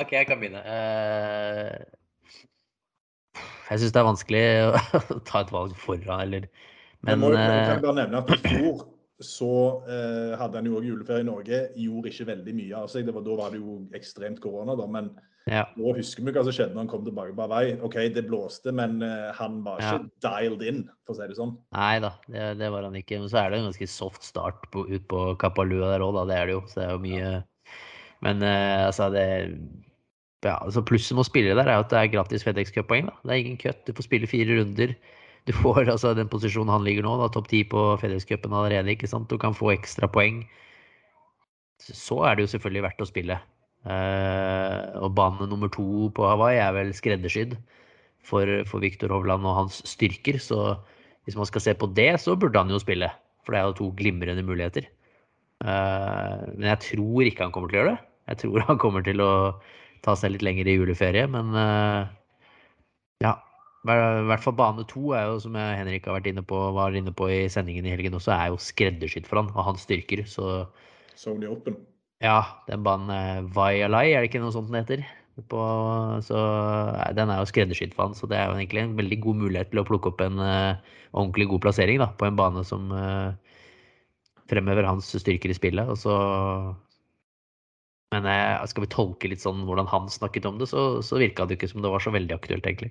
OK, 0.00 0.12
jeg 0.12 0.26
kan 0.26 0.38
begynne. 0.38 0.62
Uh, 0.62 0.66
Jeg 3.70 3.78
syns 3.78 3.92
det 3.94 4.00
er 4.00 4.08
vanskelig 4.08 4.42
å 4.66 4.68
ta 5.28 5.36
et 5.44 5.52
valg 5.54 5.72
foran, 5.78 6.20
eller 6.24 6.42
Men 7.00 7.14
Men 7.14 7.20
må, 7.22 7.26
jo 7.32 7.36
eh, 7.38 7.68
kan 7.68 7.82
bare 7.84 7.98
nevne 8.02 8.16
at 8.18 8.28
i 8.34 8.36
fjor 8.42 8.76
så 9.20 9.54
eh, 9.84 10.36
hadde 10.40 10.60
han 10.60 10.68
jo 10.68 10.78
òg 10.78 10.86
juleferie 10.88 11.24
i 11.24 11.28
Norge. 11.28 11.58
Gjorde 11.78 12.12
ikke 12.12 12.28
veldig 12.30 12.54
mye 12.56 12.78
av 12.78 12.88
seg. 12.92 13.08
Da 13.08 13.36
var 13.38 13.52
det 13.52 13.60
jo 13.60 13.80
ekstremt 13.96 14.40
korona, 14.42 14.76
da. 14.78 14.86
Men 14.90 15.10
ja. 15.50 15.66
nå 15.76 15.92
husker 15.96 16.24
vi 16.24 16.32
hva 16.34 16.44
som 16.46 16.54
skjedde 16.56 16.76
når 16.76 16.84
han 16.84 16.92
kom 16.92 17.04
tilbake 17.06 17.36
på 17.36 17.48
vei. 17.52 17.64
OK, 17.86 17.98
det 18.16 18.24
blåste, 18.28 18.72
men 18.76 19.00
eh, 19.04 19.28
han 19.36 19.60
var 19.66 19.82
ikke 19.82 20.08
dialed 20.24 20.64
in, 20.68 20.82
for 21.04 21.14
å 21.14 21.20
si 21.20 21.28
det 21.28 21.38
sånn. 21.38 21.54
Nei 21.76 21.92
da, 22.04 22.14
det, 22.32 22.48
det 22.62 22.72
var 22.72 22.88
han 22.88 22.96
ikke. 23.00 23.20
Men 23.20 23.32
så 23.32 23.42
er 23.42 23.52
det 23.52 23.60
en 23.60 23.68
ganske 23.70 23.90
soft 23.92 24.26
start 24.26 24.66
på, 24.72 24.86
ut 24.88 25.06
på 25.12 25.22
Kapalua 25.42 25.92
der 25.94 26.06
òg, 26.06 26.16
da. 26.18 26.26
Det 26.32 26.40
er 26.40 26.50
det 26.50 26.56
jo. 26.56 26.64
Så 26.70 26.80
det 26.80 26.88
er 26.88 26.96
jo 26.96 27.04
mye 27.04 27.30
Men 28.24 28.44
eh, 28.44 28.82
altså, 28.88 29.12
det 29.12 29.28
ja, 30.40 30.56
altså 30.56 30.80
Plusset 30.86 31.12
med 31.16 31.26
å 31.26 31.28
spille 31.28 31.56
der 31.56 31.68
er 31.68 31.76
jo 31.76 31.84
at 31.84 31.92
det 31.92 31.98
er 32.00 32.12
gratis 32.14 32.44
FedEx 32.46 32.72
Cup-poeng. 32.72 33.10
Det 33.24 33.34
er 33.34 33.42
ingen 33.42 33.60
cut. 33.60 33.82
Du 33.84 33.92
får 33.96 34.08
spille 34.08 34.28
fire 34.28 34.56
runder. 34.56 34.94
Du 35.50 35.56
får 35.64 35.88
altså 35.90 36.14
den 36.14 36.30
posisjonen 36.30 36.70
han 36.70 36.84
ligger 36.86 37.06
nå, 37.06 37.16
da, 37.18 37.28
topp 37.34 37.48
ti 37.50 37.64
på 37.66 37.96
FedEx 38.00 38.28
allerede. 38.46 38.94
ikke 38.94 39.10
sant? 39.10 39.30
Du 39.30 39.38
kan 39.38 39.56
få 39.56 39.72
ekstra 39.74 40.06
poeng. 40.06 40.44
Så 41.80 42.20
er 42.28 42.36
det 42.36 42.44
jo 42.44 42.52
selvfølgelig 42.54 42.86
verdt 42.86 43.02
å 43.02 43.08
spille. 43.08 43.40
Eh, 43.88 45.00
og 45.00 45.14
bane 45.16 45.48
nummer 45.48 45.70
to 45.72 46.10
på 46.14 46.26
Hawaii 46.28 46.60
er 46.60 46.74
vel 46.76 46.92
skreddersydd 46.94 47.56
for, 48.22 48.46
for 48.68 48.84
Viktor 48.84 49.10
Hovland 49.10 49.46
og 49.48 49.56
hans 49.56 49.80
styrker. 49.88 50.38
Så 50.38 50.76
hvis 51.24 51.38
man 51.40 51.48
skal 51.48 51.64
se 51.64 51.74
på 51.74 51.88
det, 51.96 52.12
så 52.22 52.36
burde 52.38 52.60
han 52.60 52.70
jo 52.70 52.78
spille. 52.82 53.10
For 53.42 53.56
det 53.56 53.60
er 53.60 53.70
jo 53.70 53.78
to 53.80 53.90
glimrende 53.98 54.46
muligheter. 54.46 54.86
Eh, 55.64 56.46
men 56.54 56.70
jeg 56.76 56.84
tror 56.92 57.26
ikke 57.26 57.48
han 57.48 57.56
kommer 57.56 57.72
til 57.72 57.80
å 57.80 57.82
gjøre 57.82 57.96
det. 57.96 58.08
Jeg 58.30 58.42
tror 58.44 58.66
han 58.70 58.82
kommer 58.86 59.06
til 59.08 59.24
å 59.24 59.32
ta 60.06 60.14
seg 60.16 60.36
litt 60.36 60.46
lenger 60.46 60.68
i 60.70 60.78
juleferie, 60.78 61.26
men 61.32 61.56
eh, 61.58 62.18
ja. 63.26 63.34
I 63.88 64.26
hvert 64.28 64.44
fall 64.44 64.56
bane 64.58 64.84
to 64.88 65.14
er 65.16 65.30
jo, 65.30 65.38
som 65.40 65.54
Henrik 65.56 66.04
har 66.08 66.18
vært 66.18 66.28
inne 66.28 66.42
på, 66.44 66.58
var 66.76 66.96
inne 66.96 67.14
på 67.16 67.30
i 67.32 67.38
sendingen 67.52 67.86
i 67.88 67.94
helgen 67.94 68.18
også, 68.18 68.34
er 68.34 68.50
jo 68.52 68.60
skreddersydd 68.60 69.28
for 69.28 69.40
han 69.40 69.48
og 69.54 69.70
hans 69.70 69.86
styrker. 69.86 70.20
Så 70.28 70.66
Sony 71.16 71.48
Open. 71.48 71.78
ja, 72.20 72.42
den 72.68 72.84
banen 72.84 73.48
Vialai, 73.56 74.10
er 74.12 74.20
det 74.20 74.30
ikke 74.30 74.42
noe 74.44 74.52
sånt 74.52 74.68
den 74.68 74.82
heter? 74.82 75.06
På, 75.48 75.62
så 76.20 76.36
den 77.16 77.32
er 77.32 77.40
jo 77.40 77.48
skreddersydd 77.48 77.94
for 77.96 78.10
han, 78.10 78.16
så 78.18 78.28
det 78.28 78.36
er 78.36 78.50
jo 78.50 78.58
egentlig 78.58 78.82
en 78.82 78.98
veldig 78.98 79.20
god 79.24 79.38
mulighet 79.46 79.70
til 79.72 79.80
å 79.80 79.86
plukke 79.88 80.10
opp 80.12 80.20
en 80.26 80.36
uh, 80.36 80.76
ordentlig 81.14 81.46
god 81.54 81.64
plassering 81.64 82.02
da, 82.02 82.10
på 82.20 82.28
en 82.28 82.36
bane 82.36 82.64
som 82.68 82.92
uh, 82.92 83.32
fremhever 84.50 84.84
hans 84.84 85.08
styrker 85.22 85.52
i 85.52 85.56
spillet. 85.56 85.88
Og 85.88 85.96
så 86.00 86.16
Men 88.10 88.26
eh, 88.26 88.66
skal 88.66 88.84
vi 88.84 88.90
tolke 88.90 89.28
litt 89.30 89.40
sånn 89.40 89.62
hvordan 89.68 89.88
han 89.88 90.08
snakket 90.10 90.48
om 90.48 90.58
det, 90.58 90.66
så, 90.68 90.98
så 91.06 91.20
virka 91.22 91.46
det 91.46 91.54
jo 91.54 91.60
ikke 91.60 91.72
som 91.72 91.84
det 91.84 91.92
var 91.92 92.02
så 92.02 92.10
veldig 92.10 92.34
aktuelt, 92.34 92.66
egentlig. 92.66 92.90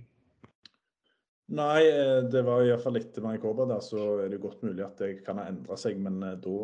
Nei, 1.49 1.81
eh, 1.89 2.19
det 2.29 2.43
var 2.45 2.61
iallfall 2.61 2.99
etter 2.99 3.23
Manikoba 3.25 3.65
der, 3.71 3.79
så 3.81 4.19
er 4.21 4.29
det 4.29 4.41
godt 4.43 4.61
mulig 4.61 4.83
at 4.85 4.99
det 5.01 5.23
kan 5.25 5.39
ha 5.41 5.47
endra 5.49 5.77
seg. 5.81 5.97
Men 6.01 6.19
eh, 6.25 6.35
da 6.43 6.57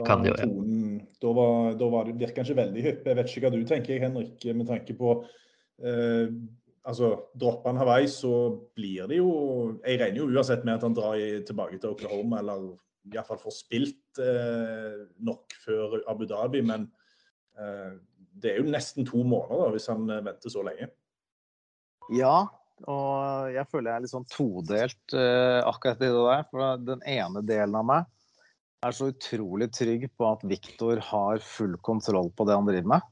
var 0.00 0.24
jo, 0.26 0.32
ja. 0.32 0.38
tonen 0.40 0.96
Da, 1.22 1.34
var, 1.36 1.76
da 1.78 1.90
var 1.92 2.08
det, 2.08 2.16
virka 2.18 2.42
ikke 2.42 2.58
veldig 2.58 2.82
hypp. 2.88 3.06
Jeg 3.06 3.18
vet 3.18 3.30
ikke 3.30 3.44
hva 3.46 3.52
du 3.54 3.62
tenker, 3.68 4.02
Henrik, 4.02 4.48
med 4.50 4.68
tanke 4.70 4.98
på 4.98 5.14
eh, 5.84 6.34
Altså, 6.82 7.12
dropper 7.38 7.70
han 7.70 7.78
Hawaii, 7.78 8.08
så 8.10 8.32
blir 8.74 9.06
det 9.06 9.20
jo 9.20 9.28
Jeg 9.84 10.00
regner 10.00 10.18
jo 10.18 10.32
uansett 10.32 10.64
med 10.66 10.80
at 10.80 10.86
han 10.88 10.96
drar 10.96 11.14
i, 11.14 11.36
tilbake 11.46 11.78
til 11.78 11.92
Oklahoma, 11.92 12.40
eller 12.42 12.72
iallfall 13.12 13.38
får 13.38 13.54
spilt 13.54 14.22
eh, 14.22 15.04
nok 15.22 15.54
før 15.62 16.00
Abu 16.10 16.26
Dhabi. 16.26 16.64
Men 16.66 16.88
eh, 17.58 17.94
det 18.42 18.52
er 18.52 18.58
jo 18.58 18.66
nesten 18.70 19.06
to 19.06 19.22
måneder 19.22 19.62
da, 19.62 19.70
hvis 19.76 19.86
han 19.92 20.10
eh, 20.10 20.24
venter 20.26 20.54
så 20.54 20.66
lenge. 20.66 20.90
Ja, 22.18 22.34
og 22.90 23.52
jeg 23.54 23.68
føler 23.70 23.90
jeg 23.90 23.96
er 23.96 24.04
litt 24.04 24.12
sånn 24.12 24.28
todelt 24.30 25.14
uh, 25.14 25.60
akkurat 25.68 26.02
i 26.02 26.10
det 26.10 26.24
der. 26.26 26.44
For 26.50 26.82
den 26.82 27.04
ene 27.08 27.42
delen 27.46 27.78
av 27.78 27.88
meg 27.88 28.08
er 28.82 28.96
så 28.96 29.10
utrolig 29.12 29.70
trygg 29.74 30.08
på 30.18 30.28
at 30.28 30.44
Viktor 30.48 31.00
har 31.12 31.42
full 31.46 31.76
kontroll 31.86 32.32
på 32.34 32.46
det 32.48 32.56
han 32.58 32.66
driver 32.66 32.94
med. 32.96 33.08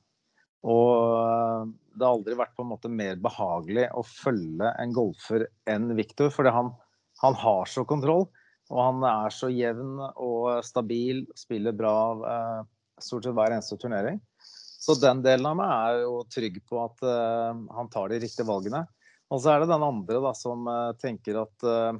Og 0.67 0.91
eh, 1.17 1.69
det 1.95 2.05
har 2.05 2.17
aldri 2.17 2.37
vært 2.37 2.57
på 2.57 2.65
en 2.65 2.73
måte 2.73 2.91
mer 2.93 3.21
behagelig 3.23 3.87
å 3.97 4.03
følge 4.05 4.73
en 4.83 4.95
golfer 4.97 5.47
enn 5.71 5.89
Viktor, 5.97 6.33
fordi 6.35 6.53
han, 6.53 6.73
han 7.23 7.39
har 7.39 7.71
så 7.71 7.87
kontroll. 7.89 8.27
Og 8.71 8.83
han 8.83 9.07
er 9.07 9.35
så 9.35 9.49
jevn 9.51 9.99
og 10.11 10.61
stabil, 10.67 11.25
spiller 11.39 11.75
bra 11.75 11.95
uh, 12.21 12.59
stort 13.03 13.27
sett 13.27 13.35
hver 13.35 13.55
eneste 13.57 13.79
turnering. 13.81 14.21
Så 14.81 14.95
den 15.01 15.25
delen 15.25 15.49
av 15.51 15.57
meg 15.59 15.73
er 15.75 16.05
jo 16.05 16.21
trygg 16.31 16.61
på 16.71 16.79
at 16.85 17.03
uh, 17.03 17.51
han 17.75 17.91
tar 17.91 18.13
de 18.13 18.21
riktige 18.23 18.47
valgene. 18.47 18.85
Og 19.31 19.43
så 19.43 19.53
er 19.53 19.63
det 19.63 19.71
den 19.71 19.87
andre 19.87 20.21
da, 20.25 20.33
som 20.37 20.67
eh, 20.71 20.93
tenker 21.01 21.39
at 21.45 21.67
uh, 21.67 21.95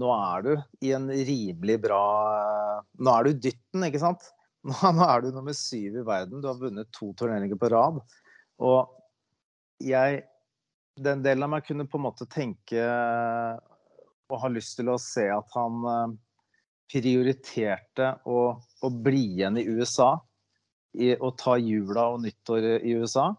nå 0.00 0.10
er 0.12 0.44
du 0.44 0.50
i 0.86 0.92
en 0.96 1.08
rimelig 1.08 1.78
bra 1.82 2.02
uh, 2.28 2.82
Nå 3.00 3.14
er 3.14 3.26
du 3.26 3.44
dytten, 3.48 3.86
ikke 3.88 4.02
sant? 4.02 4.28
Nå, 4.68 4.76
nå 4.92 5.06
er 5.06 5.24
du 5.24 5.30
nummer 5.32 5.56
syv 5.56 6.02
i 6.02 6.04
verden. 6.04 6.42
Du 6.42 6.50
har 6.50 6.58
vunnet 6.60 6.90
to 6.92 7.14
turneringer 7.16 7.56
på 7.56 7.70
rad. 7.72 8.02
Og 8.60 8.90
jeg 9.80 10.26
Den 11.00 11.22
delen 11.24 11.46
av 11.46 11.54
meg 11.54 11.64
kunne 11.64 11.86
på 11.88 11.96
en 11.96 12.04
måte 12.10 12.26
tenke 12.28 12.82
og 14.30 14.42
har 14.42 14.52
lyst 14.52 14.76
til 14.76 14.90
å 14.92 14.98
se 15.00 15.24
at 15.32 15.56
han 15.56 15.86
uh, 15.88 16.12
prioriterte 16.92 18.10
å, 18.28 18.40
å 18.60 18.90
bli 18.90 19.22
igjen 19.38 19.56
i 19.56 19.64
USA 19.64 20.12
i, 20.92 21.14
og 21.14 21.38
ta 21.40 21.56
jula 21.56 22.10
og 22.14 22.24
nyttår 22.26 22.66
i 22.82 22.94
USA. 23.00 23.30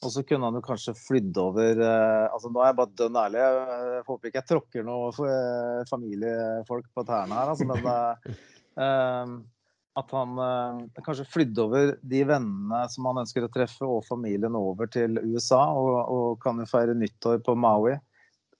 Og 0.00 0.12
så 0.14 0.22
kunne 0.24 0.48
han 0.48 0.56
jo 0.56 0.64
kanskje 0.64 0.96
flydd 0.96 1.38
over 1.42 1.80
eh, 1.84 2.26
altså 2.32 2.48
Nå 2.48 2.62
er 2.62 2.70
jeg 2.70 2.76
bare 2.78 2.96
dønn 2.96 3.18
ærlig. 3.20 3.40
Jeg 3.44 4.04
håper 4.06 4.30
ikke 4.30 4.40
jeg 4.40 4.48
tråkker 4.48 4.86
noen 4.86 5.18
eh, 5.28 5.80
familiefolk 5.90 6.86
på 6.96 7.04
tærne 7.08 7.36
her, 7.36 7.52
altså, 7.52 7.66
men 7.68 7.90
eh, 7.92 8.38
eh, 8.86 9.34
at 10.00 10.14
han 10.14 10.38
kanskje 11.04 11.26
flydde 11.28 11.64
over 11.64 11.92
de 12.12 12.20
vennene 12.24 12.84
som 12.92 13.08
han 13.10 13.24
ønsker 13.24 13.44
å 13.44 13.50
treffe, 13.52 13.84
og 13.84 14.06
familien 14.06 14.54
over 14.56 14.88
til 14.88 15.18
USA, 15.18 15.64
og, 15.76 15.96
og 16.14 16.38
kan 16.40 16.62
jo 16.62 16.68
feire 16.70 16.94
nyttår 16.96 17.42
på 17.44 17.56
Maui. 17.58 17.98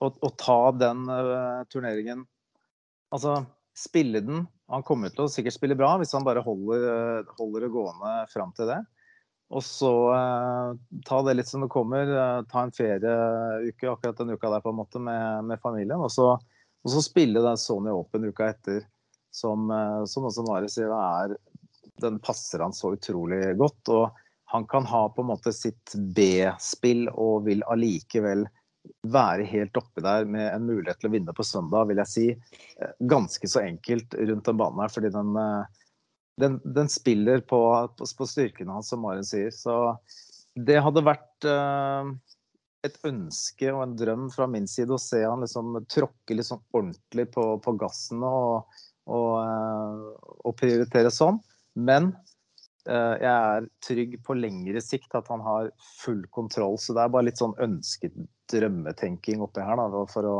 Og, 0.00 0.16
og 0.24 0.36
ta 0.40 0.60
den 0.80 1.04
eh, 1.12 1.64
turneringen 1.72 2.24
Altså 3.10 3.40
spille 3.74 4.20
den. 4.22 4.44
Han 4.70 4.84
kommer 4.86 5.10
til 5.10 5.24
å 5.24 5.30
sikkert 5.32 5.56
spille 5.56 5.74
bra 5.78 5.96
hvis 5.98 6.12
han 6.14 6.22
bare 6.26 6.44
holder, 6.44 7.24
holder 7.40 7.64
det 7.64 7.70
gående 7.74 8.12
fram 8.30 8.52
til 8.54 8.70
det. 8.70 8.76
Og 9.50 9.64
så 9.66 9.92
eh, 10.14 10.72
ta 11.06 11.22
det 11.26 11.34
litt 11.34 11.50
som 11.50 11.64
det 11.64 11.70
kommer. 11.72 12.06
Eh, 12.06 12.42
ta 12.50 12.62
en 12.62 12.72
ferieuke 12.74 13.90
akkurat 13.90 14.18
den 14.22 14.30
uka 14.36 14.50
der 14.52 14.62
på 14.62 14.70
en 14.70 14.78
måte 14.78 15.02
med, 15.02 15.44
med 15.44 15.62
familien. 15.62 15.98
Og 15.98 16.12
så, 16.14 16.32
og 16.82 16.92
så 16.92 17.02
spille 17.02 17.42
den 17.42 17.58
Sony 17.58 17.90
Open 17.90 18.28
uka 18.30 18.52
etter, 18.52 18.84
som, 19.34 19.66
eh, 19.74 20.04
som 20.10 20.28
også 20.30 20.46
Mari 20.46 20.70
sier, 20.70 20.94
er, 20.94 21.34
den 22.00 22.20
passer 22.22 22.62
han 22.62 22.76
så 22.76 22.94
utrolig 22.94 23.42
godt. 23.58 23.90
Og 23.90 24.22
han 24.54 24.66
kan 24.70 24.86
ha 24.90 25.04
på 25.10 25.24
en 25.24 25.32
måte 25.32 25.52
sitt 25.54 25.94
B-spill 26.14 27.08
og 27.10 27.44
vil 27.50 27.66
allikevel 27.70 28.46
være 29.06 29.44
helt 29.50 29.76
oppi 29.76 30.02
der 30.04 30.24
med 30.24 30.46
en 30.54 30.64
mulighet 30.66 31.02
til 31.02 31.10
å 31.10 31.12
vinne 31.12 31.34
på 31.36 31.44
søndag, 31.44 31.90
vil 31.90 32.00
jeg 32.04 32.12
si. 32.14 32.26
Eh, 32.78 32.94
Ganske 33.10 33.50
så 33.50 33.64
enkelt 33.66 34.14
rundt 34.14 34.46
den 34.46 34.62
banen 34.62 34.82
her, 34.84 34.94
fordi 34.94 35.10
den, 35.14 35.34
eh, 35.36 35.89
den, 36.40 36.60
den 36.64 36.88
spiller 36.88 37.40
på, 37.40 37.60
på, 37.98 38.06
på 38.18 38.26
styrkene 38.26 38.72
hans, 38.72 38.90
som 38.92 39.02
Maren 39.04 39.26
sier. 39.26 39.50
Så 39.54 39.74
det 40.54 40.80
hadde 40.82 41.04
vært 41.06 41.46
uh, 41.48 42.10
et 42.86 42.96
ønske 43.06 43.70
og 43.74 43.82
en 43.84 43.96
drøm 43.98 44.28
fra 44.32 44.48
min 44.50 44.68
side 44.70 44.94
å 44.94 45.00
se 45.00 45.20
han 45.24 45.44
liksom 45.44 45.82
tråkke 45.90 46.38
sånn 46.46 46.62
ordentlig 46.72 47.28
på, 47.34 47.44
på 47.64 47.76
gassen 47.80 48.24
og, 48.26 48.70
og, 49.10 49.30
uh, 49.44 50.34
og 50.44 50.56
prioritere 50.60 51.12
sånn. 51.14 51.40
Men 51.76 52.12
uh, 52.88 53.16
jeg 53.20 53.30
er 53.30 53.68
trygg 53.84 54.18
på 54.26 54.38
lengre 54.38 54.82
sikt 54.84 55.14
at 55.18 55.28
han 55.32 55.44
har 55.44 55.70
full 56.00 56.24
kontroll. 56.34 56.78
Så 56.80 56.96
det 56.96 57.04
er 57.04 57.12
bare 57.12 57.28
litt 57.28 57.42
sånn 57.42 57.56
ønsket 57.62 58.16
drømmetenking 58.50 59.44
oppi 59.44 59.62
her, 59.62 59.78
da, 59.78 60.04
for 60.10 60.26
å, 60.26 60.36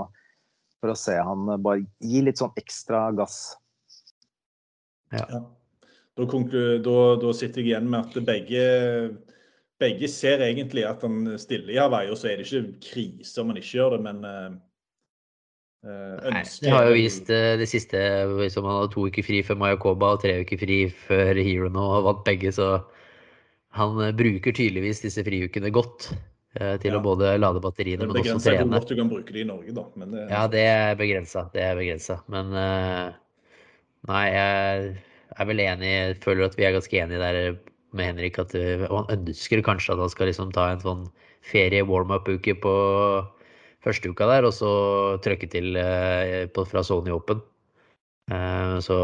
for 0.81 0.93
å 0.93 0.99
se 0.99 1.15
han 1.15 1.47
bare 1.63 1.85
gi 2.03 2.25
litt 2.25 2.41
sånn 2.41 2.57
ekstra 2.59 3.09
gass. 3.15 3.43
Ja. 5.15 5.43
Da, 6.21 6.63
da, 6.85 6.97
da 7.23 7.33
sitter 7.37 7.63
jeg 7.63 7.71
igjen 7.73 7.87
med 7.91 8.01
at 8.05 8.25
begge, 8.27 8.65
begge 9.81 10.09
ser 10.13 10.43
egentlig 10.45 10.85
at 10.85 11.03
han 11.07 11.23
stiller 11.41 11.73
i 11.73 11.79
Hawaii, 11.81 12.11
og 12.13 12.19
så 12.21 12.29
er 12.29 12.41
det 12.41 12.49
ikke 12.51 12.75
krise 12.91 13.41
om 13.41 13.53
han 13.53 13.61
ikke 13.61 13.79
gjør 13.79 13.95
det, 13.97 14.01
men 14.05 14.19
eh, 14.29 14.49
eh, 15.89 16.31
Nei, 16.35 16.43
Det 16.45 16.75
har 16.75 16.89
jo 16.91 16.97
vist 16.99 17.31
eh, 17.33 17.57
det 17.61 17.69
siste 17.71 18.03
som 18.53 18.69
han 18.69 18.77
hadde 18.83 18.93
to 18.93 19.07
uker 19.09 19.25
fri 19.25 19.41
før 19.47 19.61
Mayakoba 19.63 20.15
og 20.17 20.23
tre 20.25 20.41
uker 20.45 20.61
fri 20.61 20.81
før 21.07 21.41
Hero 21.41 21.71
nå 21.73 21.87
og 21.99 22.09
vant 22.11 22.25
begge, 22.29 22.53
så 22.53 22.83
han 23.79 23.97
bruker 24.19 24.53
tydeligvis 24.53 25.01
disse 25.07 25.25
friukene 25.25 25.71
godt 25.73 26.11
til 26.51 26.91
Ja. 26.91 26.99
å 26.99 27.05
både 27.05 27.37
lade 27.39 27.61
batteriene, 27.63 28.03
men 28.09 28.17
også 28.19 28.35
hvor 28.35 28.43
trene. 28.43 28.73
godt 28.75 28.89
du 28.91 28.97
kan 28.99 29.09
bruke 29.09 29.33
det 29.33 29.45
i 29.45 29.47
Norge, 29.47 29.71
da. 29.71 29.85
Men 29.95 30.11
det, 30.11 30.25
Ja, 30.33 30.41
det 30.51 30.65
er 30.67 30.97
begrensa. 30.99 31.45
Det 31.55 31.63
er 31.63 31.77
begrensa. 31.79 32.17
Men 32.27 32.51
nei, 34.11 34.25
jeg 34.35 34.97
er 35.39 35.49
vel 35.49 35.63
enig 35.63 35.93
føler 36.25 36.49
at 36.49 36.57
vi 36.59 36.67
er 36.67 36.75
ganske 36.75 37.03
enige 37.03 37.21
der 37.23 37.59
med 37.97 38.11
Henrik. 38.11 38.39
At, 38.43 38.55
eh, 38.55 38.87
han 38.87 39.11
ønsker 39.15 39.63
kanskje 39.67 39.95
at 39.95 40.03
han 40.03 40.13
skal 40.13 40.31
liksom 40.31 40.55
ta 40.55 40.71
en 40.73 40.83
sånn 40.85 41.05
ferie 41.47 41.85
warm-up-uke 41.87 42.57
på 42.63 42.75
første 43.85 44.13
uka 44.13 44.29
der, 44.29 44.47
og 44.49 44.55
så 44.55 44.73
trøkke 45.25 45.49
til 45.51 45.79
eh, 45.81 46.47
fra 46.53 46.85
Sony 46.85 47.13
Open. 47.15 47.41
Eh, 48.31 48.77
så 48.85 48.99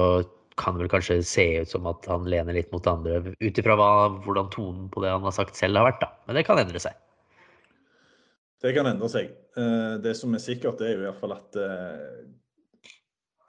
kan 0.57 0.77
det 0.77 0.87
vel 0.87 0.93
kanskje 0.93 1.19
se 1.27 1.47
ut 1.63 1.73
som 1.73 1.89
at 1.89 2.07
han 2.09 2.29
lener 2.29 2.57
litt 2.57 2.71
mot 2.73 2.87
andre, 2.89 3.21
ut 3.41 3.59
ifra 3.61 3.77
hvordan 3.77 4.53
tonen 4.53 4.87
på 4.93 5.03
det 5.05 5.13
han 5.13 5.27
har 5.27 5.35
sagt 5.37 5.59
selv 5.59 5.81
har 5.81 5.91
vært, 5.91 6.01
da. 6.05 6.13
Men 6.29 6.39
det 6.39 6.47
kan 6.49 6.61
endre 6.61 6.81
seg. 6.81 6.97
Det 8.65 8.73
kan 8.73 8.89
endre 8.89 9.11
seg. 9.13 9.35
Det 10.01 10.15
som 10.17 10.33
er 10.33 10.41
sikkert, 10.41 10.81
er 10.81 10.95
jo 10.95 11.03
i 11.03 11.05
hvert 11.05 11.21
fall 11.21 11.35
at 11.37 11.59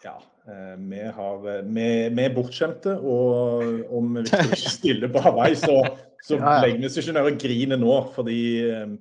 ja, 0.04 0.18
vi, 0.48 1.02
har, 1.18 1.40
vi, 1.68 1.88
vi 2.16 2.24
er 2.24 2.36
bortskjemte. 2.36 2.94
Og 3.04 3.92
om 3.98 4.14
vi 4.20 4.26
ikke 4.28 4.60
stiller 4.78 5.12
på 5.12 5.24
Hawaii, 5.26 5.58
så, 5.60 5.82
så 6.24 6.38
Ja, 6.38 6.54
ja. 6.58 6.62
legger 6.66 6.80
vi 6.84 6.90
oss 6.92 7.00
ikke 7.02 7.16
ned 7.18 7.32
og 7.32 7.42
griner 7.42 7.82
nå. 7.82 7.98
Fordi 8.16 8.38
eh, 8.70 8.94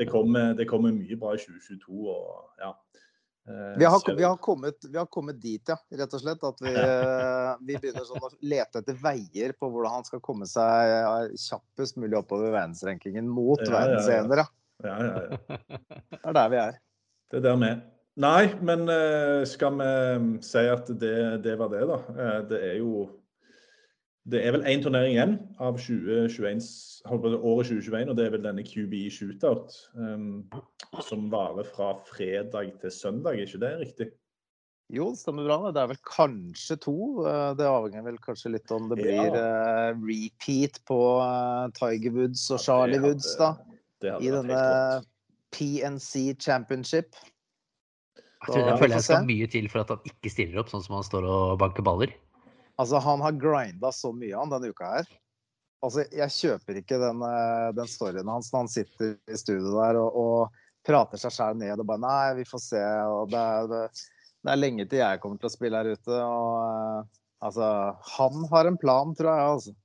det 0.00 0.08
kommer, 0.10 0.54
det 0.58 0.66
kommer 0.70 0.94
mye 0.96 1.18
bra 1.20 1.36
i 1.36 1.42
2022. 1.44 2.00
og 2.10 2.64
ja. 2.64 2.72
Eh, 3.48 3.78
Vi 3.78 3.84
har, 3.84 4.16
vi, 4.16 4.24
har 4.24 4.36
kommet, 4.36 4.78
vi 4.88 4.98
har 4.98 5.06
kommet 5.06 5.40
dit, 5.42 5.62
ja, 5.68 5.76
rett 6.00 6.14
og 6.16 6.22
slett. 6.24 6.44
At 6.48 6.62
vi, 6.64 6.74
eh, 6.88 7.54
vi 7.68 7.78
begynner 7.78 8.06
sånn 8.08 8.24
å 8.26 8.32
lete 8.42 8.82
etter 8.82 8.98
veier 9.04 9.54
på 9.58 9.70
hvordan 9.70 9.98
han 10.00 10.06
skal 10.08 10.22
komme 10.24 10.48
seg 10.50 10.94
eh, 10.98 11.32
kjappest 11.48 12.00
mulig 12.00 12.18
oppover 12.24 12.50
verdensrankingen 12.54 13.28
mot 13.30 13.62
Ja, 13.62 13.68
ja, 13.68 13.72
ja. 13.72 13.78
verdensener. 13.78 14.44
Ja. 14.44 14.50
Ja, 14.84 14.94
ja, 14.98 15.18
ja. 15.30 15.58
Det 16.10 16.18
er 16.26 16.34
der 16.34 16.48
vi 16.50 16.58
er. 16.60 16.78
Det 17.30 17.38
er 17.38 17.44
der 17.46 17.60
vi 17.62 17.68
er. 17.70 17.82
Nei, 18.16 18.46
men 18.62 18.84
eh, 18.88 19.42
skal 19.48 19.74
vi 19.80 19.86
si 20.46 20.62
at 20.70 20.86
det, 21.00 21.14
det 21.42 21.56
var 21.58 21.72
det, 21.72 21.80
da? 21.90 21.96
Eh, 22.14 22.40
Det 22.52 22.60
er 22.62 22.76
jo 22.78 23.08
Det 24.24 24.40
er 24.46 24.54
vel 24.54 24.62
én 24.70 24.80
turnering 24.84 25.16
igjen 25.18 25.32
av 25.60 25.76
2021, 25.76 26.60
holdt 27.10 27.24
på 27.24 27.28
å 27.28 27.32
si 27.34 27.40
året 27.50 27.66
2021, 27.84 28.08
og 28.12 28.16
det 28.16 28.24
er 28.24 28.30
vel 28.32 28.44
denne 28.46 28.62
QB-shootout 28.64 29.74
um, 30.00 30.46
som 31.04 31.26
varer 31.32 31.66
fra 31.68 31.90
fredag 32.08 32.70
til 32.80 32.94
søndag, 32.94 33.34
er 33.36 33.44
ikke 33.44 33.60
det 33.60 33.72
riktig? 33.82 34.06
Jo, 34.94 35.10
det 35.12 35.18
stemmer 35.20 35.44
bra. 35.48 35.58
det. 35.72 35.82
Er 35.82 35.90
vel 35.92 36.00
kanskje 36.08 36.78
to. 36.80 36.94
Eh, 37.28 37.50
Det 37.58 37.66
avhenger 37.68 38.04
vel 38.06 38.16
kanskje 38.24 38.54
litt 38.54 38.72
om 38.72 38.88
det 38.94 38.98
Ja. 39.02 39.04
blir 39.26 39.36
eh, 39.42 40.00
repeat 40.08 40.80
på 40.88 40.98
Tiger 41.76 42.12
Woods 42.16 42.46
og 42.54 42.60
Charlie 42.64 42.96
ja, 42.96 43.00
hadde- 43.02 43.10
Woods, 43.10 43.36
da. 43.36 43.52
I 44.20 44.30
denne. 44.32 45.04
PNC 45.52 46.34
Championship. 46.40 47.12
Jeg, 48.44 48.52
tror, 48.52 48.60
Så 48.60 48.68
jeg 48.68 48.80
føler 48.80 48.94
jeg 48.98 49.06
skal 49.06 49.28
mye 49.28 49.50
til 49.50 49.68
for 49.72 49.82
at 49.84 49.92
han 49.94 50.08
ikke 50.10 50.32
stiller 50.32 50.60
opp, 50.60 50.70
sånn 50.72 50.84
som 50.84 50.98
han 50.98 51.06
står 51.06 51.26
og 51.28 51.58
banker 51.62 51.86
baller. 51.86 52.12
Altså, 52.80 52.98
han 53.00 53.22
har 53.22 53.38
grinda 53.38 53.92
så 53.94 54.10
mye 54.12 54.34
han 54.36 54.50
denne 54.52 54.72
uka 54.74 54.90
her. 54.96 55.08
Altså, 55.84 56.04
jeg 56.12 56.32
kjøper 56.32 56.80
ikke 56.80 56.98
den, 57.00 57.22
eh, 57.24 57.70
den 57.76 57.88
storyen 57.90 58.30
hans 58.30 58.50
når 58.52 58.64
han 58.64 58.72
sitter 58.72 59.14
i 59.28 59.38
studio 59.38 59.74
der 59.76 59.98
og, 60.00 60.16
og 60.16 60.84
prater 60.84 61.20
seg 61.20 61.34
sjæl 61.34 61.58
ned 61.60 61.80
og 61.80 61.88
bare 61.88 62.02
Nei, 62.04 62.34
vi 62.40 62.46
får 62.48 62.62
se. 62.64 62.82
Og 63.12 63.32
det, 63.32 63.40
er, 63.40 63.68
det, 63.70 63.82
det 64.44 64.52
er 64.52 64.60
lenge 64.60 64.88
til 64.88 65.02
jeg 65.02 65.22
kommer 65.22 65.40
til 65.40 65.50
å 65.50 65.54
spille 65.54 65.80
her 65.80 65.92
ute. 65.92 66.20
Og 66.20 66.52
eh, 66.68 67.22
altså 67.48 67.70
Han 68.16 68.46
har 68.52 68.70
en 68.70 68.80
plan, 68.80 69.16
tror 69.16 69.30
jeg. 69.32 69.56
Altså, 69.56 69.76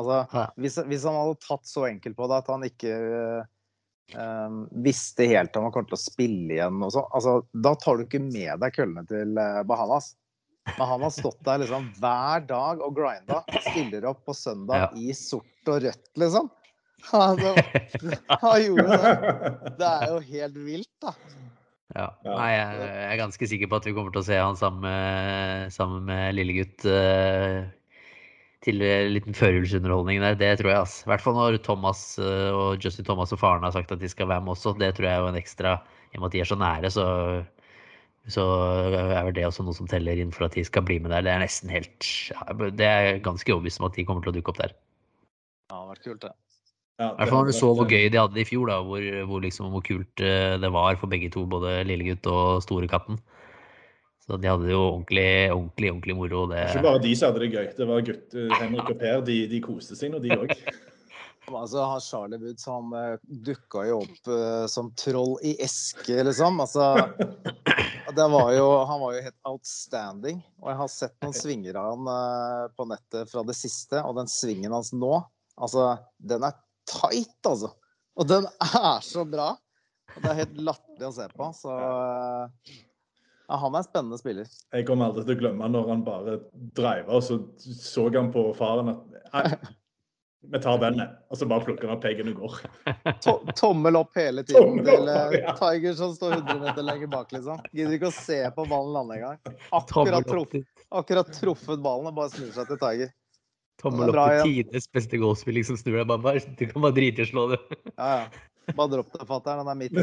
altså 0.00 0.50
hvis, 0.56 0.78
hvis 0.90 1.06
han 1.08 1.18
hadde 1.18 1.40
tatt 1.46 1.70
så 1.70 1.86
enkelt 1.90 2.18
på 2.18 2.30
det 2.30 2.42
at 2.42 2.52
han 2.54 2.66
ikke 2.70 2.94
eh, 4.14 4.56
visste 4.84 5.26
helt 5.30 5.56
om 5.58 5.68
han 5.68 5.74
kom 5.74 5.86
til 5.88 5.96
å 5.98 6.00
spille 6.00 6.56
igjen 6.56 6.80
og 6.82 6.92
sånn, 6.94 7.08
altså, 7.16 7.36
da 7.52 7.74
tar 7.80 7.98
du 8.00 8.06
ikke 8.06 8.22
med 8.24 8.62
deg 8.62 8.74
køllene 8.76 9.04
til 9.10 9.38
eh, 9.40 9.60
Bahamas. 9.68 10.14
Men 10.76 10.86
han 10.86 11.02
har 11.02 11.10
stått 11.14 11.38
der 11.46 11.62
liksom 11.62 11.86
hver 11.98 12.42
dag 12.46 12.82
og 12.84 12.92
grinda. 12.94 13.40
Stiller 13.64 14.04
opp 14.10 14.20
på 14.28 14.34
søndag 14.36 14.82
Ja. 14.84 14.88
i 14.94 15.14
sort 15.16 15.70
og 15.72 15.80
rødt, 15.82 16.10
liksom. 16.20 16.50
Altså, 17.16 17.54
han 18.42 18.58
gjorde 18.60 18.98
det. 19.00 19.12
Det 19.80 19.86
er 19.88 20.10
jo 20.10 20.18
helt 20.28 20.58
vilt, 20.66 20.90
da. 21.00 21.14
Ja. 21.96 22.04
Nei, 22.22 22.50
jeg 22.54 22.82
jeg 22.84 23.06
er 23.08 23.18
ganske 23.18 23.48
sikker 23.50 23.70
på 23.72 23.78
at 23.80 23.86
vi 23.88 23.94
kommer 23.96 24.12
til 24.14 24.20
å 24.20 24.26
se 24.28 24.36
han 24.38 24.58
sammen 24.60 24.84
med, 24.84 25.72
sammen 25.74 26.04
med 26.06 26.36
lillegutt 26.36 26.84
eh, 26.86 27.64
til 28.64 28.82
en 28.84 29.14
liten 29.14 29.36
førjulsunderholdning 29.36 30.20
der. 30.20 30.36
Det 30.38 30.50
tror 30.60 30.70
jeg. 30.70 30.82
altså. 30.82 31.06
I 31.06 31.10
hvert 31.14 31.24
fall 31.24 31.38
når 31.38 31.56
Thomas 31.64 32.02
eh, 32.20 32.50
og 32.52 32.84
Justin 32.84 33.06
Thomas 33.08 33.32
og 33.32 33.40
faren 33.40 33.64
har 33.64 33.72
sagt 33.76 33.92
at 33.94 34.02
de 34.02 34.10
skal 34.10 34.28
være 34.28 34.44
med 34.44 34.52
også. 34.56 34.74
Det 34.80 34.92
tror 34.96 35.08
jeg 35.08 35.14
er 35.14 35.24
jo 35.24 35.30
en 35.32 35.40
ekstra 35.40 35.78
I 36.12 36.18
og 36.18 36.20
med 36.20 36.28
at 36.28 36.36
de 36.36 36.42
er 36.42 36.50
så 36.50 36.60
nære, 36.60 36.90
så 36.90 37.06
Så 38.28 38.44
er 38.44 39.24
vel 39.24 39.34
det 39.34 39.46
også 39.46 39.64
noe 39.64 39.74
som 39.74 39.88
teller 39.88 40.18
inn 40.20 40.30
for 40.30 40.44
at 40.44 40.54
de 40.54 40.64
skal 40.64 40.84
bli 40.84 40.98
med 41.00 41.10
der. 41.10 41.24
Det 41.24 41.32
er 41.32 41.40
nesten 41.40 41.72
helt 41.72 42.04
Det 42.76 42.86
er 42.86 43.24
ganske 43.24 43.52
overbevist 43.52 43.80
om 43.80 43.88
at 43.88 43.96
de 43.96 44.04
kommer 44.04 44.22
til 44.22 44.34
å 44.34 44.36
dukke 44.36 44.52
opp 44.52 44.60
der. 44.60 44.76
Ja, 45.70 45.74
det 45.74 45.80
har 45.80 45.88
vært 45.94 46.04
kult, 46.04 46.22
det. 46.22 46.34
Ja, 47.00 47.14
I 47.14 47.16
hvert 47.16 47.30
fall 47.30 47.38
når 47.40 47.48
du 47.48 47.56
så 47.56 47.68
hvor 47.72 47.88
gøy 47.88 48.10
de 48.12 48.18
hadde 48.20 48.36
det 48.36 48.42
i 48.44 48.50
fjor, 48.50 48.68
da, 48.68 48.82
hvor, 48.84 49.04
hvor, 49.24 49.40
liksom, 49.40 49.70
hvor 49.72 49.80
kult 49.80 50.20
eh, 50.20 50.58
det 50.60 50.68
var 50.74 50.98
for 51.00 51.08
begge 51.08 51.30
to, 51.32 51.46
både 51.48 51.78
lillegutt 51.88 52.28
og 52.28 52.60
store 52.60 52.90
katten. 52.92 53.16
Så 54.30 54.36
de 54.38 54.46
hadde 54.46 54.68
jo 54.70 54.78
ordentlig, 54.78 55.50
ordentlig, 55.50 55.88
ordentlig 55.90 56.14
moro. 56.14 56.44
Det... 56.52 56.60
Ikke 56.70 56.84
bare 56.86 57.02
de 57.02 57.10
som 57.18 57.32
hadde 57.32 57.40
det 57.42 57.48
gøy. 57.50 57.64
Det 57.74 57.86
var 57.88 58.04
gutt, 58.06 58.34
Henrik 58.60 58.90
og 58.92 58.98
Per. 59.00 59.22
De, 59.26 59.36
de 59.50 59.58
koste 59.64 59.96
seg 59.98 60.12
nå, 60.12 60.20
de 60.22 60.36
òg. 60.36 60.52
Altså, 61.50 61.80
han 61.82 62.02
Charlie 62.04 62.38
Woods 62.38 62.68
han 62.70 62.92
uh, 62.94 63.16
dukka 63.48 63.82
jo 63.88 63.96
opp 64.04 64.28
uh, 64.30 64.68
som 64.70 64.92
troll 64.94 65.32
i 65.42 65.56
eske, 65.64 66.14
liksom. 66.28 66.60
Altså, 66.62 66.92
det 68.14 68.26
var 68.36 68.52
jo, 68.54 68.68
han 68.86 69.02
var 69.02 69.16
jo 69.16 69.24
helt 69.24 69.50
outstanding. 69.50 70.38
Og 70.62 70.70
jeg 70.70 70.78
har 70.84 70.92
sett 70.94 71.16
noen 71.24 71.34
svinger 71.34 71.80
av 71.80 71.88
han 71.96 72.12
uh, 72.12 72.68
på 72.76 72.86
nettet 72.92 73.32
fra 73.32 73.42
det 73.48 73.56
siste, 73.58 73.98
og 74.06 74.14
den 74.20 74.30
svingen 74.30 74.76
hans 74.76 74.92
nå, 74.94 75.16
altså, 75.58 75.96
den 76.22 76.46
er 76.46 76.54
tight, 76.86 77.34
altså. 77.50 77.72
Og 78.14 78.30
den 78.30 78.46
er 78.68 79.02
så 79.02 79.26
bra. 79.26 79.56
Og 80.14 80.22
det 80.22 80.30
er 80.30 80.40
helt 80.44 80.62
latterlig 80.70 81.10
å 81.10 81.12
se 81.18 81.26
på. 81.34 81.50
Så 81.58 81.74
ja, 83.50 83.56
han 83.58 83.74
er 83.74 83.82
en 83.82 83.86
spennende 83.88 84.18
spiller. 84.20 84.50
Jeg 84.70 84.86
kommer 84.86 85.10
aldri 85.10 85.24
til 85.26 85.34
å 85.34 85.40
glemme 85.40 85.68
når 85.74 85.88
han 85.90 86.02
bare 86.06 86.38
driver, 86.78 87.16
og 87.18 87.24
så 87.26 87.40
så 87.58 88.06
han 88.14 88.30
på 88.30 88.44
faren 88.54 88.92
at 88.94 89.64
vi 90.50 90.60
tar 90.62 90.78
denne, 90.80 91.04
og 91.28 91.36
så 91.36 91.48
bare 91.50 91.66
plukker 91.66 91.88
han 91.88 91.98
opp 91.98 92.04
peggen 92.04 92.30
og 92.30 92.44
går. 92.44 92.60
To 93.26 93.34
tommel 93.58 93.98
opp 93.98 94.14
hele 94.16 94.44
tiden 94.46 94.78
til 94.86 95.10
uh, 95.10 95.50
Tiger 95.58 95.96
som 95.98 96.14
står 96.14 96.38
100 96.38 96.62
meter 96.62 96.86
lenger 96.86 97.10
bak, 97.12 97.34
liksom. 97.34 97.58
Gidder 97.74 97.98
ikke 97.98 98.12
å 98.12 98.14
se 98.14 98.38
på 98.54 98.68
ballen 98.70 98.94
lande 98.94 99.18
engang. 99.18 99.42
Akkurat, 99.76 100.30
truff, 100.30 100.54
akkurat 101.02 101.34
truffet 101.34 101.82
ballen 101.82 102.08
og 102.12 102.16
bare 102.22 102.32
snur 102.36 102.54
seg 102.54 102.70
til 102.70 102.80
Tiger. 102.86 103.12
Tommel 103.82 104.14
opp 104.14 104.30
til 104.30 104.54
tidenes 104.54 104.88
beste 104.94 105.20
golfspilling 105.20 105.66
som 105.66 105.76
snur 105.80 105.98
deg. 105.98 106.08
Bare, 106.14 106.38
du 106.38 106.64
kan 106.70 106.86
bare 106.86 106.96
drite 107.02 107.24
i 107.24 107.26
å 107.26 107.32
slå 107.34 107.50
det. 107.56 107.60
Ja, 107.96 108.10
ja. 108.14 108.74
Bare 108.76 108.94
dropp 108.94 109.12
det, 109.16 109.26
fatter'n. 109.26 109.64
Han 109.64 109.74
er 109.74 109.80
midt. 109.82 109.96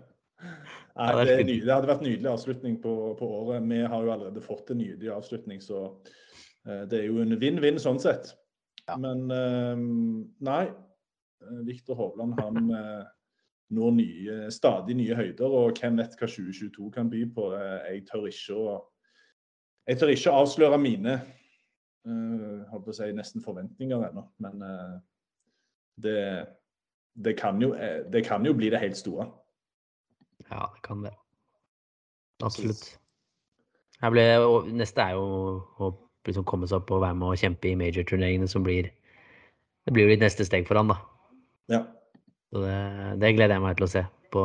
Nei, 1.00 1.24
det, 1.24 1.36
det, 1.48 1.70
hadde 1.72 1.88
vært 1.88 2.02
nydelig 2.04 2.28
avslutning 2.28 2.76
på, 2.82 2.92
på, 3.16 3.28
året. 3.38 3.64
Vi 3.70 3.78
har 3.80 4.04
jo 4.04 4.12
allerede 4.12 4.42
fått 4.44 4.72
en 4.72 4.82
nydelig 4.82 5.08
avslutning, 5.14 5.62
så 5.64 5.86
uh, 5.88 6.82
det 6.90 6.98
er 6.98 7.06
jo 7.08 7.22
en 7.22 7.38
vinn-vinn 7.40 7.80
sånn 7.80 8.00
sett. 8.02 8.34
Ja. 8.84 8.98
Men 9.00 9.24
uh, 9.32 9.80
nei, 10.44 10.62
eh, 10.68 11.62
Viktor 11.68 11.96
Hovland 11.96 12.36
han 12.40 12.68
uh, 12.74 13.08
når 13.72 13.96
nye, 13.96 14.38
stadig 14.52 14.98
nye 14.98 15.16
høyder, 15.16 15.48
og 15.48 15.78
hvem 15.78 16.00
vet 16.02 16.16
hva 16.18 16.28
2022 16.28 16.92
kan 16.92 17.10
by 17.12 17.24
på. 17.36 17.50
jeg 17.86 18.06
tør 18.08 18.26
ikke 18.28 18.56
å 18.58 18.78
jeg 19.88 19.98
tør 19.98 20.10
ikke 20.12 20.32
avsløre 20.36 20.78
mine 20.78 21.14
uh, 22.06 22.74
å 22.76 22.94
si, 22.94 23.08
nesten 23.16 23.42
forventninger 23.42 24.08
ennå, 24.10 24.26
men 24.42 24.66
det, 25.96 26.18
det, 27.14 27.34
kan 27.38 27.62
jo, 27.62 27.72
det 28.12 28.24
kan 28.26 28.44
jo 28.46 28.52
bli 28.58 28.68
det 28.74 28.82
helt 28.82 28.98
store. 28.98 29.30
Ja, 30.50 30.66
det 30.74 30.82
kan 30.86 31.02
det. 31.06 31.14
Absolutt. 32.42 32.86
Ble, 34.00 34.24
neste 34.72 35.04
er 35.04 35.18
jo 35.18 35.24
å 35.76 35.90
liksom 36.26 36.46
komme 36.48 36.68
seg 36.68 36.80
opp 36.80 36.92
og 36.94 37.02
være 37.04 37.18
med 37.20 37.34
og 37.34 37.40
kjempe 37.40 37.70
i 37.70 37.76
major-turneringene, 37.78 38.48
som 38.48 38.64
blir 38.64 38.90
Det 39.86 39.94
blir 39.96 40.04
jo 40.04 40.12
litt 40.12 40.22
neste 40.22 40.44
steg 40.44 40.66
for 40.68 40.76
han, 40.76 40.90
da. 40.92 40.96
Ja. 41.72 41.80
Så 42.52 42.60
det, 42.64 42.74
det, 43.22 43.30
gleder 43.36 43.56
jeg 43.56 43.64
meg 43.64 43.78
til 43.78 43.86
å 43.86 43.90
se. 43.90 44.02
På, 44.30 44.42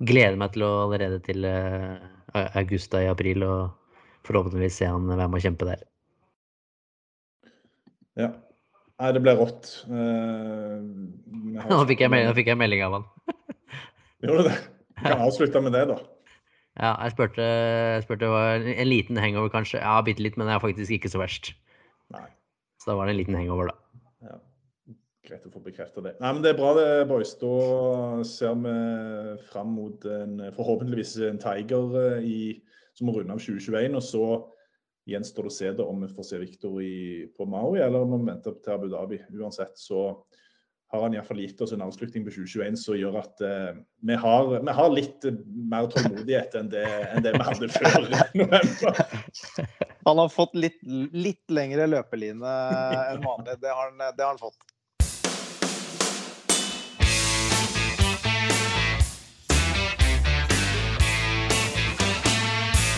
gleder 0.00 0.38
meg 0.40 0.54
til 0.54 0.64
å 0.64 0.70
allerede 0.86 1.18
til 1.26 1.44
uh, 1.44 2.00
augusta 2.56 3.02
i 3.04 3.10
april 3.10 3.44
og 3.44 3.74
forhåpentligvis 4.24 4.80
se 4.80 4.88
han 4.88 5.04
være 5.10 5.28
med 5.28 5.38
og 5.38 5.44
kjempe 5.44 5.68
der. 5.68 5.84
Ja. 8.16 8.30
Nei, 9.02 9.10
det 9.12 9.24
ble 9.26 9.36
rått. 9.36 9.70
Uh, 9.90 10.80
nå, 11.68 11.82
fikk 11.90 12.06
jeg, 12.06 12.14
nå 12.14 12.34
fikk 12.38 12.52
jeg 12.54 12.60
melding 12.64 12.86
av 12.86 12.98
han. 13.00 13.08
Gjorde 14.24 14.40
du 14.40 14.48
det? 14.48 14.58
Vi 14.98 15.06
kan 15.08 15.24
avslutte 15.24 15.62
med 15.64 15.76
det, 15.76 15.86
da. 15.92 16.00
Ja, 16.74 16.96
jeg 17.04 17.12
spurte, 17.12 17.44
jeg 17.44 18.02
spurte 18.02 18.26
en 18.26 18.88
liten 18.88 19.18
hangover, 19.22 19.46
kanskje. 19.52 19.78
Ja, 19.78 20.00
bitte 20.02 20.24
litt, 20.24 20.34
men 20.34 20.48
det 20.50 20.56
er 20.56 20.62
faktisk 20.64 20.90
ikke 20.96 21.10
så 21.12 21.20
verst. 21.20 21.52
Nei. 22.10 22.24
Så 22.82 22.90
da 22.90 22.96
var 22.98 23.06
det 23.06 23.14
en 23.14 23.20
liten 23.20 23.36
hangover, 23.38 23.70
da. 23.70 24.00
Ja. 24.26 24.40
Greit 25.24 25.46
å 25.46 25.52
få 25.54 25.62
bekrefta 25.62 26.02
det. 26.02 26.16
Nei, 26.18 26.32
men 26.34 26.42
Det 26.42 26.50
er 26.50 26.58
bra, 26.58 26.72
det, 26.74 26.88
boys. 27.08 27.36
Da 27.38 28.24
ser 28.26 28.58
vi 28.60 28.74
fram 29.52 29.70
mot 29.76 30.02
en, 30.04 30.34
forhåpentligvis 30.56 31.14
en 31.30 31.38
Tiger 31.40 31.94
eh, 32.02 32.26
i, 32.26 32.40
som 32.98 33.08
må 33.08 33.14
runde 33.14 33.38
av 33.38 33.40
2021. 33.40 33.94
Og 33.94 34.04
så 34.04 34.26
gjenstår 35.08 35.46
det 35.46 35.52
å 35.54 35.56
se 35.60 35.72
det 35.78 35.86
om 35.94 36.02
vi 36.04 36.10
får 36.12 36.28
se 36.28 36.42
Viktor 36.42 36.76
på 37.38 37.46
Maui, 37.54 37.78
eller 37.78 38.02
om 38.02 38.18
vi 38.18 38.32
venter 38.32 38.58
til 38.58 38.74
Abu 38.74 38.90
Dhabi. 38.92 39.22
Uansett 39.38 39.78
så 39.80 40.08
har 40.94 41.02
han 41.02 41.14
iallfall 41.16 41.40
gitt 41.42 41.60
oss 41.64 41.72
en 41.74 41.82
avslutning 41.82 42.24
på 42.26 42.30
2021 42.30 42.76
som 42.78 42.98
gjør 42.98 43.18
at 43.18 43.42
uh, 43.42 43.72
vi, 44.06 44.14
har, 44.14 44.50
vi, 44.54 44.74
har, 44.78 44.92
litt 44.94 45.26
mer 45.72 45.88
tålmodighet 45.90 46.54
enn 46.60 46.70
det, 46.70 46.84
enn 47.10 47.24
det 47.24 47.34
vi 47.34 47.46
hadde 47.48 47.68
før 47.74 48.06
november. 48.38 49.02
Han 50.06 50.20
har 50.22 50.30
fått 50.30 50.54
litt, 50.54 50.78
litt 51.16 51.50
lengre 51.50 51.88
løpeline 51.88 52.44
enn 52.44 53.24
vanlig. 53.24 53.58
Det 53.62 53.72
har 53.72 53.90
han, 53.90 53.98
det 54.14 54.22
har 54.22 54.36
han 54.36 54.38
fått. 54.38 54.60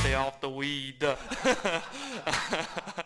Stay 0.01 0.16
off 0.18 0.40
the 0.40 0.51
weed. 0.51 1.07